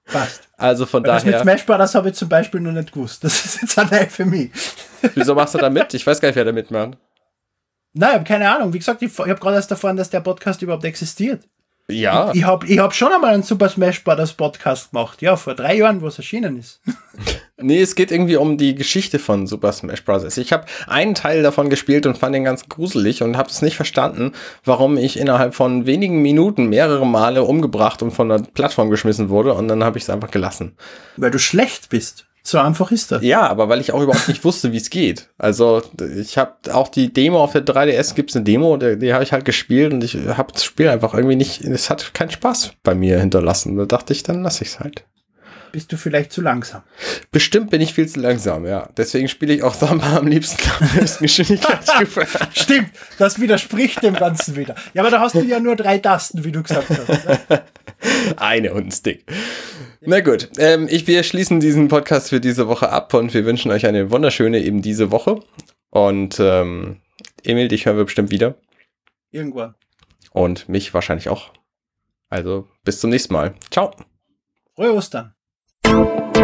Passt. 0.06 0.44
Also 0.58 0.86
von 0.86 1.04
Weil 1.04 1.14
Das 1.14 1.26
mit 1.26 1.34
daher, 1.34 1.44
Smash 1.44 1.66
Brothers 1.66 1.96
habe 1.96 2.10
ich 2.10 2.16
zum 2.16 2.30
Beispiel 2.30 2.60
noch 2.62 2.72
nicht 2.72 2.92
gewusst. 2.92 3.24
Das 3.24 3.46
ist 3.46 3.62
jetzt 3.62 3.80
ein 3.80 3.88
Nein 3.90 4.10
für 4.10 4.26
mich. 4.26 4.52
wieso 5.16 5.34
machst 5.36 5.54
du 5.56 5.58
da 5.58 5.70
mit? 5.70 5.94
Ich 5.94 6.06
weiß 6.06 6.22
gar 6.22 6.30
nicht, 6.30 6.36
wer 6.36 6.46
da 6.46 6.52
mitmacht. 6.52 6.98
Nein, 7.94 8.10
ich 8.10 8.16
habe 8.16 8.24
keine 8.26 8.50
Ahnung. 8.54 8.74
Wie 8.74 8.78
gesagt, 8.80 9.02
ich, 9.02 9.12
ich 9.12 9.20
habe 9.20 9.36
gerade 9.36 9.56
erst 9.56 9.72
erfahren, 9.72 9.96
dass 9.98 10.10
der 10.10 10.20
Podcast 10.20 10.62
überhaupt 10.62 10.84
existiert. 10.84 11.48
Ja, 11.90 12.32
Ich 12.34 12.44
habe 12.44 12.66
ich 12.66 12.80
hab 12.80 12.96
schon 12.96 13.14
einmal 13.14 13.34
einen 13.34 13.44
Super 13.44 13.70
Smash 13.70 14.04
Brothers 14.04 14.34
Podcast 14.34 14.92
gemacht. 14.92 15.22
Ja, 15.22 15.36
vor 15.36 15.54
drei 15.54 15.78
Jahren, 15.78 16.02
wo 16.02 16.08
es 16.08 16.18
erschienen 16.18 16.58
ist. 16.58 16.82
Nee, 17.58 17.82
es 17.82 17.96
geht 17.96 18.12
irgendwie 18.12 18.36
um 18.36 18.58
die 18.58 18.76
Geschichte 18.76 19.18
von 19.18 19.48
Super 19.48 19.72
Smash 19.72 20.04
Bros. 20.04 20.38
Ich 20.38 20.52
habe 20.52 20.66
einen 20.88 21.16
Teil 21.16 21.42
davon 21.42 21.70
gespielt 21.70 22.06
und 22.06 22.18
fand 22.18 22.36
den 22.36 22.44
ganz 22.44 22.68
gruselig 22.68 23.24
und 23.24 23.38
habe 23.38 23.50
es 23.50 23.62
nicht 23.62 23.78
verstanden, 23.78 24.34
warum 24.66 24.98
ich 24.98 25.18
innerhalb 25.18 25.56
von 25.56 25.86
wenigen 25.86 26.22
Minuten 26.22 26.68
mehrere 26.68 27.08
Male 27.08 27.44
umgebracht 27.44 28.02
und 28.04 28.12
von 28.12 28.28
der 28.28 28.40
Plattform 28.40 28.90
geschmissen 28.90 29.30
wurde 29.30 29.54
und 29.54 29.70
dann 29.70 29.86
habe 29.86 29.98
ich 29.98 30.04
es 30.04 30.10
einfach 30.10 30.32
gelassen. 30.32 30.76
Weil 31.16 31.32
du 31.32 31.40
schlecht 31.40 31.90
bist. 31.90 32.28
So 32.48 32.60
einfach 32.60 32.92
ist 32.92 33.12
das. 33.12 33.24
Ja, 33.24 33.48
aber 33.48 33.70
weil 33.70 33.82
ich 33.82 33.92
auch 33.92 34.02
überhaupt 34.04 34.28
nicht 34.28 34.44
wusste, 34.46 34.72
wie 34.72 34.78
es 34.78 34.92
geht. 34.92 35.30
Also 35.40 35.82
ich 36.16 36.38
habe 36.38 36.54
auch 36.72 36.90
die 36.90 37.12
Demo 37.12 37.44
auf 37.44 37.54
der 37.54 37.66
3DS 37.66 38.14
gibt's 38.14 38.36
eine 38.36 38.46
Demo, 38.46 38.78
die, 38.78 39.00
die 39.00 39.14
habe 39.16 39.24
ich 39.24 39.34
halt 39.34 39.46
gespielt 39.46 39.92
und 39.92 40.04
ich 40.04 40.16
habe 40.16 40.54
das 40.54 40.64
Spiel 40.64 40.88
einfach 40.88 41.16
irgendwie 41.16 41.36
nicht, 41.36 41.62
es 41.62 41.90
hat 41.90 42.14
keinen 42.14 42.30
Spaß 42.30 42.74
bei 42.84 42.94
mir 42.94 43.20
hinterlassen. 43.20 43.76
Da 43.78 43.86
dachte 43.86 44.14
ich, 44.14 44.22
dann 44.22 44.44
lasse 44.44 44.64
ich 44.64 44.70
es 44.70 44.80
halt. 44.80 45.06
Bist 45.76 45.92
du 45.92 45.98
vielleicht 45.98 46.32
zu 46.32 46.40
langsam. 46.40 46.84
Bestimmt 47.32 47.70
bin 47.70 47.82
ich 47.82 47.94
viel 47.94 48.08
zu 48.08 48.22
langsam, 48.22 48.66
ja. 48.66 48.88
Deswegen 48.96 49.28
spiele 49.28 49.54
ich 49.54 49.62
auch 49.62 49.74
Samba 49.74 50.16
am 50.16 50.26
liebsten 50.26 50.56
der 50.80 50.94
höchsten 50.94 51.26
Geschwindigkeitsstufe. 51.26 52.26
Stimmt, 52.54 52.92
das 53.18 53.42
widerspricht 53.42 54.02
dem 54.02 54.14
Ganzen 54.14 54.56
wieder. 54.56 54.74
Ja, 54.94 55.02
aber 55.02 55.12
da 55.12 55.20
hast 55.20 55.36
du 55.36 55.42
ja 55.42 55.60
nur 55.60 55.76
drei 55.76 55.98
Tasten, 55.98 56.46
wie 56.46 56.54
du 56.54 56.64
gesagt 56.64 56.88
hast. 56.88 57.64
Eine 58.38 58.74
und 58.74 58.88
ein 58.88 58.92
Stick. 58.94 59.26
Na 60.00 60.22
gut, 60.22 60.48
ähm, 60.60 60.88
ich, 60.90 61.08
wir 61.08 61.24
schließen 61.24 61.60
diesen 61.60 61.90
Podcast 61.90 62.30
für 62.30 62.40
diese 62.40 62.70
Woche 62.70 62.88
ab 62.88 63.14
und 63.14 63.34
wir 63.34 63.44
wünschen 63.44 63.70
euch 63.70 63.86
eine 63.86 64.12
wunderschöne 64.12 64.60
eben 64.60 64.82
diese 64.82 65.12
Woche. 65.12 65.42
Und 65.90 66.40
ähm, 66.40 67.02
Emil, 67.44 67.68
dich 67.68 67.86
hören 67.86 67.98
wir 67.98 68.06
bestimmt 68.06 68.32
wieder. 68.32 68.56
Irgendwann. 69.30 69.76
Und 70.32 70.70
mich 70.70 70.94
wahrscheinlich 70.94 71.28
auch. 71.28 71.52
Also 72.30 72.66
bis 72.86 73.02
zum 73.02 73.10
nächsten 73.10 73.34
Mal. 73.34 73.56
Ciao. 73.72 73.92
Frohe 74.74 74.94
Ostern. 74.94 75.35
down. 75.96 76.35